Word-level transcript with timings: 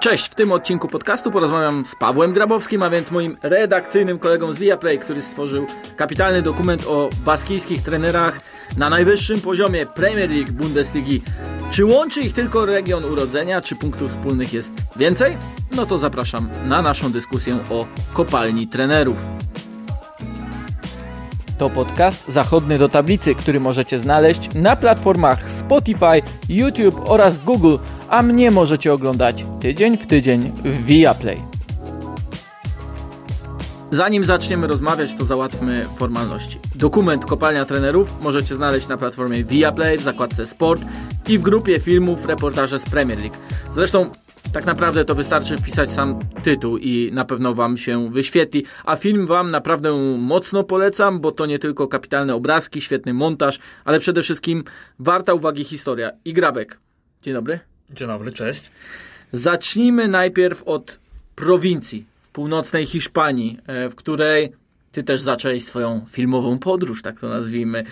Cześć, 0.00 0.28
w 0.28 0.34
tym 0.34 0.52
odcinku 0.52 0.88
podcastu 0.88 1.30
porozmawiam 1.30 1.84
z 1.86 1.94
Pawłem 1.94 2.32
Grabowskim, 2.32 2.82
a 2.82 2.90
więc 2.90 3.10
moim 3.10 3.36
redakcyjnym 3.42 4.18
kolegą 4.18 4.52
z 4.52 4.58
Viaplay, 4.58 4.98
który 4.98 5.22
stworzył 5.22 5.66
kapitalny 5.96 6.42
dokument 6.42 6.86
o 6.86 7.10
baskijskich 7.24 7.82
trenerach 7.82 8.40
na 8.76 8.90
najwyższym 8.90 9.40
poziomie 9.40 9.86
Premier 9.86 10.30
League 10.30 10.52
Bundesligi. 10.52 11.22
Czy 11.70 11.84
łączy 11.84 12.20
ich 12.20 12.32
tylko 12.32 12.66
region 12.66 13.04
urodzenia, 13.04 13.60
czy 13.60 13.76
punktów 13.76 14.10
wspólnych 14.10 14.52
jest 14.52 14.70
więcej? 14.96 15.36
No 15.76 15.86
to 15.86 15.98
zapraszam 15.98 16.48
na 16.66 16.82
naszą 16.82 17.12
dyskusję 17.12 17.58
o 17.70 17.86
kopalni 18.12 18.68
trenerów. 18.68 19.16
To 21.58 21.70
podcast 21.70 22.28
zachodny 22.28 22.78
do 22.78 22.88
tablicy, 22.88 23.34
który 23.34 23.60
możecie 23.60 23.98
znaleźć 23.98 24.54
na 24.54 24.76
platformach 24.76 25.50
Spotify, 25.50 26.22
YouTube 26.48 27.00
oraz 27.04 27.38
Google, 27.38 27.76
a 28.08 28.22
mnie 28.22 28.50
możecie 28.50 28.92
oglądać 28.92 29.44
tydzień 29.60 29.96
w 29.96 30.06
tydzień 30.06 30.52
w 30.64 30.84
Viaplay. 30.84 31.54
Zanim 33.90 34.24
zaczniemy 34.24 34.66
rozmawiać, 34.66 35.14
to 35.14 35.24
załatwmy 35.24 35.84
formalności. 35.96 36.58
Dokument 36.74 37.26
Kopalnia 37.26 37.64
Trenerów 37.64 38.12
możecie 38.20 38.56
znaleźć 38.56 38.88
na 38.88 38.96
platformie 38.96 39.44
Viaplay 39.44 39.98
w 39.98 40.02
zakładce 40.02 40.46
Sport 40.46 40.82
i 41.28 41.38
w 41.38 41.42
grupie 41.42 41.80
filmów 41.80 42.26
reportaże 42.26 42.78
z 42.78 42.84
Premier 42.84 43.18
League. 43.18 43.36
Zresztą 43.74 44.10
tak 44.54 44.66
naprawdę 44.66 45.04
to 45.04 45.14
wystarczy 45.14 45.56
wpisać 45.56 45.90
sam 45.90 46.18
tytuł 46.42 46.78
i 46.78 47.10
na 47.12 47.24
pewno 47.24 47.54
Wam 47.54 47.76
się 47.76 48.10
wyświetli. 48.10 48.64
A 48.84 48.96
film 48.96 49.26
Wam 49.26 49.50
naprawdę 49.50 49.92
mocno 50.18 50.64
polecam, 50.64 51.20
bo 51.20 51.32
to 51.32 51.46
nie 51.46 51.58
tylko 51.58 51.88
kapitalne 51.88 52.34
obrazki, 52.34 52.80
świetny 52.80 53.14
montaż, 53.14 53.58
ale 53.84 54.00
przede 54.00 54.22
wszystkim 54.22 54.64
warta 54.98 55.34
uwagi 55.34 55.64
historia. 55.64 56.10
I 56.24 56.32
Grabek. 56.32 56.80
Dzień 57.22 57.34
dobry. 57.34 57.60
Dzień 57.90 58.08
dobry, 58.08 58.32
cześć. 58.32 58.70
Zacznijmy 59.32 60.08
najpierw 60.08 60.62
od 60.62 61.00
prowincji 61.34 62.04
w 62.22 62.28
północnej 62.28 62.86
Hiszpanii, 62.86 63.58
e, 63.66 63.88
w 63.88 63.94
której 63.94 64.52
Ty 64.92 65.02
też 65.02 65.20
zacząłeś 65.20 65.64
swoją 65.64 66.06
filmową 66.10 66.58
podróż, 66.58 67.02
tak 67.02 67.20
to 67.20 67.28
nazwijmy. 67.28 67.84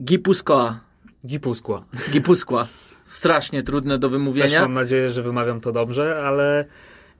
Gipuzkoa. 0.00 0.80
Gipuskła. 1.26 1.84
Gipuskła 2.10 2.66
strasznie 3.06 3.62
trudne 3.62 3.98
do 3.98 4.10
wymówienia. 4.10 4.48
Też 4.48 4.60
mam 4.60 4.72
nadzieję, 4.72 5.10
że 5.10 5.22
wymawiam 5.22 5.60
to 5.60 5.72
dobrze, 5.72 6.22
ale 6.26 6.64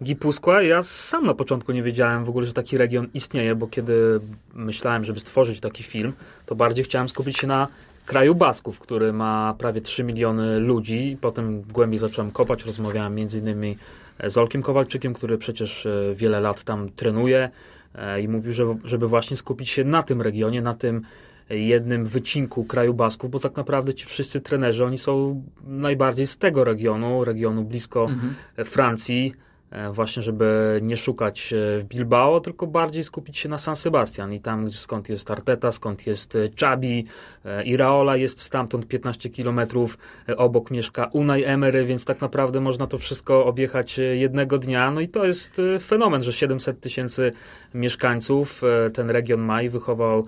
Gipuskła, 0.03 0.63
ja 0.63 0.83
sam 0.83 1.27
na 1.27 1.35
początku 1.35 1.73
nie 1.73 1.83
wiedziałem 1.83 2.25
w 2.25 2.29
ogóle, 2.29 2.47
że 2.47 2.53
taki 2.53 2.79
region 2.79 3.07
istnieje, 3.15 3.55
bo 3.55 3.67
kiedy 3.67 4.21
myślałem, 4.55 5.05
żeby 5.05 5.21
stworzyć 5.21 5.61
taki 5.61 5.83
film, 5.83 6.13
to 6.47 6.55
bardziej 6.55 6.85
chciałem 6.85 7.09
skupić 7.09 7.39
się 7.39 7.47
na 7.47 7.69
kraju 8.07 8.35
Basków, 8.35 8.79
który 8.79 9.13
ma 9.13 9.55
prawie 9.59 9.81
3 9.81 10.05
miliony 10.05 10.59
ludzi. 10.59 11.17
Potem 11.21 11.63
głębiej 11.63 11.99
zacząłem 11.99 12.31
kopać, 12.31 12.65
rozmawiałem 12.65 13.15
między 13.15 13.39
innymi 13.39 13.77
z 14.25 14.39
Olkiem 14.39 14.63
Kowalczykiem, 14.63 15.15
który 15.15 15.39
przecież 15.39 15.87
e, 15.87 16.15
wiele 16.15 16.41
lat 16.41 16.65
tam 16.65 16.91
trenuje 16.91 17.51
e, 17.95 18.21
i 18.21 18.29
mówił, 18.29 18.53
że, 18.53 18.77
żeby 18.85 19.09
właśnie 19.09 19.37
skupić 19.37 19.71
się 19.71 19.85
na 19.85 20.03
tym 20.03 20.23
regionie, 20.23 20.63
na 20.63 20.75
tym 20.75 21.03
jednym 21.51 22.07
wycinku 22.07 22.65
kraju 22.65 22.95
Basków, 22.95 23.31
bo 23.31 23.41
tak 23.41 23.57
naprawdę 23.57 23.95
ci 23.95 24.07
wszyscy 24.07 24.41
trenerzy, 24.41 24.85
oni 24.85 24.99
są 24.99 25.43
najbardziej 25.67 26.27
z 26.27 26.39
tego 26.39 26.65
regionu, 26.65 27.25
regionu 27.25 27.65
blisko 27.65 28.05
mhm. 28.05 28.35
Francji, 28.65 29.33
e, 29.71 29.93
właśnie 29.93 30.23
żeby 30.23 30.79
nie 30.83 30.97
szukać 30.97 31.53
e, 31.53 31.79
w 31.79 31.85
Bilbao, 31.85 32.41
tylko 32.41 32.67
bardziej 32.67 33.05
skupić 33.05 33.39
się 33.39 33.49
na 33.49 33.59
San 33.59 33.77
Sebastian 33.77 34.33
i 34.33 34.41
tam 34.41 34.73
skąd 34.73 35.09
jest 35.09 35.31
Arteta, 35.31 35.73
skąd 35.73 36.07
jest 36.07 36.39
Chabi, 36.61 37.07
e, 37.45 37.65
Iraola 37.65 38.17
jest 38.17 38.41
stamtąd 38.41 38.89
15 38.89 39.31
kilometrów, 39.31 39.99
obok 40.37 40.71
mieszka 40.71 41.11
Unai 41.13 41.45
Emery, 41.45 41.85
więc 41.85 42.05
tak 42.05 42.21
naprawdę 42.21 42.61
można 42.61 42.87
to 42.87 42.99
wszystko 42.99 43.47
objechać 43.47 44.01
jednego 44.13 44.59
dnia, 44.59 44.91
no 44.91 45.01
i 45.01 45.09
to 45.09 45.25
jest 45.25 45.61
fenomen, 45.81 46.23
że 46.23 46.33
700 46.33 46.81
tysięcy 46.81 47.33
mieszkańców 47.75 48.63
ten 48.95 49.11
region 49.11 49.41
ma 49.41 49.63
i 49.63 49.69
wychował 49.69 50.27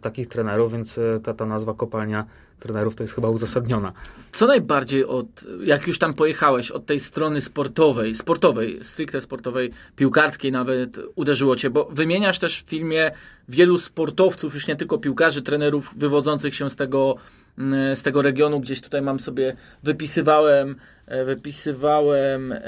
takich 0.00 0.28
trenerów, 0.28 0.72
więc 0.72 0.98
e, 0.98 1.20
ta, 1.20 1.34
ta 1.34 1.46
nazwa 1.46 1.74
kopalnia 1.74 2.26
trenerów 2.58 2.94
to 2.94 3.02
jest 3.02 3.14
chyba 3.14 3.28
uzasadniona. 3.28 3.92
Co 4.32 4.46
najbardziej 4.46 5.04
od, 5.04 5.26
jak 5.64 5.86
już 5.86 5.98
tam 5.98 6.14
pojechałeś, 6.14 6.70
od 6.70 6.86
tej 6.86 7.00
strony 7.00 7.40
sportowej, 7.40 8.14
sportowej, 8.14 8.78
stricte 8.82 9.20
sportowej, 9.20 9.70
piłkarskiej 9.96 10.52
nawet 10.52 11.00
uderzyło 11.14 11.56
cię, 11.56 11.70
bo 11.70 11.84
wymieniasz 11.84 12.38
też 12.38 12.62
w 12.62 12.68
filmie 12.68 13.10
wielu 13.48 13.78
sportowców, 13.78 14.54
już 14.54 14.66
nie 14.66 14.76
tylko 14.76 14.98
piłkarzy, 14.98 15.42
trenerów 15.42 15.90
wywodzących 15.96 16.54
się 16.54 16.70
z 16.70 16.76
tego, 16.76 17.14
mm, 17.58 17.96
z 17.96 18.02
tego 18.02 18.22
regionu, 18.22 18.60
gdzieś 18.60 18.80
tutaj 18.80 19.02
mam 19.02 19.20
sobie, 19.20 19.56
wypisywałem 19.82 20.76
E, 21.08 21.24
wypisywałem 21.24 22.52
e, 22.52 22.58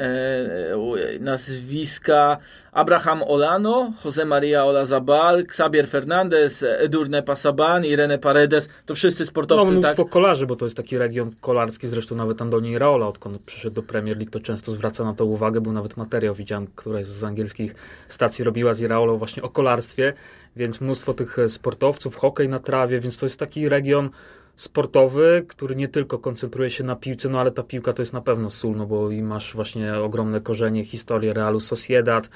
nazwiska 1.20 2.38
Abraham 2.72 3.22
Olano, 3.22 3.92
Jose 4.04 4.24
Maria 4.24 4.64
Olazabal, 4.64 5.40
Xavier 5.40 5.88
Fernandez, 5.88 6.64
Edurne 6.78 7.22
Pasaban, 7.22 7.84
Irene 7.84 8.18
Paredes, 8.18 8.68
to 8.86 8.94
wszyscy 8.94 9.26
sportowcy. 9.26 9.64
No 9.80 9.86
mnóstwo 9.88 10.04
tak? 10.04 10.12
kolarzy, 10.12 10.46
bo 10.46 10.56
to 10.56 10.64
jest 10.64 10.76
taki 10.76 10.98
region 10.98 11.30
kolarski, 11.40 11.88
zresztą 11.88 12.16
nawet 12.16 12.42
Andoni 12.42 12.78
Raola, 12.78 13.06
odkąd 13.06 13.42
przyszedł 13.42 13.74
do 13.74 13.82
Premier 13.82 14.16
League, 14.16 14.30
to 14.30 14.40
często 14.40 14.72
zwraca 14.72 15.04
na 15.04 15.14
to 15.14 15.24
uwagę, 15.24 15.60
był 15.60 15.72
nawet 15.72 15.96
materiał, 15.96 16.34
widziałem, 16.34 16.66
któraś 16.74 17.06
z 17.06 17.24
angielskich 17.24 17.74
stacji 18.08 18.44
robiła 18.44 18.74
z 18.74 18.80
Iraolą 18.80 19.18
właśnie 19.18 19.42
o 19.42 19.48
kolarstwie, 19.48 20.12
więc 20.56 20.80
mnóstwo 20.80 21.14
tych 21.14 21.36
sportowców, 21.48 22.16
hokej 22.16 22.48
na 22.48 22.58
trawie, 22.58 23.00
więc 23.00 23.18
to 23.18 23.26
jest 23.26 23.38
taki 23.38 23.68
region 23.68 24.10
sportowy, 24.56 25.44
który 25.48 25.76
nie 25.76 25.88
tylko 25.88 26.18
koncentruje 26.18 26.70
się 26.70 26.84
na 26.84 26.96
piłce, 26.96 27.28
no 27.28 27.40
ale 27.40 27.50
ta 27.50 27.62
piłka 27.62 27.92
to 27.92 28.02
jest 28.02 28.12
na 28.12 28.20
pewno 28.20 28.50
sól, 28.50 28.76
no 28.76 28.86
bo 28.86 29.10
i 29.10 29.22
masz 29.22 29.54
właśnie 29.54 29.98
ogromne 29.98 30.40
korzenie, 30.40 30.84
historię 30.84 31.32
Realu 31.32 31.60
Sociedad, 31.60 32.28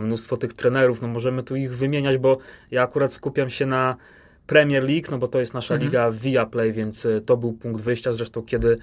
mnóstwo 0.00 0.36
tych 0.36 0.52
trenerów, 0.52 1.02
no 1.02 1.08
możemy 1.08 1.42
tu 1.42 1.56
ich 1.56 1.76
wymieniać, 1.76 2.18
bo 2.18 2.38
ja 2.70 2.82
akurat 2.82 3.12
skupiam 3.12 3.50
się 3.50 3.66
na 3.66 3.96
Premier 4.46 4.84
League, 4.84 5.10
no 5.10 5.18
bo 5.18 5.28
to 5.28 5.40
jest 5.40 5.54
nasza 5.54 5.74
mhm. 5.74 5.90
liga 5.90 6.10
Viaplay, 6.10 6.72
więc 6.72 7.06
e, 7.06 7.20
to 7.20 7.36
był 7.36 7.52
punkt 7.52 7.82
wyjścia, 7.82 8.12
zresztą 8.12 8.42
kiedy 8.42 8.78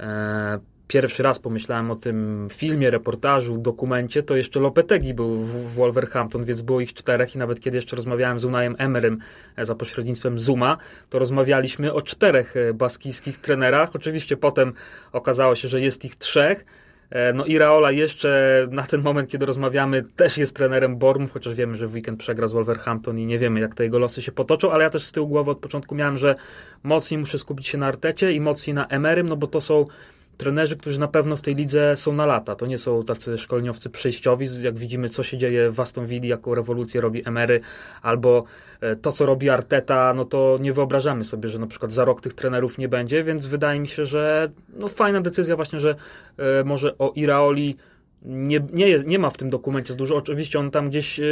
e, 0.00 0.58
pierwszy 0.88 1.22
raz 1.22 1.38
pomyślałem 1.38 1.90
o 1.90 1.96
tym 1.96 2.48
filmie, 2.52 2.90
reportażu, 2.90 3.58
dokumencie, 3.58 4.22
to 4.22 4.36
jeszcze 4.36 4.60
Lopetegi 4.60 5.14
był 5.14 5.36
w 5.36 5.74
Wolverhampton, 5.74 6.44
więc 6.44 6.62
było 6.62 6.80
ich 6.80 6.94
czterech 6.94 7.34
i 7.34 7.38
nawet 7.38 7.60
kiedy 7.60 7.76
jeszcze 7.76 7.96
rozmawiałem 7.96 8.38
z 8.38 8.44
Unajem 8.44 8.76
Emerym 8.78 9.18
e, 9.56 9.64
za 9.64 9.74
pośrednictwem 9.74 10.38
Zuma, 10.38 10.76
to 11.10 11.18
rozmawialiśmy 11.18 11.92
o 11.92 12.02
czterech 12.02 12.56
e, 12.56 12.74
baskijskich 12.74 13.40
trenerach. 13.40 13.90
Oczywiście 13.94 14.36
potem 14.36 14.72
okazało 15.12 15.54
się, 15.54 15.68
że 15.68 15.80
jest 15.80 16.04
ich 16.04 16.16
trzech. 16.16 16.64
E, 17.10 17.32
no 17.32 17.44
i 17.44 17.58
Raola 17.58 17.90
jeszcze 17.90 18.68
na 18.70 18.82
ten 18.82 19.02
moment, 19.02 19.30
kiedy 19.30 19.46
rozmawiamy, 19.46 20.02
też 20.02 20.38
jest 20.38 20.56
trenerem 20.56 20.96
Bormów, 20.96 21.32
chociaż 21.32 21.54
wiemy, 21.54 21.76
że 21.76 21.88
w 21.88 21.94
weekend 21.94 22.18
przegra 22.18 22.48
z 22.48 22.52
Wolverhampton 22.52 23.18
i 23.18 23.26
nie 23.26 23.38
wiemy, 23.38 23.60
jak 23.60 23.74
te 23.74 23.84
jego 23.84 23.98
losy 23.98 24.22
się 24.22 24.32
potoczą, 24.32 24.72
ale 24.72 24.84
ja 24.84 24.90
też 24.90 25.04
z 25.04 25.12
tyłu 25.12 25.28
głowy 25.28 25.50
od 25.50 25.58
początku 25.58 25.94
miałem, 25.94 26.18
że 26.18 26.34
mocniej 26.82 27.18
muszę 27.18 27.38
skupić 27.38 27.66
się 27.66 27.78
na 27.78 27.86
Artecie 27.86 28.32
i 28.32 28.40
mocniej 28.40 28.74
na 28.74 28.86
Emerym, 28.86 29.28
no 29.28 29.36
bo 29.36 29.46
to 29.46 29.60
są 29.60 29.86
trenerzy, 30.36 30.76
którzy 30.76 31.00
na 31.00 31.08
pewno 31.08 31.36
w 31.36 31.40
tej 31.40 31.54
lidze 31.54 31.96
są 31.96 32.12
na 32.12 32.26
lata. 32.26 32.56
To 32.56 32.66
nie 32.66 32.78
są 32.78 33.04
tacy 33.04 33.38
szkoleniowcy 33.38 33.90
przejściowi, 33.90 34.46
jak 34.62 34.78
widzimy, 34.78 35.08
co 35.08 35.22
się 35.22 35.38
dzieje 35.38 35.70
w 35.70 35.80
Aston 35.80 36.06
Villa, 36.06 36.26
jaką 36.26 36.54
rewolucję 36.54 37.00
robi 37.00 37.28
Emery, 37.28 37.60
albo 38.02 38.44
e, 38.80 38.96
to, 38.96 39.12
co 39.12 39.26
robi 39.26 39.50
Arteta, 39.50 40.14
no 40.14 40.24
to 40.24 40.58
nie 40.60 40.72
wyobrażamy 40.72 41.24
sobie, 41.24 41.48
że 41.48 41.58
na 41.58 41.66
przykład 41.66 41.92
za 41.92 42.04
rok 42.04 42.20
tych 42.20 42.32
trenerów 42.32 42.78
nie 42.78 42.88
będzie, 42.88 43.24
więc 43.24 43.46
wydaje 43.46 43.80
mi 43.80 43.88
się, 43.88 44.06
że 44.06 44.50
no 44.80 44.88
fajna 44.88 45.20
decyzja 45.20 45.56
właśnie, 45.56 45.80
że 45.80 45.94
e, 46.38 46.64
może 46.64 46.98
o 46.98 47.12
Iraoli 47.14 47.76
nie, 48.22 48.60
nie, 48.72 48.88
jest, 48.88 49.06
nie 49.06 49.18
ma 49.18 49.30
w 49.30 49.36
tym 49.36 49.50
dokumencie 49.50 49.94
dużo. 49.94 50.16
Oczywiście 50.16 50.58
on 50.58 50.70
tam 50.70 50.88
gdzieś 50.88 51.20
e, 51.20 51.24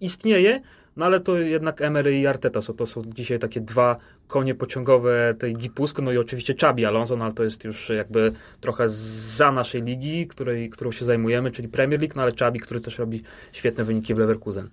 istnieje, 0.00 0.60
no 0.96 1.04
ale 1.04 1.20
to 1.20 1.38
jednak 1.38 1.82
Emery 1.82 2.20
i 2.20 2.26
Arteta 2.26 2.62
są, 2.62 2.72
to 2.72 2.86
są 2.86 3.02
dzisiaj 3.04 3.38
takie 3.38 3.60
dwa 3.60 3.96
konie 4.28 4.54
pociągowe 4.54 5.34
tej 5.38 5.56
Gipusk, 5.56 5.98
no 5.98 6.12
i 6.12 6.18
oczywiście 6.18 6.54
Chabi 6.60 6.84
Alonso, 6.84 7.16
no 7.16 7.24
ale 7.24 7.34
to 7.34 7.44
jest 7.44 7.64
już 7.64 7.88
jakby 7.88 8.32
trochę 8.60 8.88
za 8.88 9.52
naszej 9.52 9.82
ligi, 9.82 10.26
której, 10.26 10.70
którą 10.70 10.92
się 10.92 11.04
zajmujemy, 11.04 11.50
czyli 11.50 11.68
Premier 11.68 12.00
League, 12.00 12.12
no 12.16 12.22
ale 12.22 12.32
Chabi, 12.38 12.60
który 12.60 12.80
też 12.80 12.98
robi 12.98 13.22
świetne 13.52 13.84
wyniki 13.84 14.14
w 14.14 14.18
Leverkusen. 14.18 14.68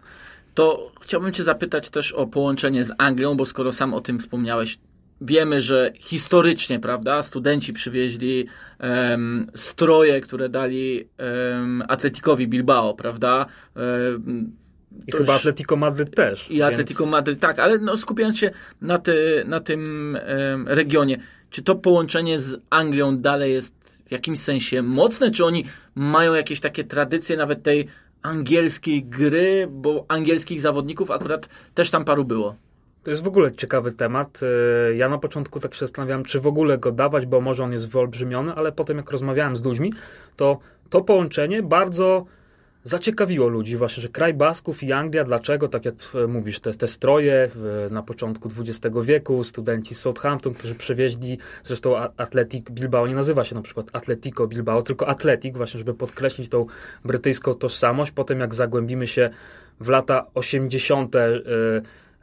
To 0.53 0.91
chciałbym 1.01 1.33
Cię 1.33 1.43
zapytać 1.43 1.89
też 1.89 2.11
o 2.11 2.27
połączenie 2.27 2.85
z 2.85 2.91
Anglią, 2.97 3.37
bo 3.37 3.45
skoro 3.45 3.71
sam 3.71 3.93
o 3.93 4.01
tym 4.01 4.19
wspomniałeś, 4.19 4.79
wiemy, 5.21 5.61
że 5.61 5.91
historycznie, 5.99 6.79
prawda, 6.79 7.21
studenci 7.21 7.73
przywieźli 7.73 8.47
um, 8.79 9.47
stroje, 9.55 10.21
które 10.21 10.49
dali 10.49 11.07
um, 11.53 11.83
Atleticowi 11.87 12.47
Bilbao, 12.47 12.93
prawda? 12.93 13.45
Um, 13.75 14.62
i 15.07 15.11
to 15.11 15.17
chyba 15.17 15.33
Atletico 15.33 15.75
Madryt 15.75 16.15
też. 16.15 16.51
I 16.51 16.57
więc... 16.57 16.73
Atletico 16.73 17.05
Madryt, 17.05 17.39
tak, 17.39 17.59
ale 17.59 17.77
no, 17.77 17.97
skupiając 17.97 18.37
się 18.37 18.51
na, 18.81 18.99
ty, 18.99 19.43
na 19.47 19.59
tym 19.59 20.17
regionie, 20.65 21.17
czy 21.49 21.63
to 21.63 21.75
połączenie 21.75 22.39
z 22.39 22.61
Anglią 22.69 23.17
dalej 23.17 23.53
jest 23.53 23.73
w 24.05 24.11
jakimś 24.11 24.39
sensie 24.39 24.81
mocne, 24.81 25.31
czy 25.31 25.45
oni 25.45 25.65
mają 25.95 26.33
jakieś 26.33 26.59
takie 26.59 26.83
tradycje 26.83 27.37
nawet 27.37 27.63
tej 27.63 27.87
angielskiej 28.21 29.03
gry, 29.03 29.67
bo 29.71 30.05
angielskich 30.07 30.61
zawodników 30.61 31.11
akurat 31.11 31.49
też 31.73 31.89
tam 31.89 32.05
paru 32.05 32.25
było? 32.25 32.55
To 33.03 33.09
jest 33.09 33.23
w 33.23 33.27
ogóle 33.27 33.51
ciekawy 33.51 33.91
temat. 33.91 34.39
E, 34.43 34.95
ja 34.95 35.09
na 35.09 35.17
początku 35.17 35.59
tak 35.59 35.73
się 35.73 35.79
zastanawiałem, 35.79 36.23
czy 36.23 36.39
w 36.39 36.47
ogóle 36.47 36.77
go 36.77 36.91
dawać, 36.91 37.25
bo 37.25 37.41
może 37.41 37.63
on 37.63 37.73
jest 37.73 37.89
wyolbrzymiony, 37.89 38.53
ale 38.53 38.71
potem 38.71 38.97
jak 38.97 39.11
rozmawiałem 39.11 39.57
z 39.57 39.63
ludźmi, 39.63 39.93
to 40.35 40.59
to 40.89 41.01
połączenie 41.01 41.63
bardzo 41.63 42.25
zaciekawiło 42.83 43.47
ludzi 43.47 43.77
właśnie, 43.77 44.01
że 44.01 44.09
kraj 44.09 44.33
Basków 44.33 44.83
i 44.83 44.91
Anglia, 44.91 45.23
dlaczego, 45.23 45.67
tak 45.67 45.85
jak 45.85 45.95
e, 46.15 46.27
mówisz, 46.27 46.59
te, 46.59 46.73
te 46.73 46.87
stroje 46.87 47.49
na 47.91 48.03
początku 48.03 48.49
XX 48.59 48.95
wieku, 49.03 49.43
studenci 49.43 49.95
z 49.95 49.99
Southampton, 49.99 50.53
którzy 50.53 50.75
przywieźli, 50.75 51.37
zresztą 51.63 51.97
Atletic 52.17 52.65
Bilbao 52.71 53.07
nie 53.07 53.15
nazywa 53.15 53.43
się 53.43 53.55
na 53.55 53.61
przykład 53.61 53.87
Atletico 53.93 54.47
Bilbao, 54.47 54.81
tylko 54.81 55.07
Atletic, 55.07 55.57
właśnie 55.57 55.77
żeby 55.77 55.93
podkreślić 55.93 56.49
tą 56.49 56.65
brytyjską 57.05 57.53
tożsamość. 57.53 58.11
Potem 58.11 58.39
jak 58.39 58.55
zagłębimy 58.55 59.07
się 59.07 59.29
w 59.79 59.89
lata 59.89 60.25
80., 60.33 61.15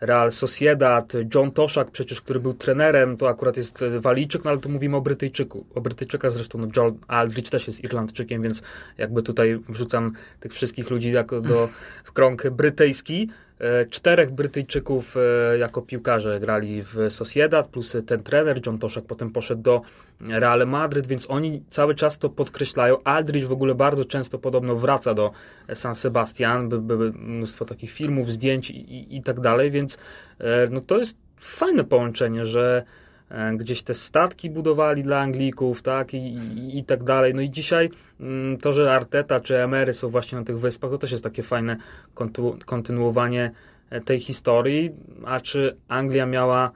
Real 0.00 0.32
Sociedad, 0.32 1.12
John 1.34 1.50
Toszak 1.50 1.90
przecież, 1.90 2.20
który 2.20 2.40
był 2.40 2.54
trenerem, 2.54 3.16
to 3.16 3.28
akurat 3.28 3.56
jest 3.56 3.82
e, 3.82 4.00
Walijczyk, 4.00 4.44
no 4.44 4.50
ale 4.50 4.60
tu 4.60 4.68
mówimy 4.68 4.96
o 4.96 5.00
Brytyjczyku. 5.00 5.66
O 5.74 5.80
Brytyjczykach 5.80 6.32
zresztą 6.32 6.58
no 6.58 6.68
John 6.76 6.98
Aldrich 7.08 7.50
też 7.50 7.66
jest 7.66 7.84
Irlandczykiem, 7.84 8.42
więc 8.42 8.62
jakby 8.98 9.22
tutaj 9.22 9.60
wrzucam 9.68 10.12
tych 10.40 10.52
wszystkich 10.52 10.90
ludzi 10.90 11.12
jako 11.12 11.40
do, 11.40 11.68
w 12.04 12.12
krąg 12.12 12.50
brytyjski. 12.50 13.30
E, 13.60 13.86
czterech 13.86 14.30
Brytyjczyków 14.30 15.16
e, 15.16 15.58
jako 15.58 15.82
piłkarze 15.82 16.40
grali 16.40 16.82
w 16.82 16.96
Sociedad, 17.08 17.66
plus 17.66 17.96
ten 18.06 18.22
trener, 18.22 18.60
John 18.66 18.78
Toszak 18.78 19.04
potem 19.04 19.30
poszedł 19.30 19.62
do 19.62 19.82
Real 20.20 20.66
Madryt, 20.66 21.06
więc 21.06 21.30
oni 21.30 21.62
cały 21.68 21.94
czas 21.94 22.18
to 22.18 22.30
podkreślają. 22.30 23.02
Aldrich 23.04 23.48
w 23.48 23.52
ogóle 23.52 23.74
bardzo 23.74 24.04
często 24.04 24.38
podobno 24.38 24.76
wraca 24.76 25.14
do 25.14 25.32
San 25.74 25.94
Sebastian, 25.94 26.68
by, 26.68 26.80
były 26.80 27.12
mnóstwo 27.12 27.64
takich 27.64 27.90
filmów, 27.90 28.32
zdjęć 28.32 28.70
i, 28.70 29.16
i, 29.16 29.22
tak 29.22 29.40
dalej, 29.40 29.70
więc 29.70 29.98
e, 30.38 30.68
no 30.70 30.80
to 30.80 30.98
jest 30.98 31.16
fajne 31.40 31.84
połączenie, 31.84 32.46
że 32.46 32.84
gdzieś 33.56 33.82
te 33.82 33.94
statki 33.94 34.50
budowali 34.50 35.02
dla 35.02 35.20
Anglików, 35.20 35.82
tak, 35.82 36.14
i, 36.14 36.16
i, 36.16 36.78
i, 36.78 36.84
tak 36.84 37.04
dalej. 37.04 37.34
No 37.34 37.42
i 37.42 37.50
dzisiaj 37.50 37.90
mm, 38.20 38.58
to, 38.58 38.72
że 38.72 38.92
Arteta 38.92 39.40
czy 39.40 39.58
Emery 39.62 39.92
są 39.92 40.08
właśnie 40.08 40.38
na 40.38 40.44
tych 40.44 40.58
wyspach, 40.58 40.90
to 40.90 40.98
też 40.98 41.10
jest 41.10 41.24
takie 41.24 41.42
fajne 41.42 41.76
kontynuowanie 42.66 43.50
e, 43.90 44.00
tej 44.00 44.20
historii. 44.20 44.90
A 45.24 45.40
czy 45.40 45.76
Anglia 45.88 46.26
miała 46.26 46.70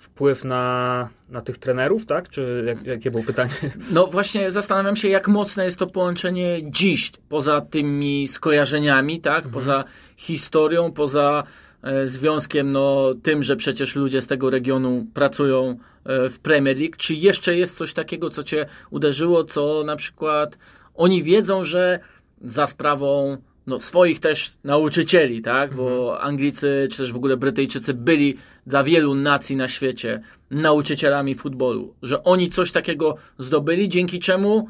wpływ 0.00 0.44
na, 0.44 1.08
na 1.28 1.40
tych 1.40 1.58
trenerów, 1.58 2.06
tak? 2.06 2.28
Czy 2.28 2.64
jak, 2.66 2.86
jakie 2.86 3.10
było 3.10 3.24
pytanie? 3.24 3.50
No 3.90 4.06
właśnie 4.06 4.50
zastanawiam 4.50 4.96
się, 4.96 5.08
jak 5.08 5.28
mocne 5.28 5.64
jest 5.64 5.78
to 5.78 5.86
połączenie 5.86 6.70
dziś, 6.70 7.12
poza 7.28 7.60
tymi 7.60 8.28
skojarzeniami, 8.28 9.20
tak? 9.20 9.36
Mhm. 9.36 9.54
Poza 9.54 9.84
historią, 10.16 10.92
poza 10.92 11.42
e, 11.42 11.69
związkiem, 12.04 12.72
no 12.72 13.14
tym, 13.22 13.42
że 13.42 13.56
przecież 13.56 13.94
ludzie 13.94 14.22
z 14.22 14.26
tego 14.26 14.50
regionu 14.50 15.06
pracują 15.14 15.76
E, 16.04 16.28
w 16.28 16.38
Premier 16.38 16.78
League. 16.78 16.96
Czy 16.96 17.14
jeszcze 17.14 17.56
jest 17.56 17.76
coś 17.76 17.92
takiego, 17.92 18.30
co 18.30 18.42
cię 18.42 18.66
uderzyło, 18.90 19.44
co 19.44 19.82
na 19.86 19.96
przykład 19.96 20.58
oni 20.94 21.22
wiedzą, 21.22 21.64
że 21.64 22.00
za 22.42 22.66
sprawą 22.66 23.36
no, 23.66 23.80
swoich 23.80 24.20
też 24.20 24.52
nauczycieli, 24.64 25.42
tak? 25.42 25.74
Bo 25.74 26.12
mhm. 26.12 26.28
Anglicy, 26.28 26.88
czy 26.90 26.96
też 26.96 27.12
w 27.12 27.16
ogóle 27.16 27.36
Brytyjczycy 27.36 27.94
byli 27.94 28.36
dla 28.66 28.84
wielu 28.84 29.14
nacji 29.14 29.56
na 29.56 29.68
świecie 29.68 30.22
nauczycielami 30.50 31.34
futbolu, 31.34 31.94
że 32.02 32.24
oni 32.24 32.50
coś 32.50 32.72
takiego 32.72 33.16
zdobyli, 33.38 33.88
dzięki 33.88 34.18
czemu 34.18 34.68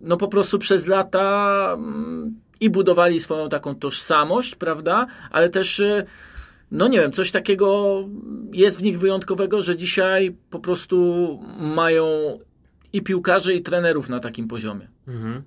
no 0.00 0.16
po 0.16 0.28
prostu 0.28 0.58
przez 0.58 0.86
lata 0.86 1.70
mm, 1.74 2.34
i 2.60 2.70
budowali 2.70 3.20
swoją 3.20 3.48
taką 3.48 3.74
tożsamość, 3.74 4.54
prawda? 4.54 5.06
Ale 5.30 5.48
też 5.48 5.80
e, 5.80 6.04
no 6.74 6.88
nie 6.88 7.00
wiem, 7.00 7.12
coś 7.12 7.30
takiego 7.30 7.96
jest 8.52 8.78
w 8.78 8.82
nich 8.82 8.98
wyjątkowego, 8.98 9.62
że 9.62 9.76
dzisiaj 9.76 10.36
po 10.50 10.58
prostu 10.58 11.38
mają 11.60 12.06
i 12.92 13.02
piłkarzy, 13.02 13.54
i 13.54 13.62
trenerów 13.62 14.08
na 14.08 14.20
takim 14.20 14.48
poziomie. 14.48 14.88
Mhm. 15.08 15.42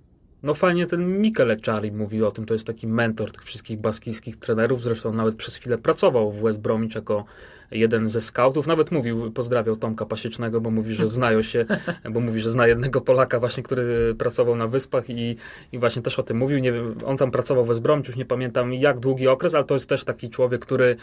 No 0.47 0.53
fajnie 0.53 0.85
ten 0.85 1.21
Mikel 1.21 1.61
Czari 1.61 1.91
mówił 1.91 2.27
o 2.27 2.31
tym, 2.31 2.45
to 2.45 2.53
jest 2.53 2.67
taki 2.67 2.87
mentor 2.87 3.31
tych 3.31 3.43
wszystkich 3.43 3.79
baskijskich 3.79 4.37
trenerów, 4.37 4.83
zresztą 4.83 5.13
nawet 5.13 5.35
przez 5.35 5.55
chwilę 5.55 5.77
pracował 5.77 6.31
w 6.31 6.41
West 6.41 6.59
Bromwich 6.59 6.95
jako 6.95 7.25
jeden 7.71 8.07
ze 8.07 8.21
scoutów, 8.21 8.67
nawet 8.67 8.91
mówił, 8.91 9.31
pozdrawiał 9.31 9.75
Tomka 9.75 10.05
Pasiecznego, 10.05 10.61
bo 10.61 10.71
mówi, 10.71 10.95
że 10.95 11.07
znają 11.07 11.43
się, 11.43 11.65
bo 12.13 12.19
mówi, 12.19 12.39
że 12.39 12.51
zna 12.51 12.67
jednego 12.67 13.01
Polaka 13.01 13.39
właśnie, 13.39 13.63
który 13.63 14.15
pracował 14.15 14.55
na 14.55 14.67
Wyspach 14.67 15.09
i, 15.09 15.35
i 15.71 15.79
właśnie 15.79 16.01
też 16.01 16.19
o 16.19 16.23
tym 16.23 16.37
mówił, 16.37 16.59
nie 16.59 16.71
wiem, 16.71 16.95
on 17.05 17.17
tam 17.17 17.31
pracował 17.31 17.65
w 17.65 17.67
West 17.67 17.81
Bromwich, 17.81 18.07
już 18.07 18.17
nie 18.17 18.25
pamiętam 18.25 18.73
jak 18.73 18.99
długi 18.99 19.27
okres, 19.27 19.55
ale 19.55 19.63
to 19.63 19.73
jest 19.73 19.89
też 19.89 20.03
taki 20.03 20.29
człowiek, 20.29 20.61
który 20.61 20.95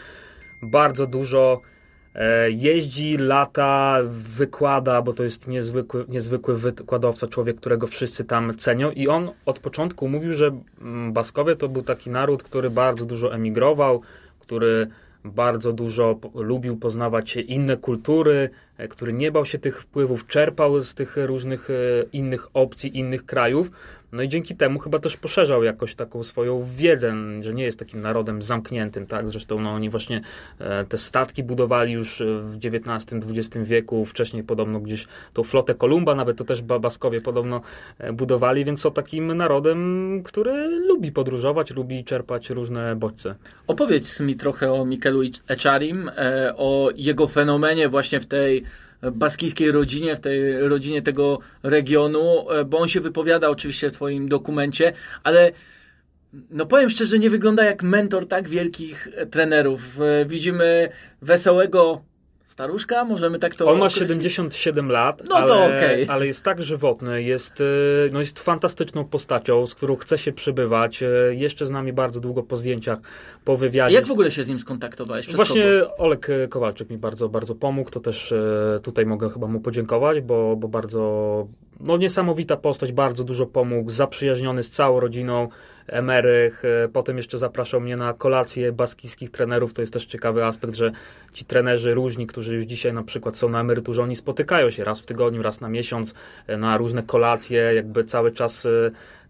bardzo 0.61 1.07
dużo 1.07 1.61
jeździ, 2.49 3.17
lata, 3.17 3.99
wykłada, 4.37 5.01
bo 5.01 5.13
to 5.13 5.23
jest 5.23 5.47
niezwykły, 5.47 6.05
niezwykły 6.07 6.57
wykładowca, 6.57 7.27
człowiek, 7.27 7.57
którego 7.57 7.87
wszyscy 7.87 8.25
tam 8.25 8.55
cenią. 8.57 8.91
I 8.91 9.07
on 9.07 9.29
od 9.45 9.59
początku 9.59 10.07
mówił, 10.07 10.33
że 10.33 10.51
mm, 10.81 11.13
Baskowie 11.13 11.55
to 11.55 11.69
był 11.69 11.81
taki 11.83 12.09
naród, 12.09 12.43
który 12.43 12.69
bardzo 12.69 13.05
dużo 13.05 13.33
emigrował, 13.33 14.01
który 14.39 14.87
bardzo 15.25 15.73
dużo 15.73 16.19
lubił 16.35 16.77
poznawać 16.77 17.35
inne 17.35 17.77
kultury, 17.77 18.49
e, 18.77 18.87
który 18.87 19.13
nie 19.13 19.31
bał 19.31 19.45
się 19.45 19.59
tych 19.59 19.81
wpływów, 19.81 20.27
czerpał 20.27 20.81
z 20.81 20.93
tych 20.93 21.17
różnych 21.17 21.69
e, 21.69 21.73
innych 22.13 22.47
opcji, 22.53 22.97
innych 22.97 23.25
krajów. 23.25 23.71
No 24.15 24.23
i 24.23 24.29
dzięki 24.29 24.55
temu 24.55 24.79
chyba 24.79 24.99
też 24.99 25.17
poszerzał 25.17 25.63
jakoś 25.63 25.95
taką 25.95 26.23
swoją 26.23 26.65
wiedzę, 26.75 27.13
że 27.41 27.53
nie 27.53 27.63
jest 27.63 27.79
takim 27.79 28.01
narodem 28.01 28.41
zamkniętym, 28.41 29.07
tak? 29.07 29.29
Zresztą 29.29 29.59
no, 29.59 29.71
oni 29.71 29.89
właśnie 29.89 30.21
e, 30.59 30.85
te 30.85 30.97
statki 30.97 31.43
budowali 31.43 31.93
już 31.93 32.23
w 32.41 32.57
XIX-XX 32.57 33.67
wieku, 33.67 34.05
wcześniej 34.05 34.43
podobno 34.43 34.79
gdzieś 34.79 35.07
tą 35.33 35.43
flotę 35.43 35.75
Kolumba, 35.75 36.15
nawet 36.15 36.37
to 36.37 36.43
też 36.43 36.61
Baskowie 36.61 37.21
podobno 37.21 37.61
e, 37.97 38.13
budowali, 38.13 38.65
więc 38.65 38.81
są 38.81 38.91
takim 38.91 39.33
narodem, 39.33 40.21
który 40.23 40.67
lubi 40.67 41.11
podróżować, 41.11 41.71
lubi 41.71 42.03
czerpać 42.03 42.49
różne 42.49 42.95
bodźce. 42.95 43.35
Opowiedz 43.67 44.19
mi 44.19 44.35
trochę 44.35 44.73
o 44.73 44.85
Mikelu 44.85 45.21
Echarim, 45.47 46.11
e, 46.17 46.53
o 46.57 46.89
jego 46.95 47.27
fenomenie 47.27 47.89
właśnie 47.89 48.19
w 48.19 48.25
tej 48.25 48.63
baskijskiej 49.11 49.71
rodzinie, 49.71 50.15
w 50.15 50.19
tej 50.19 50.59
rodzinie 50.59 51.01
tego 51.01 51.39
regionu, 51.63 52.51
e, 52.51 52.65
bo 52.65 52.77
on 52.77 52.87
się 52.87 53.01
wypowiada 53.01 53.49
oczywiście 53.49 53.89
w 53.89 53.93
Twoim 53.93 54.29
dokumencie, 54.29 54.93
ale 55.23 55.51
no 56.51 56.65
powiem 56.65 56.89
szczerze, 56.89 57.19
nie 57.19 57.29
wygląda 57.29 57.63
jak 57.63 57.83
mentor 57.83 58.27
tak 58.27 58.49
wielkich 58.49 59.07
trenerów. 59.31 60.01
E, 60.01 60.25
widzimy 60.25 60.89
wesołego 61.21 62.01
staruszka, 62.47 63.05
możemy 63.05 63.39
tak 63.39 63.55
to 63.55 63.65
On 63.65 63.79
ma 63.79 63.85
określić? 63.85 64.09
77 64.09 64.91
lat, 64.91 65.23
no 65.29 65.35
ale, 65.35 65.47
to 65.47 65.65
okay. 65.65 66.05
ale 66.09 66.27
jest 66.27 66.43
tak 66.43 66.63
żywotny, 66.63 67.23
jest, 67.23 67.61
e, 67.61 67.63
no 68.11 68.19
jest 68.19 68.39
fantastyczną 68.39 69.05
postacią, 69.05 69.67
z 69.67 69.75
którą 69.75 69.95
chce 69.95 70.17
się 70.17 70.31
przybywać. 70.31 71.03
E, 71.03 71.07
jeszcze 71.31 71.65
z 71.65 71.71
nami 71.71 71.93
bardzo 71.93 72.19
długo 72.19 72.43
po 72.43 72.57
zdjęciach, 72.57 72.99
po 73.45 73.57
wywiadzie. 73.57 73.95
Jak 73.95 74.05
w 74.05 74.11
ogóle 74.11 74.31
się 74.31 74.43
z 74.43 74.47
nim 74.47 74.59
skontaktowałeś? 74.59 75.35
Właśnie 75.35 75.63
kogo? 75.63 75.97
Olek 75.97 76.27
Kowalczyk 76.49 76.89
mi 76.89 76.97
bardzo, 76.97 77.29
bardzo 77.29 77.55
pomógł, 77.55 77.89
to 77.89 77.99
też 77.99 78.33
tutaj 78.83 79.05
mogę 79.05 79.29
chyba 79.29 79.47
mu 79.47 79.59
podziękować, 79.59 80.21
bo, 80.21 80.55
bo 80.55 80.67
bardzo, 80.67 81.47
no 81.79 81.97
niesamowita 81.97 82.57
postać, 82.57 82.91
bardzo 82.91 83.23
dużo 83.23 83.45
pomógł, 83.45 83.89
zaprzyjaźniony 83.89 84.63
z 84.63 84.69
całą 84.69 84.99
rodziną, 84.99 85.49
Emerych, 85.87 86.65
e, 86.65 86.87
potem 86.87 87.17
jeszcze 87.17 87.37
zapraszał 87.37 87.81
mnie 87.81 87.97
na 87.97 88.13
kolację 88.13 88.71
baskijskich 88.71 89.31
trenerów, 89.31 89.73
to 89.73 89.81
jest 89.81 89.93
też 89.93 90.05
ciekawy 90.05 90.45
aspekt, 90.45 90.75
że 90.75 90.91
ci 91.33 91.45
trenerzy 91.45 91.93
różni, 91.93 92.27
którzy 92.27 92.55
już 92.55 92.63
dzisiaj 92.63 92.93
na 92.93 93.03
przykład 93.03 93.37
są 93.37 93.49
na 93.49 93.61
emeryturze, 93.61 94.03
oni 94.03 94.15
spotykają 94.15 94.71
się 94.71 94.83
raz 94.83 95.01
w 95.01 95.05
tygodniu, 95.05 95.41
raz 95.41 95.61
na 95.61 95.69
miesiąc 95.69 96.13
e, 96.47 96.57
na 96.57 96.77
różne 96.77 97.03
kolacje, 97.03 97.59
jakby 97.75 98.03
cały 98.03 98.31
czas 98.31 98.65
e, 98.65 98.69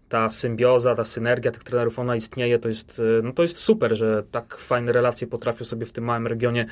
ta 0.08 0.30
symbioza, 0.30 0.94
ta 0.94 1.04
synergia 1.04 1.52
tych 1.52 1.64
trenerów, 1.64 1.98
ona 1.98 2.16
istnieje, 2.16 2.58
to 2.58 2.68
jest, 2.68 3.02
no 3.22 3.32
to 3.32 3.42
jest 3.42 3.56
super, 3.56 3.96
że 3.96 4.22
tak 4.30 4.56
fajne 4.56 4.92
relacje 4.92 5.26
potrafią 5.26 5.64
sobie 5.64 5.86
w 5.86 5.92
tym 5.92 6.04
małym 6.04 6.26
regionie 6.26 6.66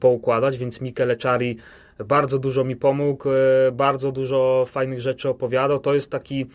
poukładać, 0.00 0.58
więc 0.58 0.80
Michele 0.80 1.16
Czari 1.16 1.56
bardzo 2.04 2.38
dużo 2.38 2.64
mi 2.64 2.76
pomógł, 2.76 3.28
bardzo 3.72 4.12
dużo 4.12 4.64
fajnych 4.68 5.00
rzeczy 5.00 5.28
opowiadał, 5.28 5.78
to 5.78 5.94
jest 5.94 6.10
taki 6.10 6.46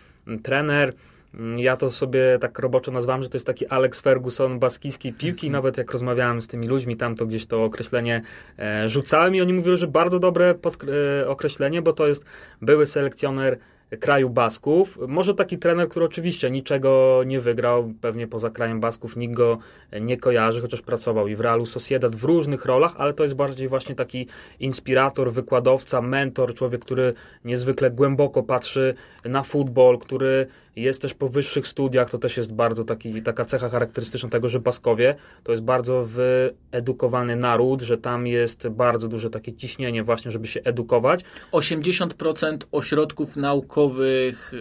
trener, 0.44 0.94
Mm, 0.94 1.11
ja 1.58 1.78
to 1.78 1.92
sobie 1.92 2.38
tak 2.42 2.60
roboczo 2.60 2.92
nazwałem, 2.92 3.24
że 3.24 3.30
to 3.30 3.36
jest 3.36 3.48
taki 3.48 3.68
Alex 3.68 4.02
Ferguson 4.02 4.60
baskijskiej 4.60 5.14
piłki. 5.14 5.48
Mhm. 5.48 5.52
Nawet 5.52 5.78
jak 5.78 5.92
rozmawiałem 5.92 6.42
z 6.42 6.48
tymi 6.48 6.68
ludźmi, 6.68 6.98
tam 6.98 7.16
to 7.16 7.26
gdzieś 7.26 7.46
to 7.46 7.64
określenie 7.64 8.22
e, 8.60 8.90
rzucałem 8.90 9.36
i 9.36 9.42
oni 9.42 9.54
mówili, 9.54 9.78
że 9.78 9.88
bardzo 9.88 10.20
dobre 10.20 10.56
pod, 10.56 10.78
e, 11.22 11.28
określenie, 11.28 11.82
bo 11.82 11.94
to 11.94 12.08
jest 12.08 12.26
były 12.62 12.86
selekcjoner 12.86 13.58
kraju 14.00 14.30
Basków. 14.30 15.00
Może 15.08 15.34
taki 15.34 15.58
trener, 15.58 15.90
który 15.90 16.06
oczywiście 16.06 16.52
niczego 16.52 17.22
nie 17.26 17.40
wygrał, 17.40 17.94
pewnie 18.02 18.28
poza 18.28 18.50
krajem 18.50 18.80
Basków 18.80 19.16
nikt 19.16 19.34
go 19.34 19.58
nie 20.02 20.18
kojarzy, 20.18 20.62
chociaż 20.62 20.82
pracował 20.82 21.28
i 21.28 21.36
w 21.36 21.40
Realu 21.40 21.66
Sociedad 21.66 22.16
w 22.16 22.24
różnych 22.24 22.66
rolach, 22.66 22.94
ale 22.98 23.14
to 23.14 23.24
jest 23.24 23.36
bardziej 23.36 23.68
właśnie 23.68 23.96
taki 23.96 24.28
inspirator, 24.60 25.32
wykładowca, 25.32 26.02
mentor, 26.02 26.54
człowiek, 26.54 26.82
który 26.82 27.14
niezwykle 27.46 27.92
głęboko 27.92 28.44
patrzy 28.44 28.94
na 29.26 29.44
futbol, 29.44 30.00
który 30.00 30.48
jest 30.76 31.02
też 31.02 31.14
po 31.14 31.30
wyższych 31.30 31.68
studiach, 31.68 32.10
to 32.10 32.18
też 32.18 32.38
jest 32.38 32.54
bardzo 32.54 32.84
taki, 32.84 33.22
taka 33.22 33.46
cecha 33.46 33.70
charakterystyczna 33.70 34.30
tego, 34.30 34.50
że 34.50 34.60
Baskowie 34.60 35.16
to 35.44 35.52
jest 35.52 35.64
bardzo 35.64 36.06
wyedukowany 36.06 37.36
naród, 37.36 37.82
że 37.82 37.98
tam 37.98 38.28
jest 38.28 38.68
bardzo 38.68 39.08
duże 39.08 39.30
takie 39.30 39.54
ciśnienie 39.54 40.04
właśnie, 40.04 40.32
żeby 40.32 40.48
się 40.48 40.62
edukować. 40.64 41.24
80% 41.52 42.58
ośrodków 42.72 43.36
naukowych 43.36 44.54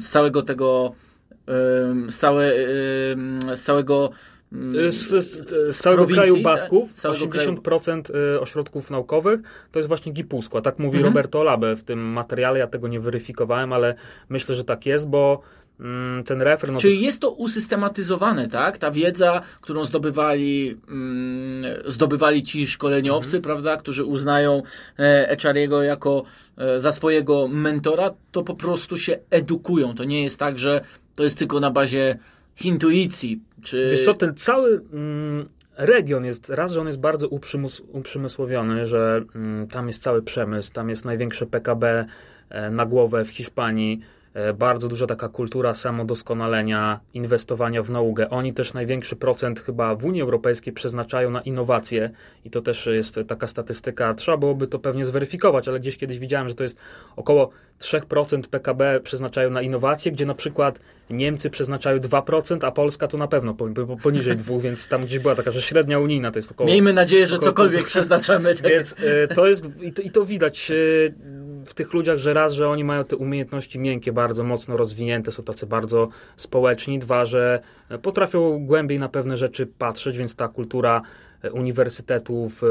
z 0.00 0.08
całego 0.08 0.42
tego 0.42 0.94
z, 2.08 2.16
całe, 2.16 2.52
z 3.54 3.62
całego 3.62 4.10
Z, 4.88 5.24
z, 5.24 5.48
z 5.76 5.78
całego 5.78 6.06
kraju 6.06 6.34
tak? 6.34 6.42
Basków 6.42 6.92
Z 6.94 7.00
całego 7.00 7.26
80% 7.26 8.02
y, 8.34 8.40
ośrodków 8.40 8.90
naukowych 8.90 9.40
to 9.72 9.78
jest 9.78 9.88
właśnie 9.88 10.12
Gipuskła. 10.12 10.60
Tak 10.60 10.78
mówi 10.78 10.96
Mhm. 10.96 11.04
Roberto 11.14 11.42
Labe 11.42 11.76
w 11.76 11.82
tym 11.82 12.00
materiale. 12.00 12.58
Ja 12.58 12.66
tego 12.66 12.88
nie 12.88 13.00
weryfikowałem, 13.00 13.72
ale 13.72 13.94
myślę, 14.28 14.54
że 14.54 14.64
tak 14.64 14.86
jest, 14.86 15.08
bo 15.08 15.40
mm, 15.80 16.24
ten 16.24 16.42
refer... 16.42 16.72
No, 16.72 16.80
Czyli 16.80 17.00
jest 17.02 17.20
to 17.20 17.30
usystematyzowane, 17.30 18.48
tak? 18.48 18.78
Ta 18.78 18.90
wiedza, 18.90 19.40
którą 19.60 19.84
zdobywali, 19.84 20.78
mm, 20.88 21.64
zdobywali 21.86 22.42
ci 22.42 22.66
szkoleniowcy, 22.66 23.26
Mhm. 23.36 23.42
prawda, 23.42 23.76
którzy 23.76 24.04
uznają 24.04 24.62
e, 24.98 25.28
Echariego 25.30 25.82
jako 25.82 26.22
e, 26.58 26.80
za 26.80 26.92
swojego 26.92 27.48
mentora, 27.48 28.10
to 28.32 28.42
po 28.42 28.54
prostu 28.54 28.98
się 28.98 29.18
edukują. 29.30 29.94
To 29.94 30.04
nie 30.04 30.22
jest 30.22 30.38
tak, 30.38 30.58
że 30.58 30.80
to 31.16 31.24
jest 31.24 31.38
tylko 31.38 31.60
na 31.60 31.70
bazie 31.70 32.18
intuicji, 32.64 33.40
czy... 33.62 33.88
Wiesz 33.90 34.04
co, 34.04 34.14
ten 34.14 34.34
cały 34.34 34.80
mm, 34.92 35.48
region 35.76 36.24
jest, 36.24 36.48
raz, 36.48 36.72
że 36.72 36.80
on 36.80 36.86
jest 36.86 37.00
bardzo 37.00 37.28
uprzymus, 37.28 37.82
uprzemysłowiony, 37.92 38.86
że 38.86 39.22
mm, 39.34 39.66
tam 39.66 39.86
jest 39.86 40.02
cały 40.02 40.22
przemysł, 40.22 40.72
tam 40.72 40.88
jest 40.88 41.04
największe 41.04 41.46
PKB 41.46 42.06
e, 42.50 42.70
na 42.70 42.86
głowę 42.86 43.24
w 43.24 43.30
Hiszpanii, 43.30 44.00
bardzo 44.58 44.88
duża 44.88 45.06
taka 45.06 45.28
kultura 45.28 45.74
samodoskonalenia, 45.74 47.00
inwestowania 47.14 47.82
w 47.82 47.90
naukę. 47.90 48.30
Oni 48.30 48.52
też 48.54 48.74
największy 48.74 49.16
procent 49.16 49.60
chyba 49.60 49.94
w 49.94 50.04
Unii 50.04 50.22
Europejskiej 50.22 50.72
przeznaczają 50.72 51.30
na 51.30 51.40
innowacje 51.40 52.10
i 52.44 52.50
to 52.50 52.60
też 52.62 52.86
jest 52.86 53.18
taka 53.28 53.46
statystyka, 53.46 54.14
trzeba 54.14 54.36
byłoby 54.36 54.66
to 54.66 54.78
pewnie 54.78 55.04
zweryfikować, 55.04 55.68
ale 55.68 55.80
gdzieś 55.80 55.96
kiedyś 55.96 56.18
widziałem, 56.18 56.48
że 56.48 56.54
to 56.54 56.62
jest 56.62 56.78
około 57.16 57.50
3% 57.80 58.42
PKB 58.42 59.00
przeznaczają 59.00 59.50
na 59.50 59.62
innowacje, 59.62 60.12
gdzie 60.12 60.26
na 60.26 60.34
przykład 60.34 60.80
Niemcy 61.10 61.50
przeznaczają 61.50 61.98
2%, 61.98 62.66
a 62.66 62.70
Polska 62.70 63.08
to 63.08 63.18
na 63.18 63.28
pewno 63.28 63.54
po- 63.54 63.68
po- 63.68 63.96
poniżej 63.96 64.36
2%, 64.36 64.60
więc 64.66 64.88
tam 64.88 65.04
gdzieś 65.04 65.18
była 65.18 65.34
taka, 65.34 65.50
że 65.52 65.62
średnia 65.62 65.98
unijna 65.98 66.30
to 66.30 66.38
jest 66.38 66.50
około... 66.50 66.70
Miejmy 66.70 66.92
nadzieję, 66.92 67.26
że 67.26 67.36
około- 67.36 67.50
cokolwiek 67.50 67.86
przeznaczamy. 67.86 68.54
Tak? 68.54 68.70
Więc 68.72 68.94
e, 69.02 69.28
to 69.34 69.46
jest, 69.46 69.64
i 69.80 69.92
to, 69.92 70.02
i 70.02 70.10
to 70.10 70.24
widać 70.24 70.70
e, 70.70 70.74
w 71.66 71.74
tych 71.74 71.92
ludziach, 71.92 72.18
że 72.18 72.34
raz, 72.34 72.52
że 72.52 72.68
oni 72.68 72.84
mają 72.84 73.04
te 73.04 73.16
umiejętności 73.16 73.78
miękkie 73.78 74.12
bardzo 74.12 74.44
mocno 74.44 74.76
rozwinięte, 74.76 75.32
są 75.32 75.42
tacy 75.42 75.66
bardzo 75.66 76.08
społeczni, 76.36 76.98
dwa, 76.98 77.24
że 77.24 77.60
potrafią 78.02 78.66
głębiej 78.66 78.98
na 78.98 79.08
pewne 79.08 79.36
rzeczy 79.36 79.66
patrzeć, 79.66 80.18
więc 80.18 80.36
ta 80.36 80.48
kultura 80.48 81.02
e, 81.42 81.52
uniwersytetów 81.52 82.62
e, 82.62 82.66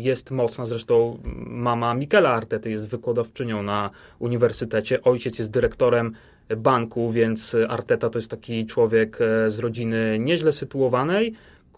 jest 0.00 0.30
mocna. 0.30 0.66
Zresztą 0.66 1.18
mama 1.46 1.94
Mikela 1.94 2.30
Artety 2.30 2.70
jest 2.70 2.88
wykładowczynią 2.88 3.62
na 3.62 3.90
uniwersytecie, 4.18 5.02
ojciec 5.02 5.38
jest 5.38 5.50
dyrektorem 5.50 6.14
banku, 6.56 7.12
więc 7.12 7.56
Arteta 7.68 8.10
to 8.10 8.18
jest 8.18 8.30
taki 8.30 8.66
człowiek 8.66 9.18
e, 9.20 9.50
z 9.50 9.58
rodziny 9.58 10.18
nieźle 10.20 10.52
sytuowanej, 10.52 11.34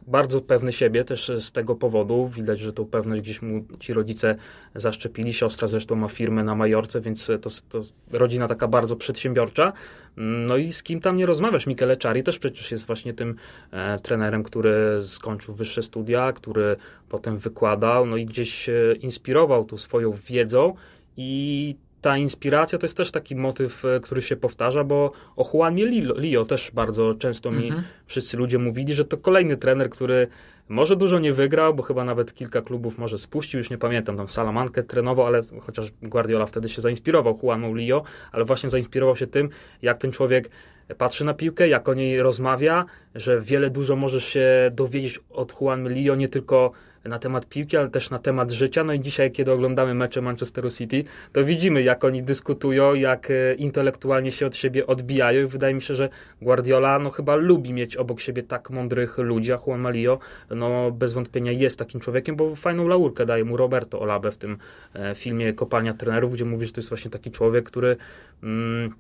bardzo 0.07 0.41
pewny 0.41 0.73
siebie 0.73 1.05
też 1.05 1.33
z 1.39 1.53
tego 1.53 1.75
powodu. 1.75 2.29
Widać, 2.29 2.61
że 2.61 2.73
tą 2.73 2.87
pewność 2.87 3.23
gdzieś 3.23 3.43
mu 3.43 3.65
ci 3.81 3.93
rodzice 3.93 4.37
zaszczepili. 4.75 5.33
Siostra 5.33 5.69
zresztą 5.69 5.97
ma 5.97 6.09
firmę 6.09 6.45
na 6.45 6.55
Majorce, 6.55 7.01
więc 7.01 7.27
to, 7.27 7.51
to 7.69 7.83
rodzina 8.11 8.49
taka 8.49 8.69
bardzo 8.69 8.97
przedsiębiorcza. 8.97 9.73
No 10.17 10.57
i 10.57 10.73
z 10.73 10.83
kim 10.83 11.01
tam 11.01 11.17
nie 11.17 11.27
rozmawiasz? 11.27 11.67
Michele 11.67 11.97
Czari 11.97 12.23
też 12.23 12.39
przecież 12.39 12.71
jest 12.71 12.87
właśnie 12.87 13.15
tym 13.15 13.35
e, 13.71 13.99
trenerem, 13.99 14.43
który 14.43 14.99
skończył 15.03 15.55
wyższe 15.55 15.83
studia, 15.83 16.33
który 16.33 16.77
potem 17.09 17.39
wykładał, 17.39 18.07
no 18.07 18.17
i 18.17 18.27
gdzieś 18.27 18.55
się 18.55 18.95
inspirował 19.01 19.65
tą 19.65 19.79
swoją 19.79 20.13
wiedzą 20.13 20.75
i 21.17 21.77
ta 22.01 22.17
inspiracja 22.19 22.79
to 22.79 22.85
jest 22.85 22.97
też 22.97 23.11
taki 23.11 23.37
motyw, 23.37 23.85
e, 23.85 24.01
który 24.01 24.23
się 24.23 24.37
powtarza, 24.37 24.85
bo 24.85 25.13
o 25.37 25.51
Juanie 25.55 25.87
Lio, 25.87 26.15
Lio 26.15 26.45
też 26.45 26.71
bardzo 26.75 27.15
często 27.15 27.51
mi 27.51 27.65
Mhm. 27.67 27.83
wszyscy 28.07 28.37
ludzie 28.37 28.59
mówili, 28.59 28.93
że 28.93 29.05
to 29.05 29.17
kolejny 29.17 29.57
trener, 29.57 29.91
który 29.91 30.27
może 30.69 30.97
dużo 30.97 31.19
nie 31.19 31.33
wygrał, 31.33 31.75
bo 31.75 31.83
chyba 31.83 32.05
nawet 32.05 32.35
kilka 32.35 32.63
klubów 32.63 32.99
może 32.99 33.19
spuścił, 33.19 33.59
już 33.59 33.71
nie 33.71 33.79
pamiętam, 33.79 34.17
tam 34.17 34.29
Salamankę 34.29 34.83
trenował, 34.83 35.27
ale 35.27 35.43
chociaż 35.61 35.87
Guardiola 36.03 36.47
wtedy 36.47 36.69
się 36.69 36.81
zainspirował 36.83 37.39
Juaną 37.43 37.75
Lio, 37.75 38.03
ale 38.33 38.45
właśnie 38.45 38.71
zainspirował 38.71 39.17
się 39.17 39.27
tym, 39.27 39.49
jak 39.83 39.99
ten 39.99 40.13
człowiek 40.13 40.51
patrzy 40.99 41.25
na 41.25 41.35
piłkę, 41.35 41.69
jak 41.69 41.89
o 41.89 41.95
niej 41.95 42.23
rozmawia, 42.23 42.85
że 43.15 43.41
wiele 43.41 43.71
dużo 43.71 43.97
możesz 43.97 44.25
się 44.25 44.71
dowiedzieć 44.73 45.21
od 45.31 45.61
Juan 45.61 45.89
Lio, 45.89 46.15
nie 46.15 46.29
tylko 46.29 46.73
na 47.05 47.19
temat 47.19 47.47
piłki, 47.47 47.77
ale 47.77 47.91
też 47.91 48.11
na 48.11 48.19
temat 48.19 48.51
życia. 48.51 48.85
No 48.85 48.93
i 48.93 49.01
dzisiaj, 49.01 49.33
kiedy 49.33 49.53
oglądamy 49.53 49.95
mecze 49.95 50.21
Manchesteru 50.21 50.71
City, 50.71 51.05
to 51.33 51.45
widzimy, 51.45 51.83
jak 51.83 52.05
oni 52.05 52.23
dyskutują, 52.23 52.95
jak 52.95 53.31
e, 53.31 53.55
intelektualnie 53.55 54.33
się 54.33 54.47
od 54.47 54.57
siebie 54.57 54.87
odbijają 54.87 55.45
i 55.45 55.47
wydaje 55.47 55.75
mi 55.75 55.83
się, 55.83 55.95
że 55.95 56.09
Guardiola 56.43 56.99
no 56.99 57.11
chyba 57.11 57.37
lubi 57.37 57.73
mieć 57.73 57.97
obok 57.97 58.21
siebie 58.21 58.43
tak 58.43 58.71
mądrych 58.71 59.19
ludzi, 59.19 59.53
a 59.53 59.59
Juan 59.67 59.81
Malio 59.81 60.19
no 60.51 60.91
bez 60.91 61.13
wątpienia 61.13 61.53
jest 61.53 61.79
takim 61.79 62.01
człowiekiem, 62.01 62.37
bo 62.37 62.57
fajną 62.57 62.89
laurkę 62.89 63.27
daje 63.27 63.45
mu 63.45 63.57
Roberto 63.57 64.01
Olabe 64.01 64.31
w 64.31 64.37
tym 64.37 64.59
e, 64.95 65.15
filmie 65.15 65.53
Kopalnia 65.53 65.95
Trenerów, 65.95 66.33
gdzie 66.33 66.45
mówi, 66.45 66.67
że 66.67 66.73
to 66.73 66.79
jest 66.79 66.89
właśnie 66.89 67.11
taki 67.11 67.31
człowiek, 67.31 67.65
który 67.65 67.97
mm, 68.43 68.91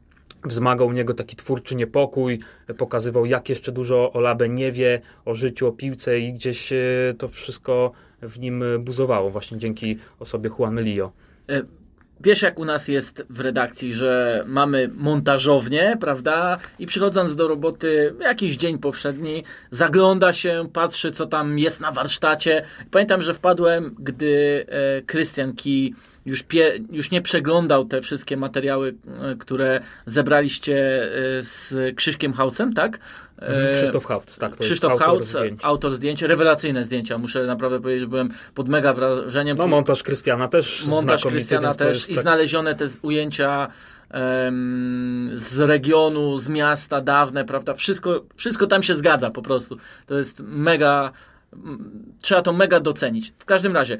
wzmagał 0.44 0.86
u 0.86 0.92
niego 0.92 1.14
taki 1.14 1.36
twórczy 1.36 1.76
niepokój, 1.76 2.40
pokazywał 2.78 3.26
jak 3.26 3.48
jeszcze 3.48 3.72
dużo 3.72 4.12
Olabe 4.12 4.48
nie 4.48 4.72
wie 4.72 5.00
o 5.24 5.34
życiu, 5.34 5.66
o 5.66 5.72
piłce 5.72 6.20
i 6.20 6.32
gdzieś 6.32 6.72
e, 6.72 6.78
to 7.18 7.28
wszystko 7.28 7.92
w 8.22 8.38
nim 8.38 8.64
buzowało 8.80 9.30
właśnie 9.30 9.58
dzięki 9.58 9.98
osobie 10.18 10.50
Juan 10.58 10.80
Lio. 10.82 11.12
E, 11.48 11.62
Wiesz, 12.24 12.42
jak 12.42 12.58
u 12.58 12.64
nas 12.64 12.88
jest 12.88 13.26
w 13.30 13.40
redakcji, 13.40 13.92
że 13.92 14.44
mamy 14.46 14.90
montażownię, 14.94 15.96
prawda? 16.00 16.58
I 16.78 16.86
przychodząc 16.86 17.34
do 17.34 17.48
roboty, 17.48 18.14
jakiś 18.20 18.56
dzień 18.56 18.78
powszedni, 18.78 19.44
zagląda 19.70 20.32
się, 20.32 20.68
patrzy, 20.72 21.12
co 21.12 21.26
tam 21.26 21.58
jest 21.58 21.80
na 21.80 21.92
warsztacie. 21.92 22.64
Pamiętam, 22.90 23.22
że 23.22 23.34
wpadłem, 23.34 23.94
gdy 23.98 24.66
e, 24.68 25.02
Krystian 25.02 25.52
Ki 25.52 25.94
już, 26.30 26.42
pie, 26.42 26.80
już 26.90 27.10
nie 27.10 27.22
przeglądał 27.22 27.84
te 27.84 28.00
wszystkie 28.00 28.36
materiały, 28.36 28.94
e, 29.22 29.36
które 29.36 29.80
zebraliście 30.06 31.02
e, 31.04 31.08
z 31.42 31.74
Krzyśkiem 31.96 32.32
Haucem, 32.32 32.72
tak? 32.72 32.98
E, 33.38 33.74
Krzysztof 33.74 34.04
Hautz, 34.04 34.38
tak, 34.38 34.56
to 34.56 34.62
Krzysztof 34.62 34.90
jest 34.90 35.02
autor 35.02 35.18
Hautz, 35.18 35.28
zdjęć. 35.28 35.60
autor 35.62 35.94
zdjęcia, 35.94 36.26
rewelacyjne 36.26 36.84
zdjęcia. 36.84 37.18
Muszę 37.18 37.46
naprawdę 37.46 37.80
powiedzieć, 37.80 38.00
że 38.00 38.06
byłem 38.06 38.30
pod 38.54 38.68
mega 38.68 38.94
wrażeniem. 38.94 39.56
No 39.56 39.66
montaż 39.66 40.02
Krystiana 40.02 40.48
też 40.48 40.86
montaż 40.86 41.24
Krystiana 41.24 41.74
też 41.74 42.10
i 42.10 42.14
tak- 42.14 42.22
znalezione 42.22 42.74
te 42.74 42.86
ujęcia 43.02 43.68
em, 44.10 45.30
z 45.34 45.60
regionu, 45.60 46.38
z 46.38 46.48
miasta 46.48 47.00
dawne, 47.00 47.44
prawda? 47.44 47.74
Wszystko, 47.74 48.24
wszystko 48.36 48.66
tam 48.66 48.82
się 48.82 48.94
zgadza 48.94 49.30
po 49.30 49.42
prostu. 49.42 49.76
To 50.06 50.18
jest 50.18 50.40
mega, 50.40 51.12
trzeba 52.22 52.42
to 52.42 52.52
mega 52.52 52.80
docenić. 52.80 53.32
W 53.38 53.44
każdym 53.44 53.74
razie, 53.74 53.98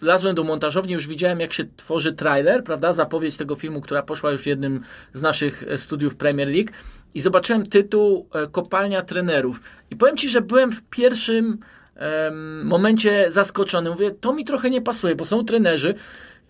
wlazłem 0.00 0.34
do 0.34 0.44
montażowni, 0.44 0.92
już 0.92 1.08
widziałem 1.08 1.40
jak 1.40 1.52
się 1.52 1.64
tworzy 1.76 2.12
trailer, 2.12 2.64
prawda? 2.64 2.92
Zapowiedź 2.92 3.36
tego 3.36 3.54
filmu, 3.54 3.80
która 3.80 4.02
poszła 4.02 4.30
już 4.30 4.42
w 4.42 4.46
jednym 4.46 4.80
z 5.12 5.22
naszych 5.22 5.62
e, 5.62 5.78
studiów 5.78 6.14
Premier 6.14 6.48
League 6.48 6.70
i 7.14 7.20
zobaczyłem 7.20 7.66
tytuł 7.66 8.28
e, 8.34 8.46
Kopalnia 8.46 9.02
trenerów. 9.02 9.60
I 9.90 9.96
powiem 9.96 10.16
Ci, 10.16 10.28
że 10.28 10.40
byłem 10.40 10.72
w 10.72 10.82
pierwszym 10.82 11.58
em, 11.96 12.66
momencie 12.66 13.32
zaskoczony. 13.32 13.90
Mówię, 13.90 14.10
to 14.10 14.32
mi 14.32 14.44
trochę 14.44 14.70
nie 14.70 14.80
pasuje, 14.80 15.14
bo 15.14 15.24
są 15.24 15.44
trenerzy 15.44 15.94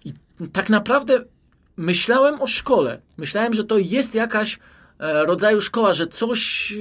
i 0.05 0.13
tak 0.53 0.71
naprawdę 0.71 1.25
myślałem 1.77 2.43
o 2.43 2.47
szkole. 2.47 3.01
Myślałem, 3.17 3.55
że 3.55 3.65
to 3.65 3.79
jest 3.79 4.15
jakaś 4.15 4.59
e, 4.99 5.25
rodzaju 5.25 5.61
szkoła, 5.61 5.95
że 5.95 6.07
coś 6.07 6.75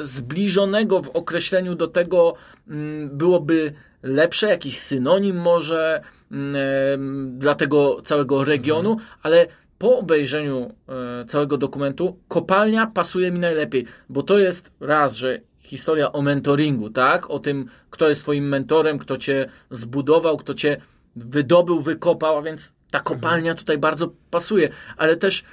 zbliżonego 0.00 1.02
w 1.02 1.08
określeniu 1.08 1.74
do 1.74 1.86
tego 1.86 2.34
mm, 2.68 3.16
byłoby 3.18 3.74
lepsze, 4.02 4.48
jakiś 4.48 4.78
synonim 4.78 5.36
może 5.36 6.00
mm, 6.32 7.38
dla 7.38 7.54
tego 7.54 8.02
całego 8.02 8.44
regionu, 8.44 8.96
ale 9.22 9.46
po 9.78 9.98
obejrzeniu 9.98 10.74
e, 10.88 11.24
całego 11.24 11.56
dokumentu 11.56 12.18
kopalnia 12.28 12.86
pasuje 12.86 13.30
mi 13.30 13.38
najlepiej, 13.38 13.86
bo 14.08 14.22
to 14.22 14.38
jest 14.38 14.72
raz, 14.80 15.14
że 15.14 15.40
historia 15.60 16.12
o 16.12 16.22
mentoringu, 16.22 16.90
tak? 16.90 17.30
O 17.30 17.38
tym, 17.38 17.66
kto 17.90 18.08
jest 18.08 18.20
twoim 18.20 18.48
mentorem, 18.48 18.98
kto 18.98 19.16
cię 19.16 19.48
zbudował, 19.70 20.36
kto 20.36 20.54
cię 20.54 20.76
wydobył, 21.16 21.80
wykopał, 21.80 22.38
a 22.38 22.42
więc 22.42 22.72
ta 22.90 23.00
kopalnia 23.00 23.54
tutaj 23.54 23.78
bardzo 23.78 24.12
pasuje, 24.30 24.68
ale 24.96 25.16
też 25.16 25.44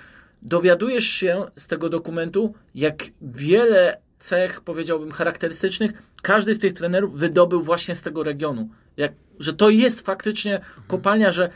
dowiadujesz 0.41 1.05
się 1.05 1.45
z 1.57 1.67
tego 1.67 1.89
dokumentu, 1.89 2.53
jak 2.75 3.03
wiele 3.21 3.97
cech, 4.19 4.61
powiedziałbym, 4.61 5.11
charakterystycznych 5.11 5.91
każdy 6.21 6.53
z 6.53 6.59
tych 6.59 6.73
trenerów 6.73 7.13
wydobył 7.13 7.63
właśnie 7.63 7.95
z 7.95 8.01
tego 8.01 8.23
regionu. 8.23 8.69
Jak, 8.97 9.11
że 9.39 9.53
to 9.53 9.69
jest 9.69 10.01
faktycznie 10.01 10.61
kopalnia, 10.87 11.31
że 11.31 11.49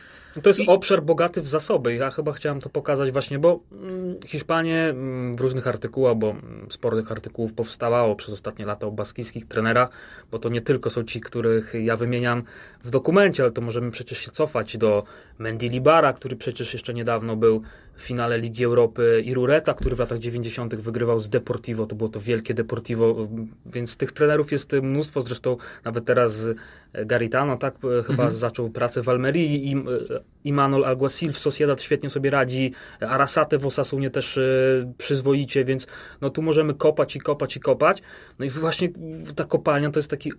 To 0.44 0.50
jest 0.50 0.60
I... 0.60 0.68
obszar 0.68 1.04
bogaty 1.04 1.42
w 1.42 1.48
zasoby. 1.48 1.96
Ja 1.96 2.12
chyba 2.12 2.34
chciałem 2.34 2.62
to 2.62 2.70
pokazać 2.70 3.12
właśnie, 3.12 3.40
bo 3.40 3.60
mm, 3.72 4.16
Hiszpanie 4.26 4.84
mm, 4.90 5.36
w 5.36 5.42
różnych 5.42 5.68
artykułach, 5.68 6.16
bo 6.16 6.30
mm, 6.30 6.68
spornych 6.70 7.12
artykułów 7.12 7.54
powstawało 7.54 8.16
przez 8.16 8.34
ostatnie 8.34 8.66
lata 8.66 8.88
o 8.88 8.92
baskijskich 8.92 9.48
trenerach, 9.48 9.90
bo 10.32 10.40
to 10.40 10.50
nie 10.50 10.62
tylko 10.62 10.90
są 10.90 11.04
ci, 11.04 11.22
których 11.22 11.74
ja 11.82 11.96
wymieniam 11.96 12.44
w 12.84 12.90
dokumencie, 12.90 13.44
ale 13.44 13.52
to 13.52 13.62
możemy 13.62 13.92
przecież 13.92 14.18
się 14.18 14.32
cofać 14.32 14.78
do 14.78 15.04
Mendy 15.40 15.70
Libara, 15.70 16.14
który 16.14 16.36
przecież 16.36 16.74
jeszcze 16.74 16.94
niedawno 16.94 17.36
był 17.36 17.62
w 18.00 18.02
finale 18.02 18.38
Ligi 18.38 18.66
Europy 18.66 19.24
i 19.26 19.34
Rureta, 19.34 19.74
który 19.74 19.96
w 19.96 20.00
latach 20.00 20.20
90. 20.20 20.76
wygrywał 20.76 21.20
z 21.20 21.30
Deportivo, 21.30 21.86
to 21.86 21.96
było 21.96 22.10
to 22.10 22.20
wielkie 22.20 22.54
Deportivo, 22.54 23.28
więc 23.66 23.98
tych 23.98 24.12
trenerów 24.12 24.52
jest 24.52 24.74
mnóstwo, 24.74 25.22
zresztą 25.22 25.58
nawet 25.86 26.06
teraz 26.06 26.48
Garitano, 26.94 27.58
tak, 27.58 27.76
chyba 27.82 28.24
mhm. 28.24 28.32
zaczął 28.32 28.70
pracę 28.70 29.02
w 29.02 29.10
Almerii 29.10 29.72
i 29.72 29.84
Imanol 30.44 30.86
Alguacil 30.86 31.34
w 31.34 31.40
Sociedad 31.40 31.82
świetnie 31.82 32.10
sobie 32.10 32.30
radzi, 32.30 32.74
Arasate 33.00 33.58
w 33.58 33.66
Osasunie 33.66 34.10
też 34.10 34.40
przyzwoicie, 34.98 35.66
więc 35.66 35.88
no 36.22 36.30
tu 36.30 36.42
możemy 36.42 36.74
kopać 36.74 37.16
i 37.16 37.20
kopać 37.20 37.56
i 37.58 37.60
kopać. 37.60 38.02
No 38.40 38.46
i 38.46 38.50
właśnie 38.50 38.90
ta 39.36 39.46
kopalnia 39.46 39.92
to 39.92 40.00
jest 40.00 40.10
taki 40.10 40.32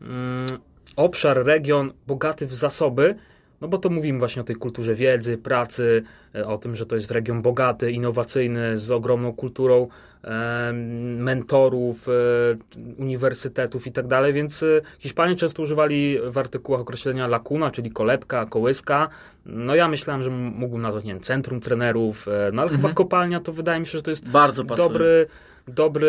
mm, 0.00 0.58
obszar, 0.96 1.44
region 1.44 1.92
bogaty 2.06 2.46
w 2.46 2.54
zasoby, 2.54 3.14
no 3.62 3.68
bo 3.68 3.78
to 3.78 3.90
mówimy 3.90 4.18
właśnie 4.18 4.42
o 4.42 4.44
tej 4.44 4.56
kulturze 4.56 4.94
wiedzy, 4.94 5.38
pracy, 5.38 6.02
e, 6.34 6.46
o 6.46 6.58
tym, 6.58 6.76
że 6.76 6.86
to 6.86 6.94
jest 6.94 7.10
region 7.10 7.42
bogaty, 7.42 7.92
innowacyjny, 7.92 8.78
z 8.78 8.90
ogromną 8.90 9.32
kulturą 9.32 9.88
e, 10.24 10.72
mentorów, 11.18 12.08
e, 12.08 12.12
uniwersytetów 12.98 13.86
i 13.86 13.92
tak 13.92 14.06
dalej, 14.06 14.32
więc 14.32 14.64
Hiszpanie 14.98 15.36
często 15.36 15.62
używali 15.62 16.18
w 16.30 16.38
artykułach 16.38 16.80
określenia 16.80 17.28
lakuna, 17.28 17.70
czyli 17.70 17.90
kolebka, 17.90 18.46
kołyska. 18.46 19.08
No 19.46 19.74
ja 19.74 19.88
myślałem, 19.88 20.22
że 20.22 20.30
mógłbym 20.30 20.82
nazwać, 20.82 21.04
nie 21.04 21.12
wiem, 21.12 21.22
centrum 21.22 21.60
trenerów, 21.60 22.26
no 22.52 22.62
ale 22.62 22.70
mhm. 22.70 22.82
chyba 22.82 22.94
kopalnia 22.94 23.40
to 23.40 23.52
wydaje 23.52 23.80
mi 23.80 23.86
się, 23.86 23.98
że 23.98 24.02
to 24.02 24.10
jest 24.10 24.28
Bardzo 24.28 24.64
dobry... 24.64 25.26
Pasuje 25.28 25.51
dobry, 25.68 26.08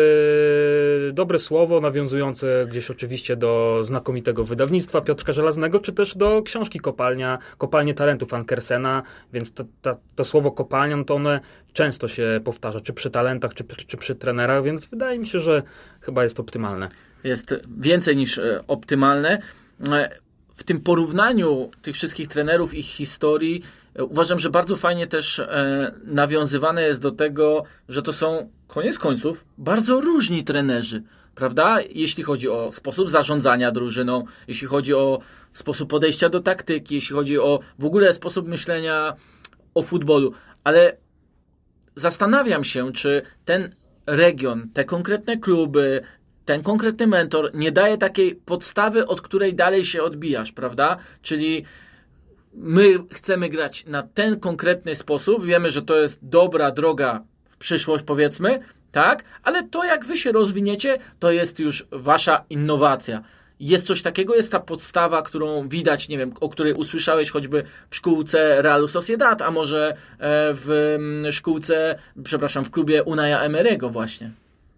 dobre 1.12 1.38
słowo 1.38 1.80
nawiązujące 1.80 2.66
gdzieś 2.70 2.90
oczywiście 2.90 3.36
do 3.36 3.78
znakomitego 3.82 4.44
wydawnictwa 4.44 5.00
Piotrka 5.00 5.32
Żelaznego, 5.32 5.80
czy 5.80 5.92
też 5.92 6.16
do 6.16 6.42
książki 6.42 6.80
Kopalnia, 6.80 7.38
Kopalnie 7.58 7.94
Talentów 7.94 8.34
Ankersena, 8.34 9.02
więc 9.32 9.52
to, 9.52 9.64
to, 9.82 9.96
to 10.16 10.24
słowo 10.24 10.52
kopalnia, 10.52 10.96
no 10.96 11.04
to 11.04 11.14
one 11.14 11.40
często 11.72 12.08
się 12.08 12.40
powtarza, 12.44 12.80
czy 12.80 12.92
przy 12.92 13.10
talentach, 13.10 13.54
czy, 13.54 13.64
czy 13.86 13.96
przy 13.96 14.14
trenerach, 14.14 14.64
więc 14.64 14.86
wydaje 14.86 15.18
mi 15.18 15.26
się, 15.26 15.40
że 15.40 15.62
chyba 16.00 16.22
jest 16.22 16.40
optymalne. 16.40 16.88
Jest 17.24 17.54
więcej 17.80 18.16
niż 18.16 18.38
e, 18.38 18.64
optymalne. 18.66 19.38
E, 19.88 20.10
w 20.54 20.64
tym 20.64 20.80
porównaniu 20.80 21.70
tych 21.82 21.94
wszystkich 21.94 22.28
trenerów, 22.28 22.74
ich 22.74 22.86
historii, 22.86 23.62
uważam, 23.98 24.38
że 24.38 24.50
bardzo 24.50 24.76
fajnie 24.76 25.06
też 25.06 25.42
nawiązywane 26.04 26.82
jest 26.82 27.00
do 27.00 27.10
tego, 27.10 27.64
że 27.88 28.02
to 28.02 28.12
są 28.12 28.50
koniec 28.66 28.98
końców 28.98 29.44
bardzo 29.58 30.00
różni 30.00 30.44
trenerzy, 30.44 31.02
prawda? 31.34 31.78
Jeśli 31.90 32.22
chodzi 32.22 32.48
o 32.48 32.72
sposób 32.72 33.10
zarządzania 33.10 33.72
drużyną, 33.72 34.24
jeśli 34.48 34.66
chodzi 34.68 34.94
o 34.94 35.18
sposób 35.52 35.90
podejścia 35.90 36.28
do 36.28 36.40
taktyki, 36.40 36.94
jeśli 36.94 37.16
chodzi 37.16 37.38
o 37.38 37.60
w 37.78 37.84
ogóle 37.84 38.12
sposób 38.12 38.48
myślenia 38.48 39.14
o 39.74 39.82
futbolu. 39.82 40.32
Ale 40.64 40.96
zastanawiam 41.96 42.64
się, 42.64 42.92
czy 42.92 43.22
ten 43.44 43.74
region, 44.06 44.68
te 44.72 44.84
konkretne 44.84 45.36
kluby, 45.36 46.00
ten 46.44 46.62
konkretny 46.62 47.06
mentor 47.06 47.50
nie 47.54 47.72
daje 47.72 47.98
takiej 47.98 48.34
podstawy, 48.34 49.06
od 49.06 49.20
której 49.20 49.54
dalej 49.54 49.84
się 49.84 50.02
odbijasz, 50.02 50.52
prawda? 50.52 50.96
Czyli 51.22 51.64
my 52.54 52.98
chcemy 53.12 53.48
grać 53.48 53.86
na 53.86 54.02
ten 54.02 54.40
konkretny 54.40 54.94
sposób, 54.94 55.46
wiemy, 55.46 55.70
że 55.70 55.82
to 55.82 55.96
jest 55.96 56.18
dobra 56.22 56.70
droga 56.70 57.22
przyszłość, 57.58 58.04
powiedzmy, 58.04 58.60
tak? 58.92 59.24
Ale 59.42 59.62
to, 59.62 59.84
jak 59.84 60.04
wy 60.04 60.16
się 60.16 60.32
rozwiniecie, 60.32 60.98
to 61.18 61.32
jest 61.32 61.58
już 61.58 61.86
wasza 61.90 62.44
innowacja. 62.50 63.22
Jest 63.60 63.86
coś 63.86 64.02
takiego, 64.02 64.34
jest 64.34 64.52
ta 64.52 64.60
podstawa, 64.60 65.22
którą 65.22 65.68
widać, 65.68 66.08
nie 66.08 66.18
wiem, 66.18 66.32
o 66.40 66.48
której 66.48 66.72
usłyszałeś 66.72 67.30
choćby 67.30 67.64
w 67.90 67.96
szkółce 67.96 68.62
Realu 68.62 68.88
Sociedad, 68.88 69.42
a 69.42 69.50
może 69.50 69.88
e, 69.88 69.94
w 70.54 70.94
mm, 70.96 71.32
szkółce, 71.32 71.98
przepraszam, 72.24 72.64
w 72.64 72.70
klubie 72.70 73.02
Unaja 73.02 73.48
Emery'ego 73.48 73.92
właśnie. 73.92 74.30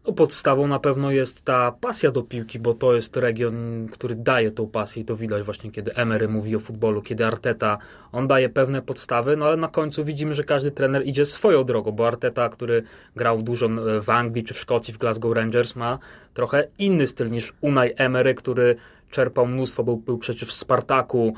No, 0.07 0.13
podstawą 0.13 0.69
na 0.69 0.79
pewno 0.79 1.11
jest 1.11 1.45
ta 1.45 1.73
pasja 1.73 2.11
do 2.11 2.23
piłki, 2.23 2.59
bo 2.59 2.75
to 2.75 2.95
jest 2.95 3.17
region, 3.17 3.89
który 3.93 4.17
daje 4.17 4.51
tą 4.51 4.67
pasję 4.67 5.03
i 5.03 5.05
to 5.05 5.17
widać 5.17 5.43
właśnie, 5.43 5.71
kiedy 5.71 5.95
Emery 5.95 6.29
mówi 6.29 6.57
o 6.57 6.61
futbolu, 6.61 7.03
kiedy 7.03 7.27
Arteta, 7.27 7.79
on 8.13 8.27
daje 8.27 8.49
pewne 8.49 8.83
podstawy, 8.83 9.37
no 9.37 9.47
ale 9.47 9.57
na 9.57 9.69
końcu 9.69 10.05
widzimy, 10.05 10.35
że 10.35 10.45
każdy 10.45 10.71
trener 10.71 11.07
idzie 11.07 11.25
swoją 11.25 11.65
drogą, 11.65 11.93
bo 11.93 12.07
Arteta, 12.07 12.49
który 12.49 12.83
grał 13.17 13.43
dużo 13.43 13.69
w 14.03 14.11
Anglii 14.11 14.45
czy 14.45 14.55
w 14.55 14.59
Szkocji, 14.59 14.95
w 14.95 14.99
Glasgow 14.99 15.35
Rangers, 15.35 15.77
ma 15.77 15.99
trochę 16.35 16.69
inny 16.79 17.07
styl 17.07 17.31
niż 17.31 17.53
Unai 17.61 17.91
Emery, 17.97 18.35
który 18.35 18.77
czerpał 19.11 19.47
mnóstwo, 19.47 19.85
był, 19.85 19.97
był 19.97 20.19
przecież 20.19 20.49
w 20.49 20.53
Spartaku, 20.53 21.35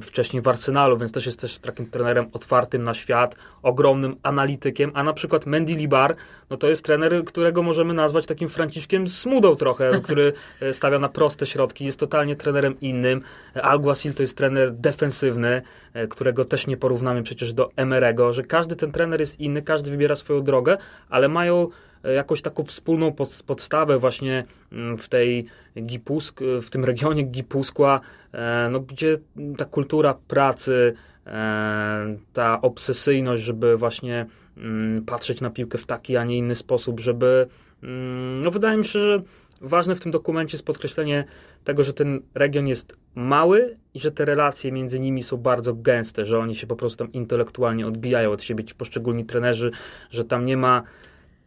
wcześniej 0.00 0.42
w 0.42 0.48
Arsenalu, 0.48 0.98
więc 0.98 1.12
też 1.12 1.26
jest 1.26 1.40
też 1.40 1.58
takim 1.58 1.86
trenerem 1.86 2.26
otwartym 2.32 2.84
na 2.84 2.94
świat, 2.94 3.36
ogromnym 3.62 4.16
analitykiem, 4.22 4.90
a 4.94 5.02
na 5.02 5.12
przykład 5.12 5.46
Mendy 5.46 5.74
Libar, 5.74 6.16
no 6.50 6.56
to 6.56 6.68
jest 6.68 6.84
trener, 6.84 7.24
którego 7.24 7.62
możemy 7.62 7.94
nazwać 7.94 8.26
takim 8.26 8.48
Franciszkiem 8.48 9.08
Smudą 9.08 9.56
trochę, 9.56 9.90
który 10.04 10.32
e, 10.60 10.72
stawia 10.72 10.98
na 10.98 11.08
proste 11.08 11.46
środki, 11.46 11.84
jest 11.84 12.00
totalnie 12.00 12.36
trenerem 12.36 12.80
innym. 12.80 13.22
Alguacil 13.62 14.14
to 14.14 14.22
jest 14.22 14.36
trener 14.36 14.72
defensywny, 14.72 15.62
e, 15.94 16.06
którego 16.06 16.44
też 16.44 16.66
nie 16.66 16.76
porównamy 16.76 17.22
przecież 17.22 17.52
do 17.52 17.70
Emerego, 17.76 18.32
że 18.32 18.42
każdy 18.42 18.76
ten 18.76 18.92
trener 18.92 19.20
jest 19.20 19.40
inny, 19.40 19.62
każdy 19.62 19.90
wybiera 19.90 20.14
swoją 20.14 20.42
drogę, 20.42 20.78
ale 21.08 21.28
mają 21.28 21.68
jakąś 22.12 22.42
taką 22.42 22.64
wspólną 22.64 23.14
podstawę 23.46 23.98
właśnie 23.98 24.44
mm, 24.72 24.98
w 24.98 25.08
tej 25.08 25.46
Gipusk, 25.82 26.40
w 26.62 26.70
tym 26.70 26.84
regionie 26.84 27.22
Gipuskła, 27.22 28.00
e, 28.32 28.68
no, 28.72 28.80
gdzie 28.80 29.18
ta 29.56 29.64
kultura 29.64 30.14
pracy, 30.28 30.94
e, 31.26 32.16
ta 32.32 32.60
obsesyjność, 32.60 33.42
żeby 33.42 33.76
właśnie 33.76 34.26
mm, 34.56 35.04
patrzeć 35.04 35.40
na 35.40 35.50
piłkę 35.50 35.78
w 35.78 35.86
taki, 35.86 36.16
a 36.16 36.24
nie 36.24 36.38
inny 36.38 36.54
sposób, 36.54 37.00
żeby, 37.00 37.46
mm, 37.82 38.40
no 38.40 38.50
wydaje 38.50 38.76
mi 38.76 38.84
się, 38.84 39.00
że 39.00 39.22
ważne 39.60 39.94
w 39.94 40.00
tym 40.00 40.12
dokumencie 40.12 40.56
jest 40.56 40.66
podkreślenie 40.66 41.24
tego, 41.64 41.84
że 41.84 41.92
ten 41.92 42.20
region 42.34 42.66
jest 42.66 42.96
mały 43.14 43.76
i 43.94 44.00
że 44.00 44.10
te 44.12 44.24
relacje 44.24 44.72
między 44.72 45.00
nimi 45.00 45.22
są 45.22 45.36
bardzo 45.36 45.74
gęste, 45.74 46.26
że 46.26 46.38
oni 46.38 46.54
się 46.54 46.66
po 46.66 46.76
prostu 46.76 47.04
tam 47.04 47.12
intelektualnie 47.12 47.86
odbijają 47.86 48.30
od 48.30 48.42
siebie, 48.42 48.64
ci 48.64 48.74
poszczególni 48.74 49.24
trenerzy, 49.24 49.70
że 50.10 50.24
tam 50.24 50.46
nie 50.46 50.56
ma 50.56 50.82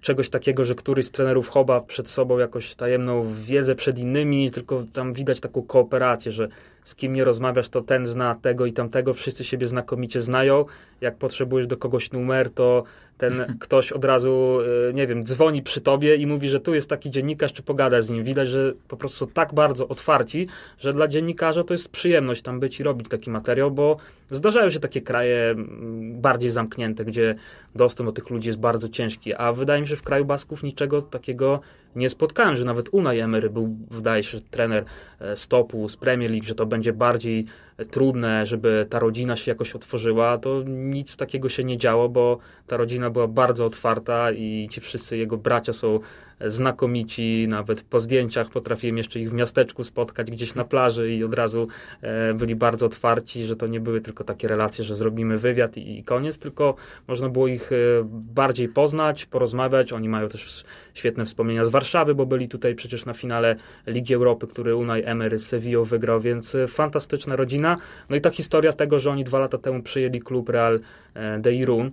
czegoś 0.01 0.29
takiego, 0.29 0.65
że 0.65 0.75
któryś 0.75 1.05
z 1.05 1.11
trenerów 1.11 1.49
chowa 1.49 1.81
przed 1.81 2.09
sobą 2.09 2.37
jakoś 2.37 2.75
tajemną 2.75 3.33
wiedzę 3.33 3.75
przed 3.75 3.99
innymi, 3.99 4.51
tylko 4.51 4.83
tam 4.93 5.13
widać 5.13 5.39
taką 5.39 5.61
kooperację, 5.61 6.31
że 6.31 6.47
z 6.87 6.95
kim 6.95 7.13
nie 7.13 7.23
rozmawiasz, 7.23 7.69
to 7.69 7.81
ten 7.81 8.07
zna 8.07 8.35
tego 8.35 8.65
i 8.65 8.73
tamtego, 8.73 9.13
wszyscy 9.13 9.43
siebie 9.43 9.67
znakomicie 9.67 10.21
znają. 10.21 10.65
Jak 11.01 11.17
potrzebujesz 11.17 11.67
do 11.67 11.77
kogoś 11.77 12.11
numer, 12.11 12.49
to 12.49 12.83
ten 13.17 13.33
ktoś 13.63 13.91
od 13.91 14.05
razu, 14.05 14.59
e, 14.89 14.93
nie 14.93 15.07
wiem, 15.07 15.23
dzwoni 15.25 15.63
przy 15.63 15.81
tobie 15.81 16.15
i 16.15 16.27
mówi, 16.27 16.49
że 16.49 16.59
tu 16.59 16.73
jest 16.73 16.89
taki 16.89 17.11
dziennikarz, 17.11 17.53
czy 17.53 17.63
pogada 17.63 18.01
z 18.01 18.09
nim. 18.09 18.23
Widać, 18.23 18.47
że 18.47 18.73
po 18.87 18.97
prostu 18.97 19.17
są 19.17 19.31
tak 19.31 19.53
bardzo 19.53 19.87
otwarci, 19.87 20.47
że 20.79 20.93
dla 20.93 21.07
dziennikarza 21.07 21.63
to 21.63 21.73
jest 21.73 21.89
przyjemność 21.89 22.41
tam 22.41 22.59
być 22.59 22.79
i 22.79 22.83
robić 22.83 23.07
taki 23.07 23.29
materiał, 23.29 23.71
bo 23.71 23.97
zdarzają 24.29 24.69
się 24.69 24.79
takie 24.79 25.01
kraje 25.01 25.55
bardziej 26.01 26.49
zamknięte, 26.49 27.05
gdzie 27.05 27.35
dostęp 27.75 28.09
do 28.09 28.13
tych 28.13 28.29
ludzi 28.29 28.49
jest 28.49 28.59
bardzo 28.59 28.89
ciężki, 28.89 29.33
a 29.33 29.53
wydaje 29.53 29.81
mi 29.81 29.87
się, 29.87 29.89
że 29.89 29.95
w 29.95 30.03
kraju 30.03 30.25
Basków 30.25 30.63
niczego 30.63 31.01
takiego 31.01 31.61
nie 31.95 32.09
spotkałem, 32.09 32.57
że 32.57 32.65
nawet 32.65 32.89
Unai 32.91 33.19
Emery 33.19 33.49
był, 33.49 33.75
wydaje 33.91 34.23
się, 34.23 34.37
trener 34.51 34.85
stopu 35.35 35.89
z 35.89 35.97
Premier 35.97 36.31
League, 36.31 36.45
że 36.45 36.55
to 36.55 36.65
będzie 36.65 36.93
bardziej 36.93 37.45
trudne, 37.91 38.45
żeby 38.45 38.87
ta 38.89 38.99
rodzina 38.99 39.35
się 39.35 39.51
jakoś 39.51 39.75
otworzyła, 39.75 40.37
to 40.37 40.63
nic 40.67 41.17
takiego 41.17 41.49
się 41.49 41.63
nie 41.63 41.77
działo, 41.77 42.09
bo 42.09 42.37
ta 42.67 42.77
rodzina 42.77 43.09
była 43.09 43.27
bardzo 43.27 43.65
otwarta 43.65 44.31
i 44.31 44.67
ci 44.71 44.81
wszyscy 44.81 45.17
jego 45.17 45.37
bracia 45.37 45.73
są 45.73 45.99
znakomici, 46.45 47.45
nawet 47.49 47.81
po 47.81 47.99
zdjęciach 47.99 48.49
potrafiłem 48.49 48.97
jeszcze 48.97 49.19
ich 49.19 49.29
w 49.29 49.33
miasteczku 49.33 49.83
spotkać 49.83 50.31
gdzieś 50.31 50.55
na 50.55 50.63
plaży 50.63 51.13
i 51.13 51.23
od 51.23 51.33
razu 51.33 51.67
e, 52.01 52.33
byli 52.33 52.55
bardzo 52.55 52.85
otwarci, 52.85 53.43
że 53.43 53.55
to 53.55 53.67
nie 53.67 53.79
były 53.79 54.01
tylko 54.01 54.23
takie 54.23 54.47
relacje, 54.47 54.83
że 54.83 54.95
zrobimy 54.95 55.37
wywiad 55.37 55.77
i, 55.77 56.03
koniec, 56.03 56.39
tylko 56.39 56.75
można 57.07 57.29
było 57.29 57.47
ich 57.47 57.71
e, 57.71 57.75
bardziej 58.11 58.69
poznać, 58.69 59.25
porozmawiać. 59.25 59.93
Oni 59.93 60.09
mają 60.09 60.29
też 60.29 60.63
świetne 60.93 61.25
wspomnienia 61.25 61.63
z 61.63 61.69
Warszawy, 61.69 62.15
bo 62.15 62.25
byli 62.25 62.47
tutaj 62.47 62.75
przecież 62.75 63.05
na 63.05 63.13
finale 63.13 63.55
Ligi 63.87 64.13
Europy, 64.13 64.47
który 64.47 64.75
Unai 64.75 65.03
Emery 65.07 65.39
z 65.39 65.47
Sevillą 65.47 65.83
wygrał, 65.83 66.21
więc 66.21 66.55
e, 66.55 66.67
fantastyczna 66.67 67.35
rodzina. 67.35 67.77
No 68.09 68.15
i 68.15 68.21
ta 68.21 68.29
historia 68.29 68.73
tego, 68.73 68.99
że 68.99 69.11
oni 69.11 69.23
dwa 69.23 69.39
lata 69.39 69.57
temu 69.57 69.83
przyjęli 69.83 70.19
klub 70.19 70.49
Real 70.49 70.79
de 71.39 71.53
Irun, 71.53 71.91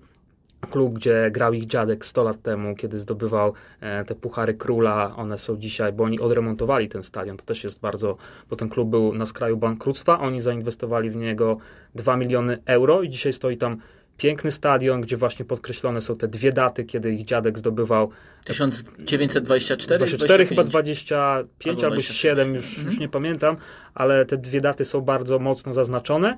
klub, 0.67 0.95
gdzie 0.95 1.31
grał 1.31 1.53
ich 1.53 1.67
dziadek 1.67 2.07
100 2.07 2.23
lat 2.25 2.43
temu, 2.43 2.77
kiedy 2.77 2.99
zdobywał 2.99 3.53
e, 3.81 4.05
te 4.05 4.15
puchary 4.15 4.55
króla. 4.55 5.17
One 5.17 5.39
są 5.39 5.57
dzisiaj, 5.57 5.93
bo 5.93 6.05
oni 6.05 6.21
odremontowali 6.21 6.89
ten 6.89 7.03
stadion. 7.03 7.37
To 7.37 7.45
też 7.45 7.65
jest 7.65 7.81
bardzo, 7.81 8.17
bo 8.51 8.57
ten 8.57 8.69
klub 8.69 8.89
był 8.89 9.15
na 9.15 9.27
skraju 9.27 9.57
bankructwa. 9.57 10.21
Oni 10.21 10.41
zainwestowali 10.41 11.11
w 11.11 11.17
niego 11.17 11.57
2 11.95 12.17
miliony 12.17 12.59
euro 12.67 13.03
i 13.03 13.09
dzisiaj 13.11 13.33
stoi 13.33 13.57
tam 13.57 13.77
piękny 14.17 14.51
stadion, 14.51 15.01
gdzie 15.01 15.17
właśnie 15.17 15.45
podkreślone 15.45 16.01
są 16.01 16.17
te 16.17 16.29
dwie 16.29 16.53
daty, 16.53 16.85
kiedy 16.85 17.15
ich 17.15 17.25
dziadek 17.25 17.59
zdobywał 17.59 18.11
1924 18.45 19.99
24 19.99 20.47
chyba 20.47 20.65
25 20.65 21.85
albo, 21.85 21.87
albo 21.87 22.03
7, 22.03 22.55
już, 22.55 22.69
mhm. 22.69 22.87
już 22.87 22.99
nie 22.99 23.09
pamiętam, 23.09 23.57
ale 23.95 24.27
te 24.27 24.37
dwie 24.37 24.61
daty 24.61 24.85
są 24.85 25.01
bardzo 25.01 25.39
mocno 25.39 25.75
zaznaczone. 25.75 26.37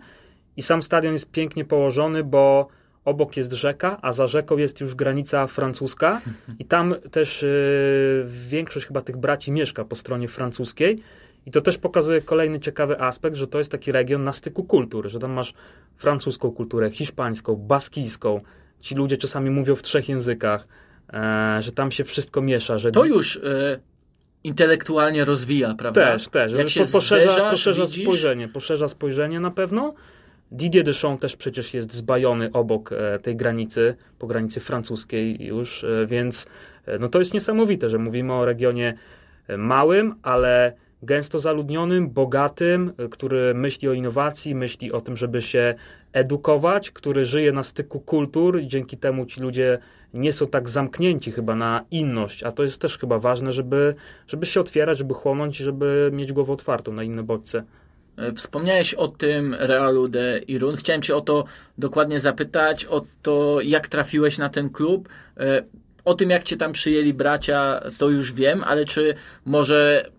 I 0.57 0.63
sam 0.63 0.83
stadion 0.83 1.13
jest 1.13 1.31
pięknie 1.31 1.65
położony, 1.65 2.25
bo 2.25 2.69
obok 3.05 3.37
jest 3.37 3.53
rzeka, 3.53 3.99
a 4.03 4.13
za 4.13 4.27
rzeką 4.27 4.57
jest 4.57 4.81
już 4.81 4.95
granica 4.95 5.47
francuska. 5.47 6.21
I 6.59 6.65
tam 6.65 6.95
też 7.11 7.43
yy, 7.43 8.27
większość 8.49 8.87
chyba 8.87 9.01
tych 9.01 9.17
braci 9.17 9.53
mieszka 9.53 9.85
po 9.85 9.97
stronie 9.97 10.29
francuskiej 10.29 11.03
i 11.47 11.51
to 11.51 11.61
też 11.61 11.79
pokazuje 11.79 12.23
kolejny 12.23 12.61
ciekawy 12.61 13.01
aspekt, 13.01 13.37
że 13.37 13.47
to 13.47 13.59
jest 13.59 13.73
taki 13.73 13.93
region 13.93 14.25
na 14.25 14.33
styku 14.33 14.65
kultur, 14.65 15.09
że 15.09 15.19
tam 15.19 15.33
masz 15.33 15.55
francuską 15.97 16.51
kulturę, 16.51 16.91
hiszpańską, 16.91 17.57
baskijską, 17.57 18.41
ci 18.81 18.95
ludzie 18.95 19.17
czasami 19.17 19.51
mówią 19.51 19.77
w 19.77 19.83
trzech 19.83 20.09
językach, 20.09 20.67
e, 21.13 21.59
że 21.63 21.73
tam 21.73 21.91
się 21.91 22.05
wszystko 22.05 22.43
miesza. 22.43 22.79
Że... 22.79 22.91
To 22.91 23.05
już 23.05 23.37
e, 23.37 23.81
intelektualnie 24.45 25.25
rozwija, 25.25 25.75
prawda? 25.75 26.13
Też, 26.13 26.29
też. 26.29 26.53
Jak 26.53 26.69
się 26.69 26.87
poszerza, 26.93 27.51
poszerza 27.51 27.87
spojrzenie, 27.87 28.49
poszerza 28.49 28.89
spojrzenie 28.89 29.41
na 29.41 29.51
pewno. 29.51 29.95
Didier 30.53 30.85
Deschamps 30.85 31.21
też 31.21 31.37
przecież 31.37 31.75
jest 31.75 31.95
zbajony 31.95 32.53
obok 32.53 32.93
e, 32.93 33.19
tej 33.19 33.37
granicy, 33.37 33.95
po 34.19 34.27
granicy 34.27 34.61
francuskiej 34.61 35.45
już, 35.45 35.85
e, 35.85 36.07
więc 36.07 36.47
e, 36.87 36.99
no 36.99 37.09
to 37.09 37.19
jest 37.19 37.35
niesamowite, 37.35 37.91
że 37.91 37.99
mówimy 37.99 38.33
o 38.33 38.45
regionie 38.45 38.95
małym, 39.59 40.15
ale 40.23 40.73
gęsto 41.07 41.39
zaludnionym, 41.39 42.11
bogatym, 42.11 42.93
który 43.11 43.55
myśli 43.55 43.89
o 43.89 43.93
innowacji, 43.93 44.55
myśli 44.55 44.93
o 44.93 45.01
tym, 45.01 45.17
żeby 45.17 45.43
się 45.43 45.75
edukować, 46.13 46.91
który 46.91 47.25
żyje 47.25 47.53
na 47.53 47.63
styku 47.63 48.01
kultur 48.01 48.61
i 48.61 48.69
dzięki 48.69 48.97
temu 48.97 49.27
ci 49.27 49.41
ludzie 49.41 49.79
nie 50.15 50.33
są 50.33 50.47
tak 50.47 50.69
zamknięci 50.69 51.33
chyba 51.33 51.55
na 51.55 51.85
inność, 51.91 52.43
a 52.43 52.53
to 52.53 52.63
jest 52.63 52.81
też 52.81 52.99
chyba 52.99 53.19
ważne, 53.19 53.53
żeby, 53.53 53.95
żeby 54.29 54.47
się 54.47 54.61
otwierać, 54.61 54.99
żeby 54.99 55.15
chłonąć, 55.15 55.57
żeby 55.57 56.11
mieć 56.13 56.33
głowę 56.33 56.53
otwartą 56.53 56.93
na 56.93 57.03
inne 57.03 57.23
bodźce. 57.23 57.65
E, 58.17 58.33
wspomniałeś 58.33 58.95
o 58.95 59.09
tym 59.09 59.55
Realu 59.55 60.09
de 60.09 60.39
Irun. 60.39 60.77
Chciałem 60.77 61.03
Cię 61.03 61.17
o 61.17 61.21
to 61.21 61.45
dokładnie 61.79 62.21
zapytać, 62.21 62.87
o 62.87 63.05
to, 63.23 63.61
jak 63.61 63.89
trafiłeś 63.89 64.39
na 64.39 64.49
ten 64.49 64.71
klub. 64.71 65.09
E, 65.37 65.63
o 66.05 66.15
tym, 66.15 66.31
jak 66.31 66.43
Cię 66.43 66.57
tam 66.57 66.73
przyjęli 66.73 67.15
bracia, 67.15 67.81
to 67.99 68.09
już 68.09 68.33
wiem, 68.33 68.65
ale 68.67 68.85
czy 68.85 69.15
może 69.47 70.11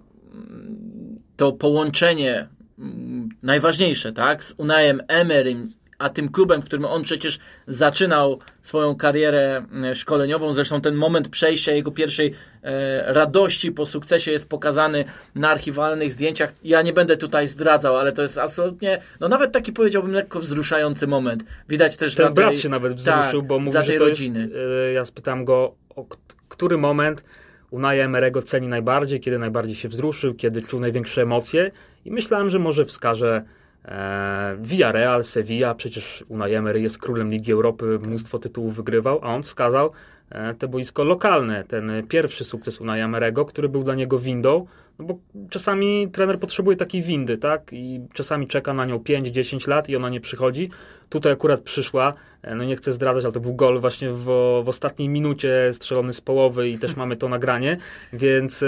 to 1.36 1.52
połączenie 1.52 2.48
mm, 2.80 3.30
najważniejsze, 3.44 4.14
tak, 4.14 4.44
z 4.44 4.54
Unajem 4.58 5.02
Emerym 5.08 5.74
a 5.98 6.10
tym 6.10 6.30
klubem, 6.30 6.62
w 6.62 6.66
którym 6.66 6.86
on 6.86 7.04
przecież 7.04 7.40
zaczynał 7.68 8.40
swoją 8.62 8.96
karierę 8.96 9.66
e, 9.84 9.96
szkoleniową, 9.96 10.54
zresztą 10.54 10.82
ten 10.82 10.96
moment 10.96 11.30
przejścia 11.30 11.72
jego 11.72 11.92
pierwszej 11.92 12.34
e, 12.64 13.14
radości 13.14 13.72
po 13.72 13.86
sukcesie 13.86 14.32
jest 14.32 14.50
pokazany 14.50 15.06
na 15.36 15.50
archiwalnych 15.50 16.12
zdjęciach. 16.12 16.54
Ja 16.64 16.82
nie 16.82 16.94
będę 16.94 17.18
tutaj 17.18 17.48
zdradzał, 17.48 17.98
ale 17.98 18.12
to 18.12 18.22
jest 18.22 18.38
absolutnie, 18.38 19.02
no 19.20 19.28
nawet 19.28 19.52
taki 19.52 19.74
powiedziałbym 19.74 20.12
lekko 20.12 20.40
wzruszający 20.40 21.08
moment. 21.08 21.44
Widać 21.70 21.98
też... 21.98 22.16
Ten 22.16 22.34
brat 22.34 22.50
tej, 22.50 22.62
się 22.62 22.70
nawet 22.70 22.94
wzruszył, 22.94 23.42
tak, 23.42 23.48
bo 23.48 23.60
mówi, 23.60 23.78
że 23.86 23.94
to 23.94 24.06
rodziny. 24.06 24.40
jest... 24.40 24.54
Ja 24.94 25.06
spytałem 25.06 25.46
go, 25.46 25.76
o 25.96 26.06
który 26.50 26.78
moment 26.78 27.24
Unaja 27.72 28.06
Emerego 28.06 28.42
ceni 28.42 28.68
najbardziej, 28.68 29.20
kiedy 29.20 29.40
najbardziej 29.40 29.76
się 29.76 29.90
wzruszył, 29.90 30.34
kiedy 30.34 30.62
czuł 30.62 30.80
największe 30.80 31.22
emocje 31.22 31.72
i 32.06 32.12
myślałem, 32.12 32.50
że 32.50 32.60
może 32.60 32.86
wskaże 32.86 33.44
E, 33.88 34.58
Villarreal, 34.60 35.24
Sevilla, 35.24 35.76
przecież 35.76 36.26
Unai 36.28 36.54
Emery 36.54 36.82
jest 36.82 36.98
królem 36.98 37.32
Ligi 37.32 37.52
Europy, 37.52 38.00
mnóstwo 38.06 38.40
tytułów 38.40 38.76
wygrywał, 38.76 39.20
a 39.22 39.36
on 39.36 39.44
wskazał 39.44 39.92
e, 40.30 40.54
te 40.54 40.68
boisko 40.68 41.04
lokalne, 41.04 41.64
ten 41.64 41.92
pierwszy 42.10 42.44
sukces 42.44 42.82
Unai 42.82 43.02
Emerego, 43.02 43.46
który 43.46 43.70
był 43.70 43.84
dla 43.84 43.96
niego 43.96 44.20
windą, 44.20 44.68
no 45.00 45.06
bo 45.06 45.18
czasami 45.50 46.10
trener 46.12 46.40
potrzebuje 46.40 46.78
takiej 46.78 47.02
windy, 47.02 47.38
tak? 47.38 47.70
I 47.74 48.02
czasami 48.14 48.48
czeka 48.48 48.74
na 48.74 48.86
nią 48.86 48.98
5-10 48.98 49.70
lat 49.70 49.90
i 49.90 49.96
ona 49.96 50.10
nie 50.10 50.22
przychodzi. 50.22 50.70
Tutaj 51.10 51.32
akurat 51.32 51.62
przyszła, 51.62 52.14
e, 52.42 52.56
no 52.56 52.64
nie 52.64 52.76
chcę 52.76 52.92
zdradzać, 52.92 53.24
ale 53.24 53.34
to 53.34 53.40
był 53.40 53.56
gol 53.56 53.80
właśnie 53.80 54.12
w, 54.12 54.24
w 54.64 54.68
ostatniej 54.68 55.10
minucie 55.10 55.70
strzelony 55.74 56.14
z 56.14 56.22
połowy 56.22 56.70
i 56.70 56.80
też 56.80 56.96
mamy 57.02 57.18
to 57.18 57.30
nagranie, 57.30 57.78
więc 58.14 58.64
e, 58.64 58.68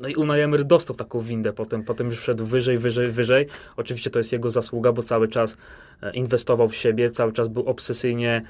no 0.00 0.08
i 0.08 0.14
Unai 0.14 0.40
Emery 0.40 0.64
dostał 0.64 0.96
taką 0.96 1.20
windę 1.20 1.52
potem, 1.52 1.84
potem 1.84 2.06
już 2.06 2.18
wszedł 2.18 2.46
wyżej, 2.46 2.78
wyżej, 2.78 3.08
wyżej. 3.08 3.46
Oczywiście 3.76 4.10
to 4.10 4.18
jest 4.18 4.32
jego 4.32 4.50
zasługa, 4.50 4.92
bo 4.92 5.02
cały 5.02 5.28
czas 5.28 5.56
e, 6.02 6.12
inwestował 6.12 6.68
w 6.68 6.74
siebie, 6.74 7.10
cały 7.10 7.32
czas 7.32 7.48
był 7.48 7.62
obsesyjnie 7.66 8.42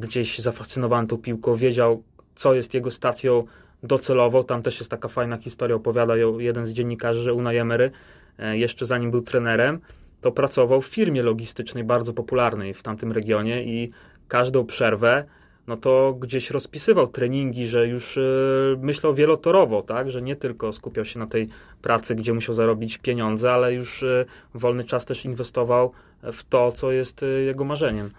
gdzieś 0.00 0.38
zafascynowany 0.38 1.08
tą 1.08 1.18
piłką, 1.18 1.56
wiedział, 1.56 2.02
co 2.34 2.54
jest 2.54 2.74
jego 2.74 2.90
stacją 2.90 3.44
docelowo. 3.82 4.44
Tam 4.44 4.62
też 4.62 4.78
jest 4.78 4.90
taka 4.90 5.08
fajna 5.08 5.36
historia, 5.36 5.76
opowiada 5.76 6.14
jeden 6.38 6.66
z 6.66 6.72
dziennikarzy, 6.72 7.22
że 7.22 7.34
Unai 7.34 7.56
Emery, 7.56 7.90
e, 8.38 8.58
jeszcze 8.58 8.86
zanim 8.86 9.10
był 9.10 9.22
trenerem, 9.22 9.80
to 10.20 10.32
pracował 10.32 10.82
w 10.82 10.86
firmie 10.86 11.22
logistycznej 11.22 11.84
bardzo 11.84 12.12
popularnej 12.12 12.74
w 12.74 12.82
tamtym 12.82 13.12
regionie 13.12 13.64
i 13.64 13.90
każdą 14.28 14.66
przerwę 14.66 15.24
no 15.66 15.76
to 15.76 16.16
gdzieś 16.20 16.50
rozpisywał 16.50 17.08
treningi, 17.08 17.66
że 17.66 17.86
już 17.86 18.16
yy, 18.16 18.76
myślał 18.80 19.14
wielotorowo, 19.14 19.82
tak, 19.82 20.10
że 20.10 20.22
nie 20.22 20.36
tylko 20.36 20.72
skupiał 20.72 21.04
się 21.04 21.18
na 21.18 21.26
tej 21.26 21.48
pracy, 21.82 22.14
gdzie 22.14 22.32
musiał 22.32 22.54
zarobić 22.54 22.98
pieniądze, 22.98 23.52
ale 23.52 23.74
już 23.74 24.02
yy, 24.02 24.26
wolny 24.54 24.84
czas 24.84 25.06
też 25.06 25.24
inwestował 25.24 25.92
w 26.22 26.44
to, 26.44 26.72
co 26.72 26.92
jest 26.92 27.24
jego 27.46 27.64
marzeniem. 27.64 28.10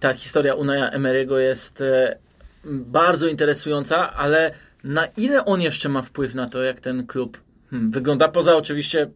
Ta 0.00 0.14
historia 0.14 0.54
Unaja 0.54 0.90
Emery'ego 0.90 1.36
jest 1.36 1.82
bardzo 2.64 3.28
interesująca, 3.28 4.12
ale 4.12 4.54
na 4.84 5.06
ile 5.06 5.44
on 5.44 5.60
jeszcze 5.60 5.88
ma 5.88 6.02
wpływ 6.02 6.34
na 6.34 6.48
to, 6.48 6.62
jak 6.62 6.80
ten 6.80 7.06
klub 7.06 7.40
hmm, 7.70 7.90
wygląda? 7.90 8.28
Poza 8.28 8.56
oczywiście 8.56 9.10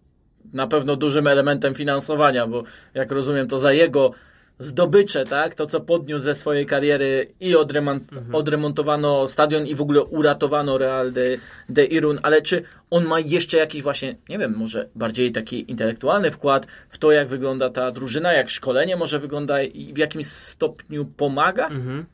na 0.53 0.67
pewno 0.67 0.97
dużym 0.97 1.27
elementem 1.27 1.75
finansowania, 1.75 2.47
bo 2.47 2.63
jak 2.95 3.13
rozumiem, 3.13 3.49
to 3.49 3.59
za 3.59 3.73
jego 3.73 4.13
zdobycze, 4.59 5.25
tak? 5.25 5.55
To, 5.55 5.67
co 5.67 5.81
podniósł 5.81 6.25
ze 6.25 6.35
swojej 6.35 6.67
kariery 6.67 7.33
i 7.41 7.57
odremont, 7.57 8.13
mhm. 8.13 8.35
odremontowano 8.35 9.29
stadion 9.29 9.67
i 9.67 9.75
w 9.75 9.81
ogóle 9.81 10.05
uratowano 10.05 10.79
Real 10.79 11.13
de, 11.13 11.39
de 11.69 11.85
Irun, 11.85 12.19
ale 12.23 12.43
czy 12.43 12.63
on 12.91 13.05
ma 13.05 13.21
jeszcze 13.21 13.57
jakiś 13.57 13.83
właśnie, 13.83 14.17
nie 14.29 14.39
wiem, 14.39 14.55
może 14.57 14.89
bardziej 14.95 15.33
taki 15.33 15.71
intelektualny 15.71 16.31
wkład 16.31 16.67
w 16.89 16.99
to, 16.99 17.13
jak 17.13 17.29
wygląda 17.29 17.71
ta 17.71 17.91
drużyna, 17.91 18.33
jak 18.33 18.51
szkolenie 18.51 18.97
może 18.97 19.19
wygląda 19.19 19.63
i 19.63 19.93
w 19.93 19.99
jakim 19.99 20.25
stopniu 20.25 21.05
pomaga? 21.05 21.67
Mhm. 21.67 22.05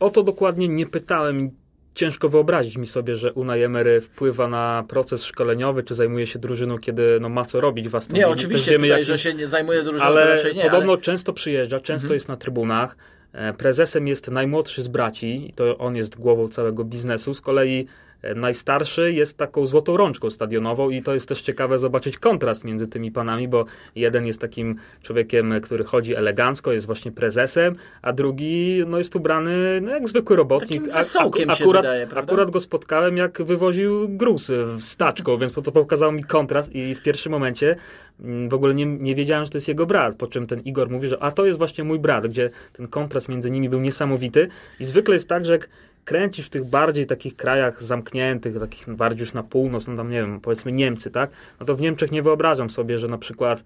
O 0.00 0.10
to 0.10 0.22
dokładnie 0.22 0.68
nie 0.68 0.86
pytałem 0.86 1.50
ciężko 1.98 2.28
wyobrazić 2.28 2.76
mi 2.76 2.86
sobie, 2.86 3.16
że 3.16 3.32
Unai 3.32 3.62
Emery 3.62 4.00
wpływa 4.00 4.48
na 4.48 4.84
proces 4.88 5.24
szkoleniowy, 5.24 5.82
czy 5.82 5.94
zajmuje 5.94 6.26
się 6.26 6.38
drużyną, 6.38 6.78
kiedy 6.78 7.18
no, 7.20 7.28
ma 7.28 7.44
co 7.44 7.60
robić 7.60 7.88
własną 7.88 8.16
Nie, 8.16 8.28
oczywiście 8.28 8.70
wiemy, 8.70 8.88
tutaj, 8.88 9.04
że 9.04 9.18
się 9.18 9.34
nie 9.34 9.48
zajmuje 9.48 9.82
drużyną, 9.82 10.04
ale 10.04 10.34
raczej 10.34 10.54
nie. 10.54 10.62
Podobno 10.62 10.92
ale... 10.92 11.02
często 11.02 11.32
przyjeżdża, 11.32 11.80
często 11.80 12.06
mhm. 12.06 12.14
jest 12.14 12.28
na 12.28 12.36
trybunach. 12.36 12.96
E, 13.32 13.52
prezesem 13.52 14.08
jest 14.08 14.30
najmłodszy 14.30 14.82
z 14.82 14.88
braci, 14.88 15.52
to 15.56 15.78
on 15.78 15.96
jest 15.96 16.18
głową 16.18 16.48
całego 16.48 16.84
biznesu. 16.84 17.34
Z 17.34 17.40
kolei 17.40 17.86
najstarszy 18.36 19.12
jest 19.12 19.38
taką 19.38 19.66
złotą 19.66 19.96
rączką 19.96 20.30
stadionową 20.30 20.90
i 20.90 21.02
to 21.02 21.14
jest 21.14 21.28
też 21.28 21.40
ciekawe 21.40 21.78
zobaczyć 21.78 22.18
kontrast 22.18 22.64
między 22.64 22.88
tymi 22.88 23.12
panami, 23.12 23.48
bo 23.48 23.64
jeden 23.96 24.26
jest 24.26 24.40
takim 24.40 24.76
człowiekiem, 25.02 25.54
który 25.62 25.84
chodzi 25.84 26.16
elegancko, 26.16 26.72
jest 26.72 26.86
właśnie 26.86 27.12
prezesem, 27.12 27.76
a 28.02 28.12
drugi 28.12 28.82
no, 28.86 28.98
jest 28.98 29.16
ubrany 29.16 29.80
no, 29.80 29.90
jak 29.90 30.08
zwykły 30.08 30.36
robotnik. 30.36 30.92
Takim 30.92 31.50
a, 31.50 31.52
akurat, 31.52 31.82
wydaje, 31.82 32.08
akurat 32.14 32.50
go 32.50 32.60
spotkałem, 32.60 33.16
jak 33.16 33.42
wywoził 33.42 34.08
grusy 34.08 34.64
z 34.78 34.96
taczką, 34.96 35.38
więc 35.38 35.52
to 35.52 35.72
pokazało 35.72 36.12
mi 36.12 36.24
kontrast 36.24 36.74
i 36.74 36.94
w 36.94 37.02
pierwszym 37.02 37.32
momencie 37.32 37.76
mm, 38.20 38.48
w 38.48 38.54
ogóle 38.54 38.74
nie, 38.74 38.86
nie 38.86 39.14
wiedziałem, 39.14 39.44
że 39.44 39.50
to 39.50 39.56
jest 39.56 39.68
jego 39.68 39.86
brat, 39.86 40.16
po 40.16 40.26
czym 40.26 40.46
ten 40.46 40.60
Igor 40.60 40.90
mówi, 40.90 41.08
że 41.08 41.22
a 41.22 41.30
to 41.30 41.46
jest 41.46 41.58
właśnie 41.58 41.84
mój 41.84 41.98
brat, 41.98 42.26
gdzie 42.26 42.50
ten 42.72 42.88
kontrast 42.88 43.28
między 43.28 43.50
nimi 43.50 43.68
był 43.68 43.80
niesamowity 43.80 44.48
i 44.80 44.84
zwykle 44.84 45.14
jest 45.14 45.28
tak, 45.28 45.46
że 45.46 45.52
jak 45.52 45.68
kręcisz 46.08 46.46
w 46.46 46.50
tych 46.50 46.64
bardziej 46.64 47.06
takich 47.06 47.36
krajach 47.36 47.82
zamkniętych, 47.82 48.60
takich 48.60 48.94
bardziej 48.94 49.20
już 49.20 49.32
na 49.32 49.42
północ, 49.42 49.88
no 49.88 49.96
tam 49.96 50.10
nie 50.10 50.20
wiem, 50.20 50.40
powiedzmy 50.40 50.72
Niemcy, 50.72 51.10
tak? 51.10 51.30
No 51.60 51.66
to 51.66 51.76
w 51.76 51.80
Niemczech 51.80 52.12
nie 52.12 52.22
wyobrażam 52.22 52.70
sobie, 52.70 52.98
że 52.98 53.08
na 53.08 53.18
przykład 53.18 53.64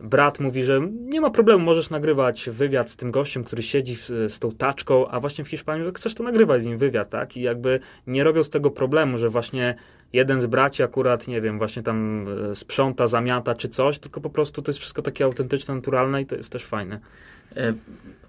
brat 0.00 0.40
mówi, 0.40 0.64
że 0.64 0.80
nie 0.90 1.20
ma 1.20 1.30
problemu, 1.30 1.64
możesz 1.64 1.90
nagrywać 1.90 2.50
wywiad 2.50 2.90
z 2.90 2.96
tym 2.96 3.10
gościem, 3.10 3.44
który 3.44 3.62
siedzi 3.62 3.96
w, 3.96 4.08
z 4.28 4.38
tą 4.38 4.52
taczką, 4.52 5.08
a 5.08 5.20
właśnie 5.20 5.44
w 5.44 5.48
Hiszpanii 5.48 5.90
chcesz 5.94 6.14
to 6.14 6.22
nagrywać 6.22 6.62
z 6.62 6.66
nim 6.66 6.78
wywiad, 6.78 7.10
tak? 7.10 7.36
I 7.36 7.42
jakby 7.42 7.80
nie 8.06 8.24
robią 8.24 8.44
z 8.44 8.50
tego 8.50 8.70
problemu, 8.70 9.18
że 9.18 9.28
właśnie 9.28 9.74
jeden 10.12 10.40
z 10.40 10.46
braci 10.46 10.82
akurat, 10.82 11.28
nie 11.28 11.40
wiem, 11.40 11.58
właśnie 11.58 11.82
tam 11.82 12.26
e, 12.50 12.54
sprząta, 12.54 13.06
zamiata 13.06 13.54
czy 13.54 13.68
coś, 13.68 13.98
tylko 13.98 14.20
po 14.20 14.30
prostu 14.30 14.62
to 14.62 14.68
jest 14.68 14.78
wszystko 14.78 15.02
takie 15.02 15.24
autentyczne, 15.24 15.74
naturalne 15.74 16.22
i 16.22 16.26
to 16.26 16.36
jest 16.36 16.52
też 16.52 16.64
fajne. 16.64 17.00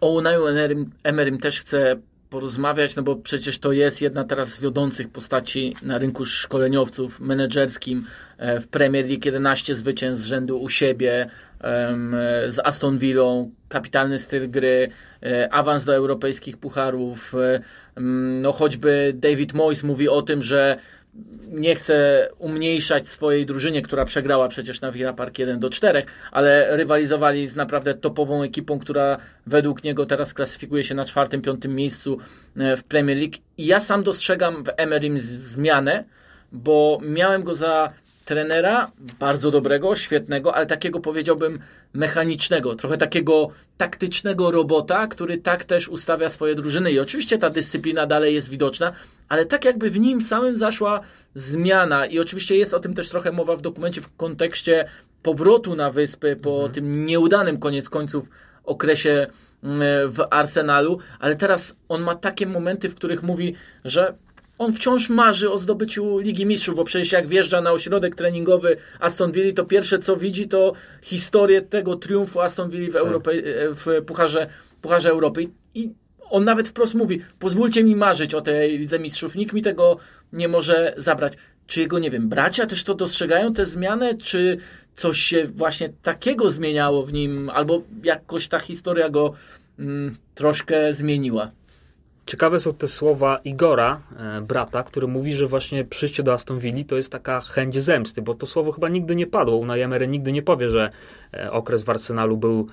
O 0.02 0.10
Unaju 0.14 0.46
Emerym, 0.48 0.90
Emerym 1.04 1.40
też 1.40 1.60
chcę 1.60 1.96
porozmawiać, 2.34 2.96
no 2.96 3.04
bo 3.04 3.16
przecież 3.16 3.60
to 3.60 3.72
jest 3.72 4.02
jedna 4.02 4.24
teraz 4.24 4.50
z 4.50 4.60
wiodących 4.60 5.10
postaci 5.10 5.76
na 5.84 5.98
rynku 5.98 6.26
szkoleniowców 6.26 7.20
menedżerskim 7.20 8.06
e, 8.38 8.60
w 8.60 8.68
Premier 8.68 9.06
League 9.06 9.26
11 9.26 9.76
zwycięstw 9.76 10.24
z 10.24 10.28
rzędu 10.28 10.62
u 10.62 10.70
siebie 10.70 11.30
z 12.48 12.60
Aston 12.64 12.98
Villą, 12.98 13.52
kapitalny 13.70 14.20
styl 14.20 14.50
gry, 14.50 14.90
e, 15.24 15.54
awans 15.54 15.84
do 15.84 15.96
europejskich 15.96 16.58
pucharów, 16.58 17.36
e, 17.36 17.60
no 18.42 18.52
choćby 18.52 19.14
David 19.16 19.54
Moyes 19.54 19.84
mówi 19.84 20.10
o 20.10 20.22
tym, 20.22 20.44
że 20.44 20.78
nie 21.48 21.76
chce 21.76 22.30
umniejszać 22.40 23.08
swojej 23.08 23.46
drużynie, 23.46 23.82
która 23.82 24.06
przegrała 24.06 24.48
przecież 24.48 24.82
na 24.82 24.92
Villa 24.92 25.14
Park 25.14 25.40
1 25.40 25.60
do 25.60 25.70
4, 25.70 26.04
ale 26.32 26.78
rywalizowali 26.78 27.48
z 27.48 27.56
naprawdę 27.56 27.94
topową 27.94 28.44
ekipą, 28.44 28.80
która 28.80 29.18
według 29.48 29.84
niego 29.84 30.06
teraz 30.06 30.34
klasyfikuje 30.34 30.84
się 30.84 30.96
na 30.96 31.06
czwartym, 31.06 31.42
piątym 31.42 31.76
miejscu 31.76 32.18
e, 32.58 32.78
w 32.78 32.84
Premier 32.84 33.18
League. 33.18 33.36
I 33.58 33.66
ja 33.66 33.80
sam 33.80 34.04
dostrzegam 34.04 34.64
w 34.64 34.70
Emerym 34.78 35.20
zmianę, 35.20 36.04
bo 36.52 37.00
miałem 37.02 37.44
go 37.44 37.56
za 37.56 37.94
trenera 38.26 38.92
bardzo 39.20 39.52
dobrego, 39.52 39.96
świetnego, 39.96 40.56
ale 40.56 40.66
takiego 40.66 41.00
powiedziałbym 41.00 41.60
mechanicznego, 41.94 42.76
trochę 42.76 42.98
takiego 42.98 43.50
taktycznego 43.78 44.52
robota, 44.52 45.08
który 45.08 45.38
tak 45.38 45.64
też 45.64 45.90
ustawia 45.90 46.30
swoje 46.30 46.56
drużyny 46.56 46.92
i 46.92 47.00
oczywiście 47.00 47.38
ta 47.38 47.50
dyscyplina 47.50 48.08
dalej 48.08 48.36
jest 48.36 48.50
widoczna, 48.50 48.94
ale 49.34 49.46
tak 49.46 49.66
jakby 49.66 49.90
w 49.90 50.00
nim 50.00 50.22
samym 50.22 50.58
zaszła 50.58 51.02
zmiana 51.36 52.06
i 52.06 52.20
oczywiście 52.20 52.58
jest 52.58 52.74
o 52.74 52.80
tym 52.80 52.94
też 52.94 53.10
trochę 53.10 53.32
mowa 53.32 53.56
w 53.56 53.62
dokumencie 53.62 54.02
w 54.02 54.16
kontekście 54.16 54.86
powrotu 55.24 55.76
na 55.76 55.92
wyspy 55.92 56.36
po 56.36 56.54
mhm. 56.56 56.72
tym 56.72 57.06
nieudanym 57.06 57.58
koniec 57.60 57.90
końców 57.90 58.30
okresie 58.64 59.28
mm, 59.64 60.12
w 60.12 60.20
Arsenalu, 60.30 61.00
ale 61.20 61.36
teraz 61.36 61.76
on 61.90 62.02
ma 62.02 62.16
takie 62.16 62.46
momenty, 62.48 62.90
w 62.90 62.96
których 62.96 63.24
mówi, 63.24 63.56
że 63.86 64.14
on 64.58 64.74
wciąż 64.74 65.10
marzy 65.10 65.52
o 65.52 65.58
zdobyciu 65.58 66.18
Ligi 66.18 66.46
Mistrzów, 66.46 66.76
bo 66.76 66.84
przecież 66.84 67.12
jak 67.12 67.28
wjeżdża 67.28 67.62
na 67.62 67.72
ośrodek 67.72 68.16
treningowy 68.16 68.78
Aston 69.00 69.32
Villa, 69.32 69.54
to 69.54 69.66
pierwsze 69.66 70.00
co 70.00 70.18
widzi 70.18 70.48
to 70.48 70.74
historię 71.02 71.62
tego 71.62 71.96
triumfu 71.96 72.42
Aston 72.42 72.70
Villa 72.70 72.90
w, 72.90 72.94
tak. 72.94 73.02
Europie, 73.02 73.44
w 73.70 74.06
Pucharze, 74.06 74.48
Pucharze 74.82 75.10
Europy. 75.10 75.48
I 75.76 76.03
on 76.34 76.44
nawet 76.44 76.70
wprost 76.70 76.94
mówi, 76.94 77.22
pozwólcie 77.40 77.84
mi 77.84 77.96
marzyć 77.96 78.34
o 78.34 78.42
tej 78.42 78.78
Lidze 78.78 79.00
Mistrzów, 79.00 79.36
nikt 79.36 79.54
mi 79.54 79.62
tego 79.62 79.98
nie 80.34 80.48
może 80.48 80.94
zabrać. 80.98 81.34
Czy 81.68 81.80
jego, 81.80 82.00
nie 82.00 82.12
wiem, 82.12 82.30
bracia 82.30 82.66
też 82.66 82.84
to 82.84 82.96
dostrzegają, 82.96 83.54
tę 83.54 83.66
zmianę, 83.66 84.18
czy 84.18 84.58
coś 84.96 85.20
się 85.20 85.48
właśnie 85.48 85.90
takiego 86.04 86.50
zmieniało 86.50 87.06
w 87.06 87.14
nim, 87.14 87.50
albo 87.50 87.82
jakoś 88.04 88.48
ta 88.48 88.60
historia 88.60 89.10
go 89.10 89.34
mm, 89.80 90.16
troszkę 90.36 90.94
zmieniła? 90.94 91.52
Ciekawe 92.26 92.60
są 92.60 92.74
te 92.74 92.88
słowa 92.88 93.40
Igora, 93.44 94.02
e, 94.20 94.42
brata, 94.42 94.84
który 94.84 95.08
mówi, 95.08 95.34
że 95.34 95.48
właśnie 95.48 95.86
przyjście 95.86 96.24
do 96.24 96.34
Aston 96.34 96.60
Villa 96.60 96.84
to 96.88 96.96
jest 96.96 97.12
taka 97.12 97.42
chęć 97.42 97.82
zemsty, 97.82 98.22
bo 98.22 98.36
to 98.36 98.46
słowo 98.46 98.72
chyba 98.72 98.90
nigdy 98.90 99.16
nie 99.16 99.28
padło. 99.28 99.58
Unai 99.58 99.82
Emery 99.82 100.08
nigdy 100.08 100.32
nie 100.32 100.42
powie, 100.42 100.70
że 100.70 100.90
e, 101.34 101.52
okres 101.52 101.84
w 101.84 101.90
Arsenalu 101.90 102.38
był 102.38 102.68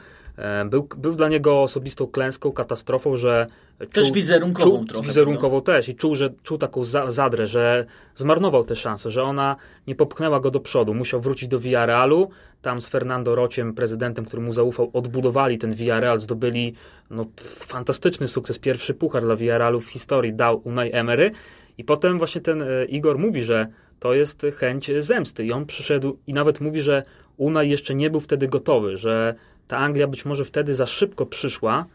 był, 0.65 0.89
był 0.97 1.15
dla 1.15 1.29
niego 1.29 1.63
osobistą 1.63 2.07
klęską, 2.07 2.53
katastrofą, 2.53 3.17
że. 3.17 3.47
Też 3.93 4.07
czuł, 4.07 4.15
wizerunkową 4.15 4.71
czuł, 4.71 4.85
trochę. 4.85 5.07
Wizerunkową 5.07 5.63
też 5.63 5.89
i 5.89 5.95
czuł, 5.95 6.17
że 6.17 6.31
czuł 6.43 6.59
taką 6.59 6.85
za, 6.85 7.11
zadrę, 7.11 7.47
że 7.47 7.87
zmarnował 8.15 8.65
tę 8.65 8.77
szansę, 8.77 9.11
że 9.11 9.23
ona 9.23 9.57
nie 9.87 9.95
popchnęła 9.95 10.41
go 10.41 10.51
do 10.51 10.61
przodu. 10.61 10.95
Musiał 10.95 11.21
wrócić 11.21 11.49
do 11.49 11.59
Villarealu. 11.59 12.31
Tam 12.63 12.81
z 12.81 12.87
Fernando 12.87 13.35
Rociem, 13.35 13.75
prezydentem, 13.75 14.25
który 14.25 14.43
mu 14.43 14.53
zaufał, 14.53 14.91
odbudowali 14.93 15.59
ten 15.59 15.75
Villarreal, 15.75 16.21
zdobyli 16.21 16.75
no, 17.11 17.27
fantastyczny 17.45 18.29
sukces. 18.29 18.59
Pierwszy 18.59 18.95
puchar 18.95 19.23
dla 19.23 19.37
Villarealu 19.37 19.81
w 19.81 19.89
historii 19.89 20.35
dał 20.35 20.61
Unai 20.65 20.93
Emery. 20.93 21.31
I 21.79 21.85
potem 21.85 22.19
właśnie 22.19 22.41
ten 22.41 22.63
e, 22.63 22.85
Igor 22.85 23.19
mówi, 23.19 23.43
że 23.43 23.67
to 24.01 24.15
jest 24.15 24.47
chęć 24.57 24.91
zemsty. 24.99 25.45
I 25.45 25.53
on 25.53 25.67
przyszedł 25.67 26.19
i 26.27 26.35
nawet 26.35 26.61
mówi, 26.61 26.81
że 26.81 27.03
Unai 27.37 27.71
jeszcze 27.71 27.95
nie 27.95 28.11
był 28.11 28.21
wtedy 28.21 28.49
gotowy, 28.49 28.97
że 28.97 29.35
ta 29.71 29.79
Anglia 29.79 30.07
być 30.07 30.25
może 30.25 30.45
wtedy 30.45 30.75
za 30.75 30.87
szybko 30.87 31.27
przyszła, 31.27 31.87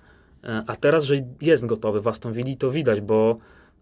e, 0.43 0.63
a 0.67 0.75
teraz, 0.75 1.03
że 1.03 1.15
jest 1.41 1.65
gotowy 1.65 2.01
w 2.01 2.07
Aston 2.07 2.33
Villa, 2.33 2.55
to 2.59 2.71
widać, 2.71 3.01
bo 3.01 3.37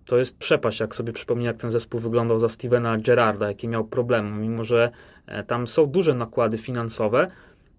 to 0.05 0.17
jest 0.17 0.37
przepaść, 0.37 0.79
jak 0.79 0.95
sobie 0.95 1.13
przypomnę, 1.13 1.45
jak 1.45 1.57
ten 1.57 1.71
zespół 1.71 1.99
wyglądał 1.99 2.39
za 2.39 2.49
Stevena 2.49 2.97
Gerrarda, 2.97 3.47
jakie 3.47 3.67
miał 3.67 3.85
problemy, 3.85 4.37
mimo 4.37 4.63
że 4.63 4.91
e, 5.25 5.43
tam 5.43 5.67
są 5.67 5.85
duże 5.85 6.13
nakłady 6.13 6.57
finansowe, 6.57 7.27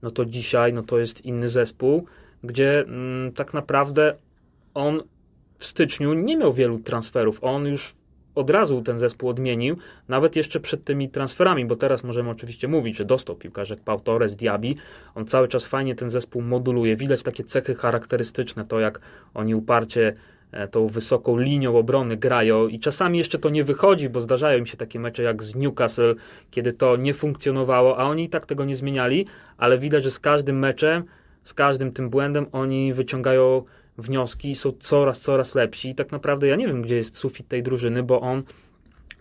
no 0.03 0.11
to 0.11 0.25
dzisiaj 0.25 0.73
no 0.73 0.83
to 0.83 0.99
jest 0.99 1.25
inny 1.25 1.49
zespół, 1.49 2.07
gdzie 2.45 2.81
mm, 2.81 3.33
tak 3.33 3.55
naprawdę 3.55 4.15
on 4.75 5.03
w 5.59 5.67
styczniu 5.67 6.15
nie 6.15 6.37
miał 6.37 6.53
wielu 6.53 6.79
transferów. 6.79 7.39
On 7.45 7.67
już 7.67 7.95
od 8.35 8.51
razu 8.51 8.83
ten 8.83 8.99
zespół 8.99 9.29
odmienił, 9.29 9.77
nawet 10.09 10.37
jeszcze 10.37 10.61
przed 10.61 10.85
tymi 10.85 11.09
transferami, 11.09 11.65
bo 11.65 11.77
teraz 11.77 12.05
możemy 12.05 12.31
oczywiście 12.31 12.69
mówić, 12.69 12.97
że 12.97 13.05
dostał 13.05 13.37
piłkarzek 13.37 13.81
Pau 13.81 14.01
Torres, 14.01 14.37
Diaby, 14.37 14.75
on 15.15 15.27
cały 15.27 15.49
czas 15.49 15.65
fajnie 15.65 15.95
ten 15.95 16.11
zespół 16.11 16.43
moduluje, 16.43 16.97
widać 16.97 17.23
takie 17.23 17.45
cechy 17.45 17.75
charakterystyczne, 17.75 18.65
to 18.65 18.81
jak 18.81 19.01
oni 19.35 19.55
uparcie 19.55 20.15
e, 20.53 20.69
tą 20.69 20.87
wysoką 20.87 21.39
linią 21.39 21.77
obrony 21.77 22.17
grają. 22.17 22.69
I 22.69 22.81
czasami 22.81 23.19
jeszcze 23.19 23.39
to 23.39 23.51
nie 23.51 23.65
wychodzi, 23.65 24.09
bo 24.09 24.21
zdarzają 24.21 24.59
im 24.59 24.67
się 24.67 24.77
takie 24.77 25.01
mecze 25.01 25.23
jak 25.23 25.43
z 25.43 25.55
Newcastle, 25.55 26.15
kiedy 26.51 26.73
to 26.73 26.97
nie 26.97 27.15
funkcjonowało, 27.15 27.99
a 27.99 28.05
oni 28.05 28.25
i 28.25 28.29
tak 28.29 28.47
tego 28.47 28.65
nie 28.65 28.75
zmieniali, 28.75 29.27
ale 29.59 29.79
widać, 29.79 30.05
że 30.05 30.11
z 30.11 30.21
każdym 30.21 30.59
meczem, 30.59 31.05
z 31.43 31.55
każdym 31.55 31.93
tym 31.93 32.11
błędem 32.11 32.47
oni 32.53 32.93
wyciągają 32.93 33.65
wnioski 33.99 34.55
są 34.55 34.73
coraz, 34.73 35.21
coraz 35.21 35.55
lepsi 35.55 35.89
i 35.89 35.95
tak 35.95 36.13
naprawdę 36.13 36.47
ja 36.47 36.57
nie 36.57 36.67
wiem, 36.67 36.83
gdzie 36.83 36.97
jest 36.97 37.17
sufit 37.17 37.49
tej 37.49 37.63
drużyny, 37.63 38.03
bo 38.03 38.21
on, 38.21 38.43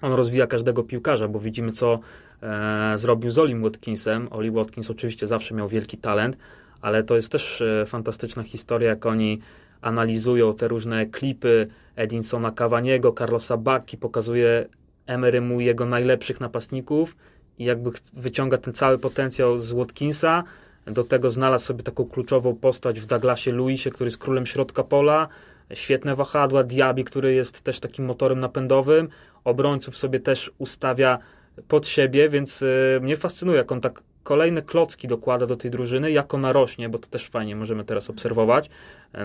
on 0.02 0.14
rozwija 0.14 0.48
każdego 0.48 0.84
piłkarza, 0.84 1.28
bo 1.28 1.40
widzimy, 1.40 1.72
co 1.72 2.00
e, 2.42 2.98
zrobił 2.98 3.30
z 3.30 3.40
Olim 3.40 3.64
Watkinsem. 3.64 4.28
Oli 4.32 4.52
Watkins 4.52 4.90
oczywiście 4.90 5.28
zawsze 5.28 5.56
miał 5.56 5.68
wielki 5.68 5.98
talent, 5.98 6.38
ale 6.82 7.04
to 7.04 7.16
jest 7.16 7.32
też 7.32 7.62
e, 7.62 7.86
fantastyczna 7.86 8.44
historia, 8.44 8.90
jak 8.90 9.06
oni 9.06 9.40
analizują 9.82 10.54
te 10.54 10.68
różne 10.68 11.06
klipy 11.06 11.68
Edinsona 11.96 12.52
Cavaniego, 12.52 13.12
Carlosa 13.12 13.58
Bacchi, 13.58 13.98
pokazuje 13.98 14.68
Emery 15.06 15.42
mu 15.42 15.60
jego 15.60 15.86
najlepszych 15.86 16.42
napastników 16.42 17.16
i 17.60 17.66
jakby 17.66 17.92
wyciąga 18.14 18.58
ten 18.58 18.74
cały 18.74 18.98
potencjał 18.98 19.58
z 19.58 19.72
Watkinsa, 19.72 20.44
do 20.86 21.04
tego 21.04 21.30
znalazł 21.30 21.66
sobie 21.66 21.84
taką 21.84 22.06
kluczową 22.06 22.56
postać 22.56 23.00
w 23.00 23.06
Douglasie 23.06 23.52
Lewisie, 23.52 23.92
który 23.92 24.08
jest 24.08 24.18
królem 24.18 24.46
środka 24.46 24.84
pola. 24.84 25.28
Świetne 25.74 26.16
wahadła, 26.16 26.64
Diaby, 26.64 27.04
który 27.04 27.34
jest 27.34 27.62
też 27.62 27.80
takim 27.80 28.06
motorem 28.06 28.40
napędowym. 28.40 29.10
Obrońców 29.44 29.98
sobie 29.98 30.20
też 30.20 30.52
ustawia 30.58 31.20
pod 31.68 31.88
siebie, 31.88 32.30
więc 32.30 32.62
y, 32.62 33.00
mnie 33.02 33.18
fascynuje, 33.18 33.58
jak 33.58 33.72
on 33.72 33.82
tak 33.82 34.04
kolejne 34.24 34.62
klocki 34.62 35.08
dokłada 35.08 35.46
do 35.46 35.56
tej 35.56 35.72
drużyny, 35.72 36.12
jak 36.12 36.34
ona 36.34 36.54
rośnie, 36.54 36.90
bo 36.90 37.00
to 37.00 37.08
też 37.08 37.28
fajnie 37.30 37.56
możemy 37.56 37.84
teraz 37.86 38.10
obserwować. 38.10 38.70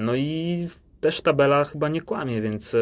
No 0.00 0.14
i 0.14 0.68
też 1.00 1.20
tabela 1.20 1.64
chyba 1.64 1.88
nie 1.88 2.00
kłamie, 2.00 2.40
więc 2.40 2.74
y, 2.74 2.78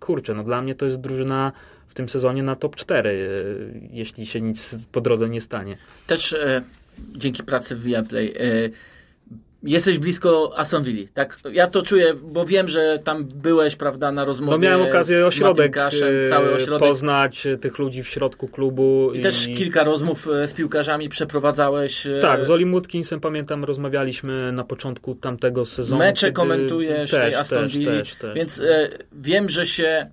kurczę, 0.00 0.34
no 0.34 0.44
dla 0.44 0.62
mnie 0.62 0.74
to 0.74 0.84
jest 0.84 1.00
drużyna 1.00 1.52
w 1.88 1.94
tym 1.94 2.08
sezonie 2.08 2.42
na 2.42 2.56
top 2.56 2.76
4, 2.76 3.10
y, 3.10 3.88
jeśli 3.90 4.26
się 4.26 4.40
nic 4.40 4.76
po 4.92 5.00
drodze 5.00 5.28
nie 5.28 5.40
stanie. 5.40 5.76
Też 6.06 6.36
dzięki 7.16 7.42
pracy 7.42 7.76
w 7.76 7.82
Viaplay. 7.82 8.34
E, 8.38 8.70
jesteś 9.62 9.98
blisko 9.98 10.52
Aston 10.56 10.82
Villa, 10.82 11.08
tak? 11.14 11.38
Ja 11.52 11.66
to 11.66 11.82
czuję, 11.82 12.14
bo 12.14 12.44
wiem, 12.44 12.68
że 12.68 12.98
tam 13.04 13.24
byłeś, 13.24 13.76
prawda, 13.76 14.12
na 14.12 14.24
rozmowie. 14.24 14.50
No 14.50 14.58
miałem 14.58 14.88
okazję 14.88 15.26
ośrodek, 15.26 15.76
cały 16.28 16.54
ośrodek 16.54 16.88
poznać 16.88 17.46
tych 17.60 17.78
ludzi 17.78 18.02
w 18.02 18.08
środku 18.08 18.48
klubu. 18.48 19.12
I, 19.14 19.18
i, 19.18 19.22
też 19.22 19.46
kilka 19.56 19.84
rozmów 19.84 20.28
e, 20.28 20.46
z 20.46 20.54
piłkarzami 20.54 21.08
przeprowadzałeś. 21.08 22.06
E, 22.06 22.18
tak, 22.20 22.44
z 22.44 22.50
Olim 22.50 22.74
Watkinsem 22.74 23.20
pamiętam, 23.20 23.64
rozmawialiśmy 23.64 24.52
na 24.52 24.64
początku 24.64 25.14
tamtego 25.14 25.64
sezonu. 25.64 25.98
Mecze 25.98 26.32
komentujesz 26.32 27.10
też, 27.10 27.20
tej 27.20 27.34
Aston 27.34 27.68
Villa, 27.68 27.92
więc 28.34 28.60
e, 28.60 28.88
wiem, 29.12 29.48
że 29.48 29.66
się... 29.66 30.10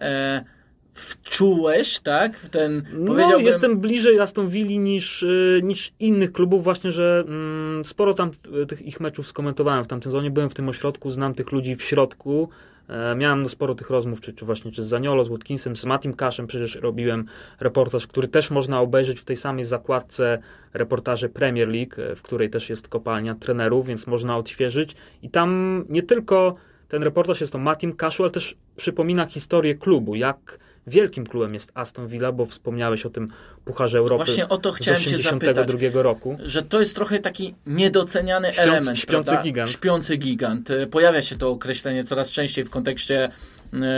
E, 0.00 0.55
wczułeś, 0.96 2.00
tak? 2.00 2.38
W 2.38 2.48
ten, 2.48 2.82
no, 2.92 3.38
jestem 3.38 3.78
bliżej 3.78 4.20
Aston 4.20 4.48
Villa 4.48 4.82
niż, 4.82 5.22
y, 5.22 5.60
niż 5.64 5.92
innych 6.00 6.32
klubów, 6.32 6.64
właśnie, 6.64 6.92
że 6.92 7.24
mm, 7.28 7.84
sporo 7.84 8.14
tam 8.14 8.30
y, 8.62 8.66
tych 8.66 8.82
ich 8.82 9.00
meczów 9.00 9.26
skomentowałem 9.26 9.84
w 9.84 9.86
tamtym 9.86 10.10
sezonie, 10.10 10.30
byłem 10.30 10.50
w 10.50 10.54
tym 10.54 10.68
ośrodku, 10.68 11.10
znam 11.10 11.34
tych 11.34 11.52
ludzi 11.52 11.76
w 11.76 11.82
środku, 11.82 12.48
e, 12.88 13.14
miałem 13.14 13.42
no, 13.42 13.48
sporo 13.48 13.74
tych 13.74 13.90
rozmów, 13.90 14.20
czy, 14.20 14.32
czy 14.32 14.44
właśnie 14.44 14.72
czy 14.72 14.82
z 14.82 14.86
Zaniolo, 14.86 15.24
z 15.24 15.28
Watkinsem, 15.28 15.76
z 15.76 15.84
Matim 15.84 16.14
Kaszem 16.14 16.46
przecież 16.46 16.74
robiłem 16.74 17.24
reportaż, 17.60 18.06
który 18.06 18.28
też 18.28 18.50
można 18.50 18.80
obejrzeć 18.80 19.20
w 19.20 19.24
tej 19.24 19.36
samej 19.36 19.64
zakładce 19.64 20.38
reportaży 20.74 21.28
Premier 21.28 21.68
League, 21.68 22.02
e, 22.02 22.16
w 22.16 22.22
której 22.22 22.50
też 22.50 22.70
jest 22.70 22.88
kopalnia 22.88 23.34
trenerów, 23.34 23.86
więc 23.86 24.06
można 24.06 24.36
odświeżyć. 24.36 24.96
I 25.22 25.30
tam 25.30 25.84
nie 25.88 26.02
tylko 26.02 26.54
ten 26.88 27.02
reportaż 27.02 27.40
jest 27.40 27.54
o 27.54 27.58
Matim 27.58 27.92
Kaszu, 27.92 28.22
ale 28.22 28.32
też 28.32 28.56
przypomina 28.76 29.26
historię 29.26 29.74
klubu, 29.74 30.14
jak 30.14 30.58
wielkim 30.86 31.26
klubem 31.26 31.54
jest 31.54 31.72
Aston 31.74 32.08
Villa, 32.08 32.32
bo 32.32 32.46
wspomniałeś 32.46 33.06
o 33.06 33.10
tym 33.10 33.28
Pucharze 33.64 33.98
Europy 33.98 34.24
Właśnie 34.24 34.48
o 34.48 34.58
to 34.58 34.72
chciałem 34.72 35.00
z 35.02 35.06
82 35.06 35.78
cię 35.78 35.90
roku. 36.02 36.36
Że 36.44 36.62
to 36.62 36.80
jest 36.80 36.94
trochę 36.94 37.18
taki 37.18 37.54
niedoceniany 37.66 38.52
śpiący, 38.52 38.70
element. 38.70 38.98
Śpiący 38.98 39.30
prawda? 39.30 39.42
gigant. 39.42 39.70
Śpiący 39.70 40.16
gigant. 40.16 40.68
Pojawia 40.90 41.22
się 41.22 41.38
to 41.38 41.50
określenie 41.50 42.04
coraz 42.04 42.30
częściej 42.30 42.64
w 42.64 42.70
kontekście, 42.70 43.30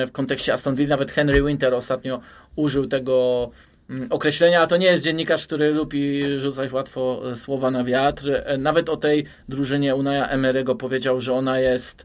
w 0.06 0.12
kontekście 0.12 0.52
Aston 0.52 0.74
Villa. 0.74 0.88
Nawet 0.88 1.12
Henry 1.12 1.42
Winter 1.42 1.74
ostatnio 1.74 2.20
użył 2.56 2.86
tego 2.86 3.50
mm, 3.90 4.12
określenia, 4.12 4.62
a 4.62 4.66
to 4.66 4.76
nie 4.76 4.86
jest 4.86 5.04
dziennikarz, 5.04 5.46
który 5.46 5.70
lubi 5.70 6.38
rzucać 6.38 6.72
łatwo 6.72 7.22
e, 7.32 7.36
słowa 7.36 7.70
na 7.70 7.84
wiatr. 7.84 8.44
Nawet 8.58 8.88
o 8.88 8.96
tej 8.96 9.24
drużynie 9.48 9.94
Unaja 9.94 10.36
Emery'ego 10.36 10.76
powiedział, 10.76 11.20
że 11.20 11.34
ona 11.34 11.60
jest 11.60 12.04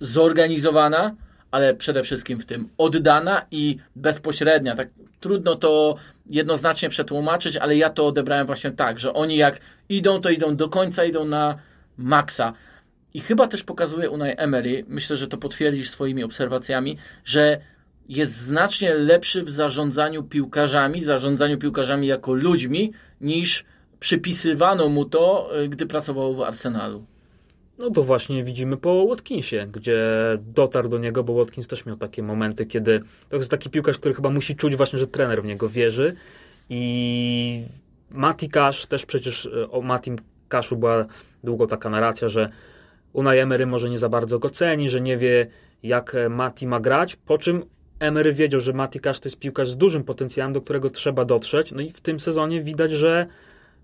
zorganizowana, 0.00 1.14
ale 1.50 1.74
przede 1.74 2.02
wszystkim 2.02 2.40
w 2.40 2.46
tym 2.46 2.68
oddana 2.78 3.46
i 3.50 3.78
bezpośrednia. 3.96 4.76
Tak 4.76 4.88
trudno 5.20 5.54
to 5.54 5.96
jednoznacznie 6.30 6.88
przetłumaczyć, 6.88 7.56
ale 7.56 7.76
ja 7.76 7.90
to 7.90 8.06
odebrałem 8.06 8.46
właśnie 8.46 8.70
tak, 8.70 8.98
że 8.98 9.14
oni 9.14 9.36
jak 9.36 9.60
idą, 9.88 10.20
to 10.20 10.30
idą 10.30 10.56
do 10.56 10.68
końca, 10.68 11.04
idą 11.04 11.24
na 11.24 11.58
maksa. 11.98 12.52
I 13.14 13.20
chyba 13.20 13.46
też 13.46 13.64
pokazuje 13.64 14.10
Unai 14.10 14.34
Emery, 14.36 14.84
myślę, 14.88 15.16
że 15.16 15.28
to 15.28 15.38
potwierdzisz 15.38 15.90
swoimi 15.90 16.24
obserwacjami, 16.24 16.96
że 17.24 17.60
jest 18.08 18.32
znacznie 18.32 18.94
lepszy 18.94 19.42
w 19.42 19.50
zarządzaniu 19.50 20.22
piłkarzami, 20.22 21.02
zarządzaniu 21.02 21.58
piłkarzami 21.58 22.06
jako 22.06 22.34
ludźmi, 22.34 22.92
niż 23.20 23.64
przypisywano 24.00 24.88
mu 24.88 25.04
to, 25.04 25.50
y, 25.62 25.68
gdy 25.68 25.86
pracował 25.86 26.34
w 26.34 26.42
Arsenalu. 26.42 27.04
No 27.78 27.90
to 27.90 28.02
właśnie 28.02 28.44
widzimy 28.44 28.76
po 28.76 29.06
Watkinsie, 29.06 29.66
gdzie 29.72 29.98
dotarł 30.54 30.88
do 30.88 30.98
niego, 30.98 31.24
bo 31.24 31.34
Watkins 31.34 31.68
też 31.68 31.86
miał 31.86 31.96
takie 31.96 32.22
momenty, 32.22 32.66
kiedy 32.66 33.00
to 33.28 33.36
jest 33.36 33.50
taki 33.50 33.70
piłkarz, 33.70 33.98
który 33.98 34.14
chyba 34.14 34.30
musi 34.30 34.56
czuć 34.56 34.76
właśnie, 34.76 34.98
że 34.98 35.06
trener 35.06 35.42
w 35.42 35.46
niego 35.46 35.68
wierzy. 35.68 36.14
I 36.70 37.64
Mati 38.10 38.48
Cash 38.48 38.86
też 38.86 39.06
przecież 39.06 39.46
e, 39.46 39.70
o 39.70 39.80
Matim 39.80 40.16
Cashu 40.48 40.76
była 40.76 41.06
długo 41.44 41.66
taka 41.66 41.90
narracja, 41.90 42.28
że 42.28 42.48
Unai 43.12 43.38
Emery 43.38 43.66
może 43.66 43.90
nie 43.90 43.98
za 43.98 44.08
bardzo 44.08 44.38
go 44.38 44.50
ceni, 44.50 44.88
że 44.88 45.00
nie 45.00 45.16
wie 45.16 45.46
jak 45.82 46.16
Mati 46.30 46.66
ma 46.66 46.80
grać, 46.80 47.16
po 47.16 47.38
czym 47.38 47.64
Emery 48.00 48.32
wiedział, 48.32 48.60
że 48.60 48.72
Mati 48.72 49.00
Cash 49.00 49.20
to 49.20 49.26
jest 49.26 49.38
piłkarz 49.38 49.70
z 49.70 49.76
dużym 49.76 50.04
potencjałem, 50.04 50.52
do 50.52 50.60
którego 50.60 50.90
trzeba 50.90 51.24
dotrzeć, 51.24 51.72
no 51.72 51.80
i 51.80 51.90
w 51.90 52.00
tym 52.00 52.20
sezonie 52.20 52.62
widać, 52.62 52.92
że 52.92 53.26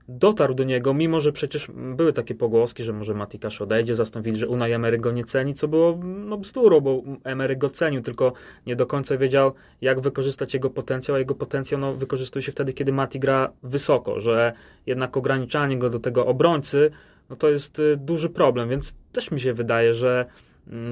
dotarł 0.08 0.54
do 0.54 0.64
niego, 0.64 0.94
mimo 0.94 1.20
że 1.20 1.32
przecież 1.32 1.70
były 1.74 2.12
takie 2.12 2.34
pogłoski, 2.34 2.82
że 2.82 2.92
może 2.92 3.14
Matikasz 3.14 3.62
odejdzie, 3.62 3.94
zastąpić, 3.94 4.36
że 4.36 4.48
Unai 4.48 4.72
Emery 4.72 4.98
go 4.98 5.12
nie 5.12 5.24
ceni, 5.24 5.54
co 5.54 5.68
było 5.68 5.98
no 6.04 6.36
bzdurą, 6.36 6.80
bo 6.80 7.02
Emery 7.24 7.56
go 7.56 7.70
cenił, 7.70 8.02
tylko 8.02 8.32
nie 8.66 8.76
do 8.76 8.86
końca 8.86 9.16
wiedział, 9.16 9.52
jak 9.80 10.00
wykorzystać 10.00 10.54
jego 10.54 10.70
potencjał, 10.70 11.14
a 11.14 11.18
jego 11.18 11.34
potencjał 11.34 11.80
no, 11.80 11.94
wykorzystuje 11.94 12.42
się 12.42 12.52
wtedy, 12.52 12.72
kiedy 12.72 12.92
Mati 12.92 13.20
gra 13.20 13.52
wysoko, 13.62 14.20
że 14.20 14.52
jednak 14.86 15.16
ograniczanie 15.16 15.78
go 15.78 15.90
do 15.90 15.98
tego 15.98 16.26
obrońcy, 16.26 16.90
no 17.30 17.36
to 17.36 17.50
jest 17.50 17.78
y, 17.78 17.96
duży 17.96 18.30
problem, 18.30 18.68
więc 18.68 18.94
też 19.12 19.30
mi 19.30 19.40
się 19.40 19.54
wydaje, 19.54 19.94
że 19.94 20.26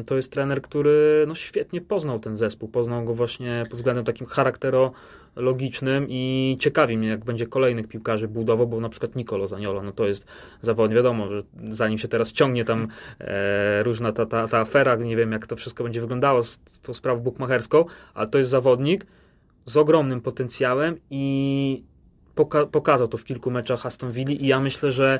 to 0.06 0.16
jest 0.16 0.32
trener, 0.32 0.62
który 0.62 1.24
no, 1.28 1.34
świetnie 1.34 1.80
poznał 1.80 2.20
ten 2.20 2.36
zespół, 2.36 2.68
poznał 2.68 3.04
go 3.04 3.14
właśnie 3.14 3.64
pod 3.70 3.76
względem 3.76 4.04
takim 4.04 4.26
charakteru 4.26 4.92
logicznym 5.36 6.06
i 6.08 6.56
ciekawi 6.60 6.98
mnie, 6.98 7.08
jak 7.08 7.24
będzie 7.24 7.46
kolejnych 7.46 7.88
piłkarzy 7.88 8.28
budował, 8.28 8.66
bo 8.66 8.80
na 8.80 8.88
przykład 8.88 9.16
Nicolo 9.16 9.48
Zaniolo, 9.48 9.82
no 9.82 9.92
to 9.92 10.06
jest 10.06 10.26
zawodnik, 10.60 10.96
wiadomo, 10.96 11.28
że 11.28 11.42
zanim 11.68 11.98
się 11.98 12.08
teraz 12.08 12.32
ciągnie 12.32 12.64
tam 12.64 12.88
e, 13.20 13.82
różna 13.82 14.12
ta, 14.12 14.26
ta, 14.26 14.48
ta 14.48 14.58
afera, 14.58 14.96
nie 14.96 15.16
wiem 15.16 15.32
jak 15.32 15.46
to 15.46 15.56
wszystko 15.56 15.84
będzie 15.84 16.00
wyglądało 16.00 16.42
z 16.42 16.58
tą 16.82 16.94
sprawą 16.94 17.20
bukmacherską, 17.20 17.84
ale 18.14 18.28
to 18.28 18.38
jest 18.38 18.50
zawodnik 18.50 19.06
z 19.64 19.76
ogromnym 19.76 20.20
potencjałem 20.20 20.96
i 21.10 21.82
poka 22.34 22.66
pokazał 22.66 23.08
to 23.08 23.18
w 23.18 23.24
kilku 23.24 23.50
meczach 23.50 23.86
Aston 23.86 24.12
Villa 24.12 24.32
i 24.32 24.46
ja 24.46 24.60
myślę, 24.60 24.92
że 24.92 25.18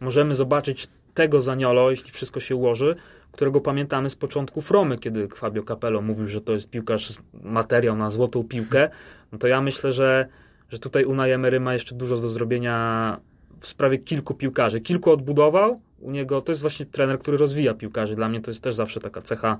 możemy 0.00 0.34
zobaczyć 0.34 0.88
tego 1.14 1.40
Zaniolo, 1.40 1.90
jeśli 1.90 2.10
wszystko 2.10 2.40
się 2.40 2.56
ułoży, 2.56 2.96
którego 3.32 3.60
pamiętamy 3.60 4.10
z 4.10 4.16
początku 4.16 4.60
Fromy, 4.60 4.98
kiedy 4.98 5.28
Fabio 5.28 5.62
Capello 5.62 6.02
mówił, 6.02 6.28
że 6.28 6.40
to 6.40 6.52
jest 6.52 6.70
piłkarz 6.70 7.18
materiał 7.42 7.96
na 7.96 8.10
złotą 8.10 8.44
piłkę, 8.44 8.90
no 9.32 9.38
to 9.38 9.48
ja 9.48 9.60
myślę, 9.60 9.92
że, 9.92 10.26
że 10.70 10.78
tutaj 10.78 11.04
Unai 11.04 11.30
Emery 11.30 11.60
ma 11.60 11.72
jeszcze 11.72 11.94
dużo 11.94 12.16
do 12.16 12.28
zrobienia 12.28 13.20
w 13.60 13.66
sprawie 13.66 13.98
kilku 13.98 14.34
piłkarzy. 14.34 14.80
Kilku 14.80 15.10
odbudował, 15.10 15.80
u 16.00 16.10
niego 16.10 16.42
to 16.42 16.52
jest 16.52 16.60
właśnie 16.62 16.86
trener, 16.86 17.18
który 17.18 17.36
rozwija 17.36 17.74
piłkarzy. 17.74 18.16
Dla 18.16 18.28
mnie 18.28 18.40
to 18.40 18.50
jest 18.50 18.62
też 18.62 18.74
zawsze 18.74 19.00
taka 19.00 19.22
cecha 19.22 19.58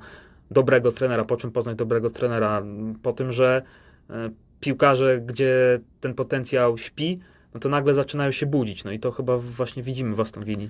dobrego 0.50 0.92
trenera. 0.92 1.24
Po 1.24 1.36
czym 1.36 1.50
poznać 1.50 1.76
dobrego 1.76 2.10
trenera? 2.10 2.62
Po 3.02 3.12
tym, 3.12 3.32
że 3.32 3.62
e, 4.10 4.30
piłkarze, 4.60 5.20
gdzie 5.20 5.80
ten 6.00 6.14
potencjał 6.14 6.78
śpi, 6.78 7.20
no 7.54 7.60
to 7.60 7.68
nagle 7.68 7.94
zaczynają 7.94 8.32
się 8.32 8.46
budzić. 8.46 8.84
No 8.84 8.90
i 8.90 8.98
to 8.98 9.10
chyba 9.10 9.36
właśnie 9.36 9.82
widzimy 9.82 10.14
w 10.14 10.20
Aston 10.20 10.44
Villa. 10.44 10.68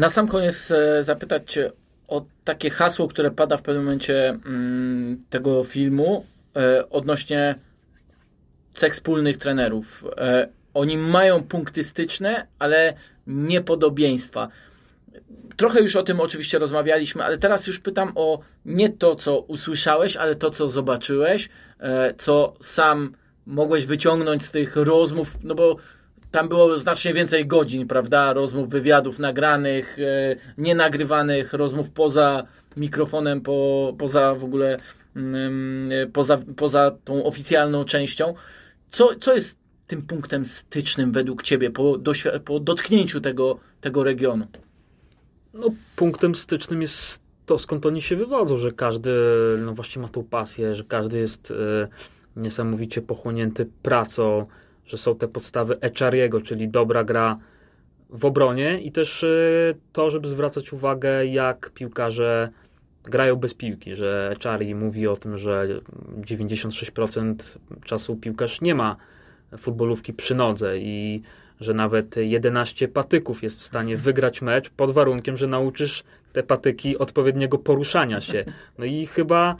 Na 0.00 0.10
sam 0.10 0.28
koniec 0.28 0.70
e, 0.70 1.02
zapytać 1.02 1.52
Cię 1.52 1.72
o 2.08 2.24
takie 2.44 2.70
hasło, 2.70 3.08
które 3.08 3.30
pada 3.30 3.56
w 3.56 3.62
pewnym 3.62 3.84
momencie 3.84 4.28
mm, 4.28 5.24
tego 5.30 5.64
filmu 5.64 6.26
e, 6.56 6.90
odnośnie 6.90 7.54
cech 8.74 8.92
wspólnych 8.92 9.36
trenerów. 9.36 10.04
E, 10.16 10.48
oni 10.74 10.96
mają 10.96 11.42
punkty 11.42 11.84
styczne, 11.84 12.46
ale 12.58 12.94
nie 13.26 13.60
podobieństwa. 13.60 14.48
Trochę 15.56 15.80
już 15.80 15.96
o 15.96 16.02
tym 16.02 16.20
oczywiście 16.20 16.58
rozmawialiśmy, 16.58 17.24
ale 17.24 17.38
teraz 17.38 17.66
już 17.66 17.80
pytam 17.80 18.12
o 18.14 18.40
nie 18.64 18.88
to, 18.88 19.14
co 19.14 19.40
usłyszałeś, 19.40 20.16
ale 20.16 20.34
to, 20.34 20.50
co 20.50 20.68
zobaczyłeś, 20.68 21.48
co 22.18 22.54
sam 22.60 23.14
mogłeś 23.46 23.86
wyciągnąć 23.86 24.42
z 24.42 24.50
tych 24.50 24.76
rozmów, 24.76 25.38
no 25.42 25.54
bo 25.54 25.76
tam 26.30 26.48
było 26.48 26.78
znacznie 26.78 27.14
więcej 27.14 27.46
godzin, 27.46 27.86
prawda? 27.86 28.32
Rozmów, 28.32 28.68
wywiadów 28.68 29.18
nagranych, 29.18 29.98
e, 29.98 30.36
nienagrywanych, 30.58 31.52
rozmów 31.52 31.90
poza 31.90 32.46
mikrofonem, 32.76 33.40
po, 33.40 33.92
poza 33.98 34.34
w 34.34 34.44
ogóle 34.44 34.78
mm, 35.16 36.12
poza, 36.12 36.38
poza 36.56 36.90
tą 37.04 37.24
oficjalną 37.24 37.84
częścią. 37.84 38.34
Co, 38.90 39.14
co 39.20 39.34
jest 39.34 39.58
tym 39.86 40.02
punktem 40.02 40.46
stycznym 40.46 41.12
według 41.12 41.42
Ciebie 41.42 41.70
po, 41.70 41.98
po 42.44 42.60
dotknięciu 42.60 43.20
tego, 43.20 43.58
tego 43.80 44.04
regionu? 44.04 44.46
No, 45.54 45.66
punktem 45.96 46.34
stycznym 46.34 46.82
jest 46.82 47.22
to, 47.46 47.58
skąd 47.58 47.86
oni 47.86 48.02
się 48.02 48.16
wywodzą, 48.16 48.58
że 48.58 48.72
każdy 48.72 49.10
no 49.58 49.74
właśnie 49.74 50.02
ma 50.02 50.08
tą 50.08 50.24
pasję, 50.24 50.74
że 50.74 50.84
każdy 50.84 51.18
jest 51.18 51.50
e, 51.50 51.88
niesamowicie 52.36 53.02
pochłonięty 53.02 53.66
pracą, 53.82 54.46
że 54.90 54.96
są 54.96 55.16
te 55.16 55.28
podstawy 55.28 55.80
Echariego, 55.80 56.40
czyli 56.40 56.68
dobra 56.68 57.04
gra 57.04 57.38
w 58.10 58.24
obronie 58.24 58.80
i 58.80 58.92
też 58.92 59.24
e, 59.24 59.28
to, 59.92 60.10
żeby 60.10 60.28
zwracać 60.28 60.72
uwagę, 60.72 61.26
jak 61.26 61.70
piłkarze 61.74 62.48
grają 63.04 63.36
bez 63.36 63.54
piłki, 63.54 63.94
że 63.94 64.36
Echari 64.36 64.74
mówi 64.74 65.08
o 65.08 65.16
tym, 65.16 65.38
że 65.38 65.68
96% 66.20 67.34
czasu 67.84 68.16
piłkarz 68.16 68.60
nie 68.60 68.74
ma 68.74 68.96
futbolówki 69.58 70.12
przy 70.12 70.34
nodze 70.34 70.78
i 70.78 71.22
że 71.60 71.74
nawet 71.74 72.16
11 72.16 72.88
patyków 72.88 73.42
jest 73.42 73.58
w 73.58 73.62
stanie 73.62 73.96
wygrać 73.96 74.42
mecz 74.42 74.70
pod 74.70 74.90
warunkiem, 74.90 75.36
że 75.36 75.46
nauczysz 75.46 76.04
te 76.32 76.42
patyki 76.42 76.98
odpowiedniego 76.98 77.58
poruszania 77.58 78.20
się. 78.20 78.44
No 78.78 78.84
i 78.84 79.06
chyba 79.06 79.56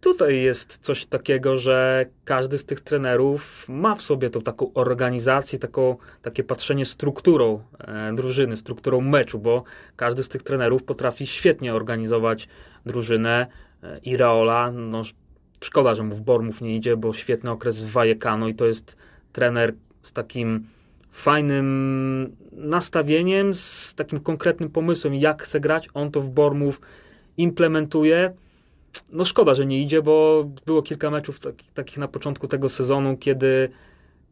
tutaj 0.00 0.42
jest 0.42 0.78
coś 0.78 1.06
takiego, 1.06 1.58
że 1.58 2.06
każdy 2.24 2.58
z 2.58 2.64
tych 2.64 2.80
trenerów 2.80 3.66
ma 3.68 3.94
w 3.94 4.02
sobie 4.02 4.30
tą 4.30 4.40
taką 4.40 4.72
organizację, 4.74 5.58
taką, 5.58 5.96
takie 6.22 6.44
patrzenie 6.44 6.86
strukturą 6.86 7.62
e, 7.78 8.12
drużyny, 8.14 8.56
strukturą 8.56 9.00
meczu, 9.00 9.38
bo 9.38 9.64
każdy 9.96 10.22
z 10.22 10.28
tych 10.28 10.42
trenerów 10.42 10.82
potrafi 10.82 11.26
świetnie 11.26 11.74
organizować 11.74 12.48
drużynę. 12.86 13.46
E, 13.82 13.98
I 13.98 14.16
Raola, 14.16 14.70
no 14.70 15.02
szkoda, 15.60 15.94
że 15.94 16.02
mu 16.02 16.14
w 16.14 16.20
Bormów 16.20 16.60
nie 16.60 16.76
idzie, 16.76 16.96
bo 16.96 17.12
świetny 17.12 17.50
okres 17.50 17.84
w 17.84 17.90
Vallecano 17.90 18.48
i 18.48 18.54
to 18.54 18.66
jest 18.66 18.96
trener 19.32 19.74
z 20.02 20.12
takim 20.12 20.66
fajnym 21.12 22.36
nastawieniem, 22.52 23.54
z 23.54 23.94
takim 23.94 24.20
konkretnym 24.20 24.70
pomysłem, 24.70 25.14
jak 25.14 25.42
chce 25.42 25.60
grać. 25.60 25.88
On 25.94 26.10
to 26.10 26.20
w 26.20 26.28
Bormów 26.28 26.80
implementuje. 27.36 28.32
No 29.12 29.24
szkoda, 29.24 29.54
że 29.54 29.66
nie 29.66 29.82
idzie, 29.82 30.02
bo 30.02 30.44
było 30.66 30.82
kilka 30.82 31.10
meczów 31.10 31.38
takich, 31.40 31.72
takich 31.72 31.98
na 31.98 32.08
początku 32.08 32.48
tego 32.48 32.68
sezonu, 32.68 33.16
kiedy 33.16 33.70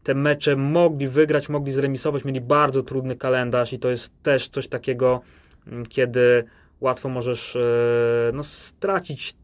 te 0.02 0.14
mecze 0.14 0.56
mogli 0.56 1.08
wygrać, 1.08 1.48
mogli 1.48 1.72
zremisować, 1.72 2.24
mieli 2.24 2.40
bardzo 2.40 2.82
trudny 2.82 3.16
kalendarz 3.16 3.72
i 3.72 3.78
to 3.78 3.90
jest 3.90 4.22
też 4.22 4.48
coś 4.48 4.68
takiego, 4.68 5.20
mm, 5.66 5.86
kiedy 5.86 6.44
łatwo 6.80 7.08
możesz 7.08 7.56
e, 7.56 7.60
no, 8.32 8.42
stracić 8.42 9.34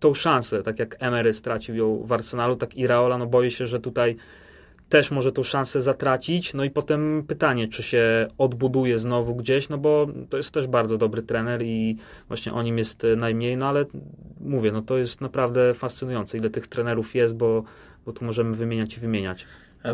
tą 0.00 0.14
szansę, 0.14 0.62
tak 0.62 0.78
jak 0.78 0.96
Emery 0.98 1.32
stracił 1.32 1.74
ją 1.74 2.02
w 2.04 2.12
Arsenalu, 2.12 2.56
tak 2.56 2.76
i 2.76 2.86
Raola, 2.86 3.18
no 3.18 3.26
boję 3.26 3.50
się, 3.50 3.66
że 3.66 3.80
tutaj 3.80 4.16
też 4.90 5.10
może 5.10 5.32
tą 5.32 5.42
szansę 5.42 5.80
zatracić. 5.80 6.54
No 6.54 6.64
i 6.64 6.70
potem 6.70 7.24
pytanie, 7.28 7.68
czy 7.68 7.82
się 7.82 8.28
odbuduje 8.38 8.98
znowu 8.98 9.34
gdzieś, 9.34 9.68
no 9.68 9.78
bo 9.78 10.06
to 10.28 10.36
jest 10.36 10.54
też 10.54 10.66
bardzo 10.66 10.98
dobry 10.98 11.22
trener 11.22 11.62
i 11.62 11.96
właśnie 12.28 12.52
o 12.52 12.62
nim 12.62 12.78
jest 12.78 13.06
najmniej, 13.16 13.56
no 13.56 13.68
ale 13.68 13.84
mówię, 14.40 14.72
no 14.72 14.82
to 14.82 14.98
jest 14.98 15.20
naprawdę 15.20 15.74
fascynujące, 15.74 16.38
ile 16.38 16.50
tych 16.50 16.66
trenerów 16.66 17.14
jest, 17.14 17.36
bo, 17.36 17.64
bo 18.06 18.12
tu 18.12 18.24
możemy 18.24 18.56
wymieniać 18.56 18.96
i 18.96 19.00
wymieniać. 19.00 19.46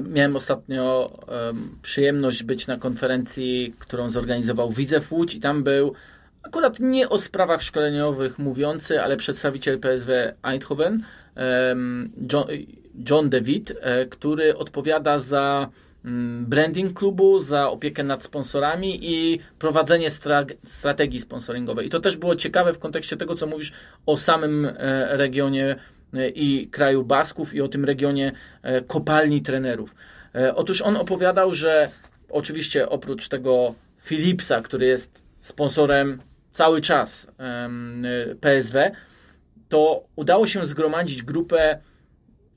Miałem 0.08 0.36
ostatnio 0.36 1.10
um, 1.28 1.78
przyjemność 1.82 2.42
być 2.42 2.66
na 2.66 2.76
konferencji, 2.76 3.74
którą 3.78 4.10
zorganizował 4.10 4.70
Widzew 4.70 5.12
Łódź 5.12 5.34
i 5.34 5.40
tam 5.40 5.62
był 5.62 5.94
akurat 6.42 6.80
nie 6.80 7.08
o 7.08 7.18
sprawach 7.18 7.62
szkoleniowych 7.62 8.38
mówiący, 8.38 9.02
ale 9.02 9.16
przedstawiciel 9.16 9.78
PSW 9.78 10.12
Eindhoven, 10.42 11.02
um, 11.36 12.12
John, 12.32 12.46
John 13.10 13.30
DeWitt, 13.30 13.72
e, 13.80 14.06
który 14.06 14.56
odpowiada 14.56 15.18
za 15.18 15.68
mm, 16.04 16.46
branding 16.46 16.98
klubu, 16.98 17.38
za 17.38 17.70
opiekę 17.70 18.04
nad 18.04 18.22
sponsorami 18.22 18.98
i 19.02 19.40
prowadzenie 19.58 20.10
stra 20.10 20.46
strategii 20.64 21.20
sponsoringowej. 21.20 21.86
I 21.86 21.90
to 21.90 22.00
też 22.00 22.16
było 22.16 22.36
ciekawe 22.36 22.72
w 22.72 22.78
kontekście 22.78 23.16
tego, 23.16 23.34
co 23.34 23.46
mówisz 23.46 23.72
o 24.06 24.16
samym 24.16 24.64
e, 24.64 24.72
regionie 25.16 25.76
e, 26.14 26.28
i 26.28 26.68
kraju 26.68 27.04
Basków 27.04 27.54
i 27.54 27.60
o 27.60 27.68
tym 27.68 27.84
regionie 27.84 28.32
kopalni 28.86 29.42
trenerów. 29.42 29.94
Otóż 30.54 30.82
on 30.82 30.96
opowiadał, 30.96 31.52
że 31.52 31.88
oczywiście 32.30 32.88
oprócz 32.88 33.28
tego 33.28 33.74
Philipsa, 34.04 34.60
który 34.60 34.86
jest 34.86 35.22
sponsorem 35.40 36.18
cały 36.52 36.80
czas 36.80 37.26
PSW, 38.40 38.78
to 39.68 40.04
udało 40.16 40.46
się 40.46 40.66
zgromadzić 40.66 41.22
grupę 41.22 41.78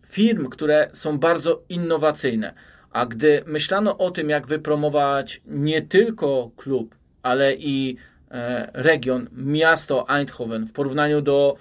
firm, 0.10 0.50
które 0.50 0.90
są 0.94 1.20
bardzo 1.20 1.64
innowacyjne. 1.70 2.54
A 2.92 3.06
gdy 3.06 3.44
myślano 3.46 3.98
o 3.98 4.12
tym, 4.12 4.30
jak 4.30 4.48
wypromować 4.48 5.42
nie 5.46 5.82
tylko 5.82 6.52
klub, 6.56 6.96
ale 7.24 7.56
i 7.56 7.98
e, 8.32 8.72
region, 8.74 9.30
miasto 9.34 10.06
Eindhoven 10.10 10.66
w 10.66 10.74
porównaniu 10.74 11.22
do 11.22 11.56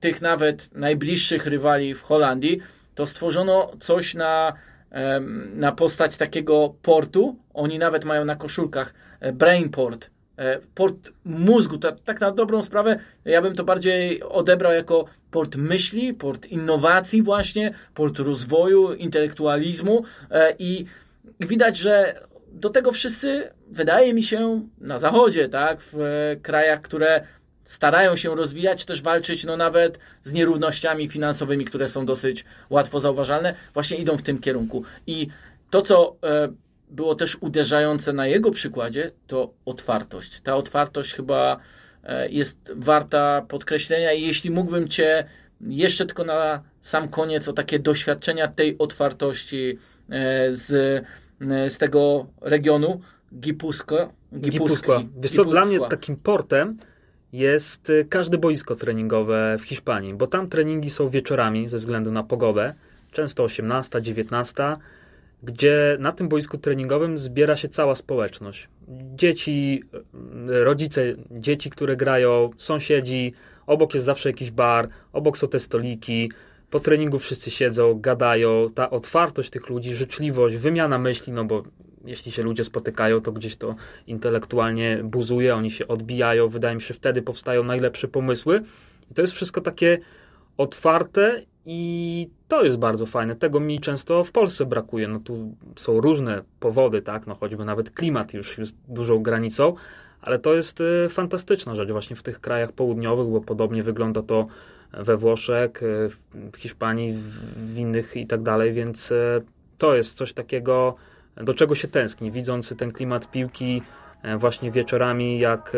tych 0.00 0.22
nawet 0.22 0.74
najbliższych 0.74 1.46
rywali 1.46 1.94
w 1.94 2.02
Holandii, 2.02 2.60
to 2.94 3.06
stworzono 3.06 3.72
coś 3.80 4.14
na, 4.14 4.52
na 5.54 5.72
postać 5.72 6.16
takiego 6.16 6.74
portu. 6.82 7.36
Oni 7.54 7.78
nawet 7.78 8.04
mają 8.04 8.24
na 8.24 8.36
koszulkach 8.36 8.94
e, 9.20 9.32
Brainport, 9.32 10.10
E, 10.10 10.15
port 10.74 11.12
mózgu, 11.24 11.78
tak, 11.78 12.00
tak 12.04 12.20
na 12.20 12.32
dobrą 12.32 12.62
sprawę, 12.62 12.98
ja 13.24 13.42
bym 13.42 13.54
to 13.54 13.64
bardziej 13.64 14.22
odebrał 14.22 14.72
jako 14.72 15.04
port 15.30 15.56
myśli, 15.56 16.14
port 16.14 16.46
innowacji 16.46 17.22
właśnie, 17.22 17.74
port 17.94 18.18
rozwoju, 18.18 18.94
intelektualizmu 18.94 20.04
e, 20.30 20.54
i 20.58 20.84
widać, 21.40 21.76
że 21.76 22.20
do 22.52 22.70
tego 22.70 22.92
wszyscy, 22.92 23.50
wydaje 23.68 24.14
mi 24.14 24.22
się, 24.22 24.68
na 24.80 24.98
zachodzie, 24.98 25.48
tak, 25.48 25.78
w 25.92 25.98
krajach, 26.42 26.80
które 26.80 27.26
starają 27.64 28.16
się 28.16 28.34
rozwijać, 28.34 28.84
też 28.84 29.02
walczyć 29.02 29.44
no 29.44 29.56
nawet 29.56 29.98
z 30.24 30.32
nierównościami 30.32 31.08
finansowymi, 31.08 31.64
które 31.64 31.88
są 31.88 32.06
dosyć 32.06 32.44
łatwo 32.70 33.00
zauważalne, 33.00 33.54
właśnie 33.74 33.96
idą 33.96 34.16
w 34.16 34.22
tym 34.22 34.38
kierunku. 34.38 34.84
I 35.06 35.28
to, 35.70 35.82
co 35.82 36.16
e, 36.22 36.48
było 36.90 37.14
też 37.14 37.36
uderzające 37.40 38.12
na 38.12 38.26
jego 38.26 38.50
przykładzie, 38.50 39.10
to 39.26 39.52
otwartość. 39.64 40.40
Ta 40.40 40.56
otwartość 40.56 41.14
chyba 41.14 41.56
e, 42.04 42.28
jest 42.28 42.72
warta 42.76 43.42
podkreślenia 43.48 44.12
i 44.12 44.26
jeśli 44.26 44.50
mógłbym 44.50 44.88
Cię 44.88 45.24
jeszcze 45.60 46.06
tylko 46.06 46.24
na 46.24 46.62
sam 46.80 47.08
koniec 47.08 47.48
o 47.48 47.52
takie 47.52 47.78
doświadczenia 47.78 48.48
tej 48.48 48.78
otwartości 48.78 49.78
e, 50.10 50.54
z, 50.54 50.72
e, 51.40 51.70
z 51.70 51.78
tego 51.78 52.26
regionu 52.40 53.00
Gipusko. 53.34 54.12
Gipuska. 54.38 55.02
Wiesz 55.16 55.32
co, 55.32 55.44
dla 55.44 55.64
mnie 55.64 55.80
takim 55.80 56.16
portem 56.16 56.78
jest 57.32 57.92
każde 58.08 58.38
boisko 58.38 58.76
treningowe 58.76 59.56
w 59.58 59.62
Hiszpanii, 59.62 60.14
bo 60.14 60.26
tam 60.26 60.48
treningi 60.48 60.90
są 60.90 61.08
wieczorami 61.08 61.68
ze 61.68 61.78
względu 61.78 62.12
na 62.12 62.22
pogodę, 62.22 62.74
często 63.12 63.44
18, 63.44 64.02
19 64.02 64.76
gdzie 65.42 65.96
na 66.00 66.12
tym 66.12 66.28
boisku 66.28 66.58
treningowym 66.58 67.18
zbiera 67.18 67.56
się 67.56 67.68
cała 67.68 67.94
społeczność. 67.94 68.68
Dzieci, 69.14 69.82
rodzice 70.46 71.02
dzieci, 71.30 71.70
które 71.70 71.96
grają, 71.96 72.50
sąsiedzi, 72.56 73.32
obok 73.66 73.94
jest 73.94 74.06
zawsze 74.06 74.28
jakiś 74.28 74.50
bar, 74.50 74.88
obok 75.12 75.38
są 75.38 75.48
te 75.48 75.58
stoliki, 75.58 76.30
po 76.70 76.80
treningu 76.80 77.18
wszyscy 77.18 77.50
siedzą, 77.50 78.00
gadają, 78.00 78.66
ta 78.74 78.90
otwartość 78.90 79.50
tych 79.50 79.68
ludzi, 79.68 79.94
życzliwość, 79.94 80.56
wymiana 80.56 80.98
myśli, 80.98 81.32
no 81.32 81.44
bo 81.44 81.62
jeśli 82.04 82.32
się 82.32 82.42
ludzie 82.42 82.64
spotykają, 82.64 83.20
to 83.20 83.32
gdzieś 83.32 83.56
to 83.56 83.74
intelektualnie 84.06 85.00
buzuje, 85.04 85.54
oni 85.54 85.70
się 85.70 85.88
odbijają, 85.88 86.48
wydaje 86.48 86.74
mi 86.74 86.82
się, 86.82 86.94
wtedy 86.94 87.22
powstają 87.22 87.64
najlepsze 87.64 88.08
pomysły. 88.08 88.62
I 89.10 89.14
to 89.14 89.22
jest 89.22 89.32
wszystko 89.32 89.60
takie 89.60 89.98
otwarte 90.56 91.42
i 91.66 92.30
to 92.48 92.64
jest 92.64 92.76
bardzo 92.76 93.06
fajne. 93.06 93.36
Tego 93.36 93.60
mi 93.60 93.80
często 93.80 94.24
w 94.24 94.32
Polsce 94.32 94.66
brakuje. 94.66 95.08
No 95.08 95.20
tu 95.20 95.54
są 95.76 96.00
różne 96.00 96.42
powody, 96.60 97.02
tak, 97.02 97.26
no 97.26 97.34
choćby 97.34 97.64
nawet 97.64 97.90
klimat 97.90 98.34
już 98.34 98.58
jest 98.58 98.76
dużą 98.88 99.22
granicą, 99.22 99.74
ale 100.20 100.38
to 100.38 100.54
jest 100.54 100.80
y, 100.80 101.08
fantastyczna 101.10 101.74
rzecz 101.74 101.90
właśnie 101.90 102.16
w 102.16 102.22
tych 102.22 102.40
krajach 102.40 102.72
południowych, 102.72 103.28
bo 103.28 103.40
podobnie 103.40 103.82
wygląda 103.82 104.22
to 104.22 104.46
we 104.92 105.16
Włoszech, 105.16 105.82
y, 105.82 106.08
w 106.52 106.56
Hiszpanii, 106.56 107.14
w 107.56 107.78
innych 107.78 108.16
i 108.16 108.26
tak 108.26 108.42
dalej, 108.42 108.72
więc 108.72 109.10
y, 109.10 109.42
to 109.78 109.96
jest 109.96 110.16
coś 110.16 110.32
takiego, 110.32 110.94
do 111.36 111.54
czego 111.54 111.74
się 111.74 111.88
tęskni, 111.88 112.30
widząc 112.30 112.74
ten 112.76 112.92
klimat 112.92 113.30
piłki 113.30 113.82
właśnie 114.38 114.70
wieczorami, 114.70 115.38
jak 115.38 115.76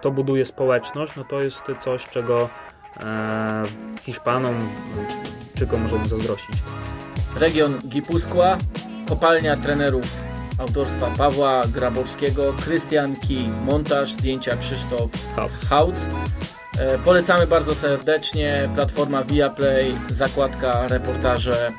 to 0.00 0.10
buduje 0.10 0.44
społeczność, 0.44 1.16
no 1.16 1.24
to 1.24 1.42
jest 1.42 1.62
coś, 1.80 2.06
czego 2.06 2.48
E, 2.48 2.71
Hiszpanom, 4.00 4.68
czego 5.54 5.78
możemy 5.78 6.08
zazdrościć. 6.08 6.56
Region 7.36 7.80
Gipuskła, 7.88 8.58
kopalnia 9.08 9.56
trenerów 9.56 10.20
autorstwa 10.58 11.06
Pawła 11.06 11.62
Grabowskiego, 11.68 12.54
Krystian 12.64 13.16
Kij, 13.16 13.48
montaż, 13.48 14.12
zdjęcia 14.12 14.56
Krzysztof 14.56 15.10
Hautz. 15.68 15.96
E, 16.78 16.98
polecamy 16.98 17.46
bardzo 17.46 17.74
serdecznie. 17.74 18.68
Platforma 18.74 19.24
Viaplay, 19.24 19.94
zakładka, 20.10 20.88
reportaże 20.88 21.72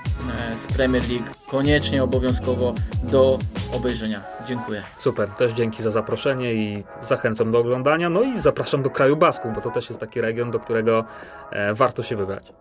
e, 0.53 0.57
z 0.57 0.67
Premier 0.67 1.03
League. 1.09 1.25
Koniecznie, 1.47 2.03
obowiązkowo 2.03 2.73
do 3.03 3.39
obejrzenia. 3.73 4.21
Dziękuję. 4.47 4.83
Super, 4.97 5.29
też 5.29 5.53
dzięki 5.53 5.83
za 5.83 5.91
zaproszenie 5.91 6.53
i 6.53 6.83
zachęcam 7.01 7.51
do 7.51 7.59
oglądania. 7.59 8.09
No 8.09 8.23
i 8.23 8.39
zapraszam 8.39 8.83
do 8.83 8.89
kraju 8.89 9.17
Basków, 9.17 9.55
bo 9.55 9.61
to 9.61 9.71
też 9.71 9.89
jest 9.89 9.99
taki 9.99 10.21
region, 10.21 10.51
do 10.51 10.59
którego 10.59 11.05
e, 11.51 11.73
warto 11.73 12.03
się 12.03 12.15
wybrać. 12.15 12.53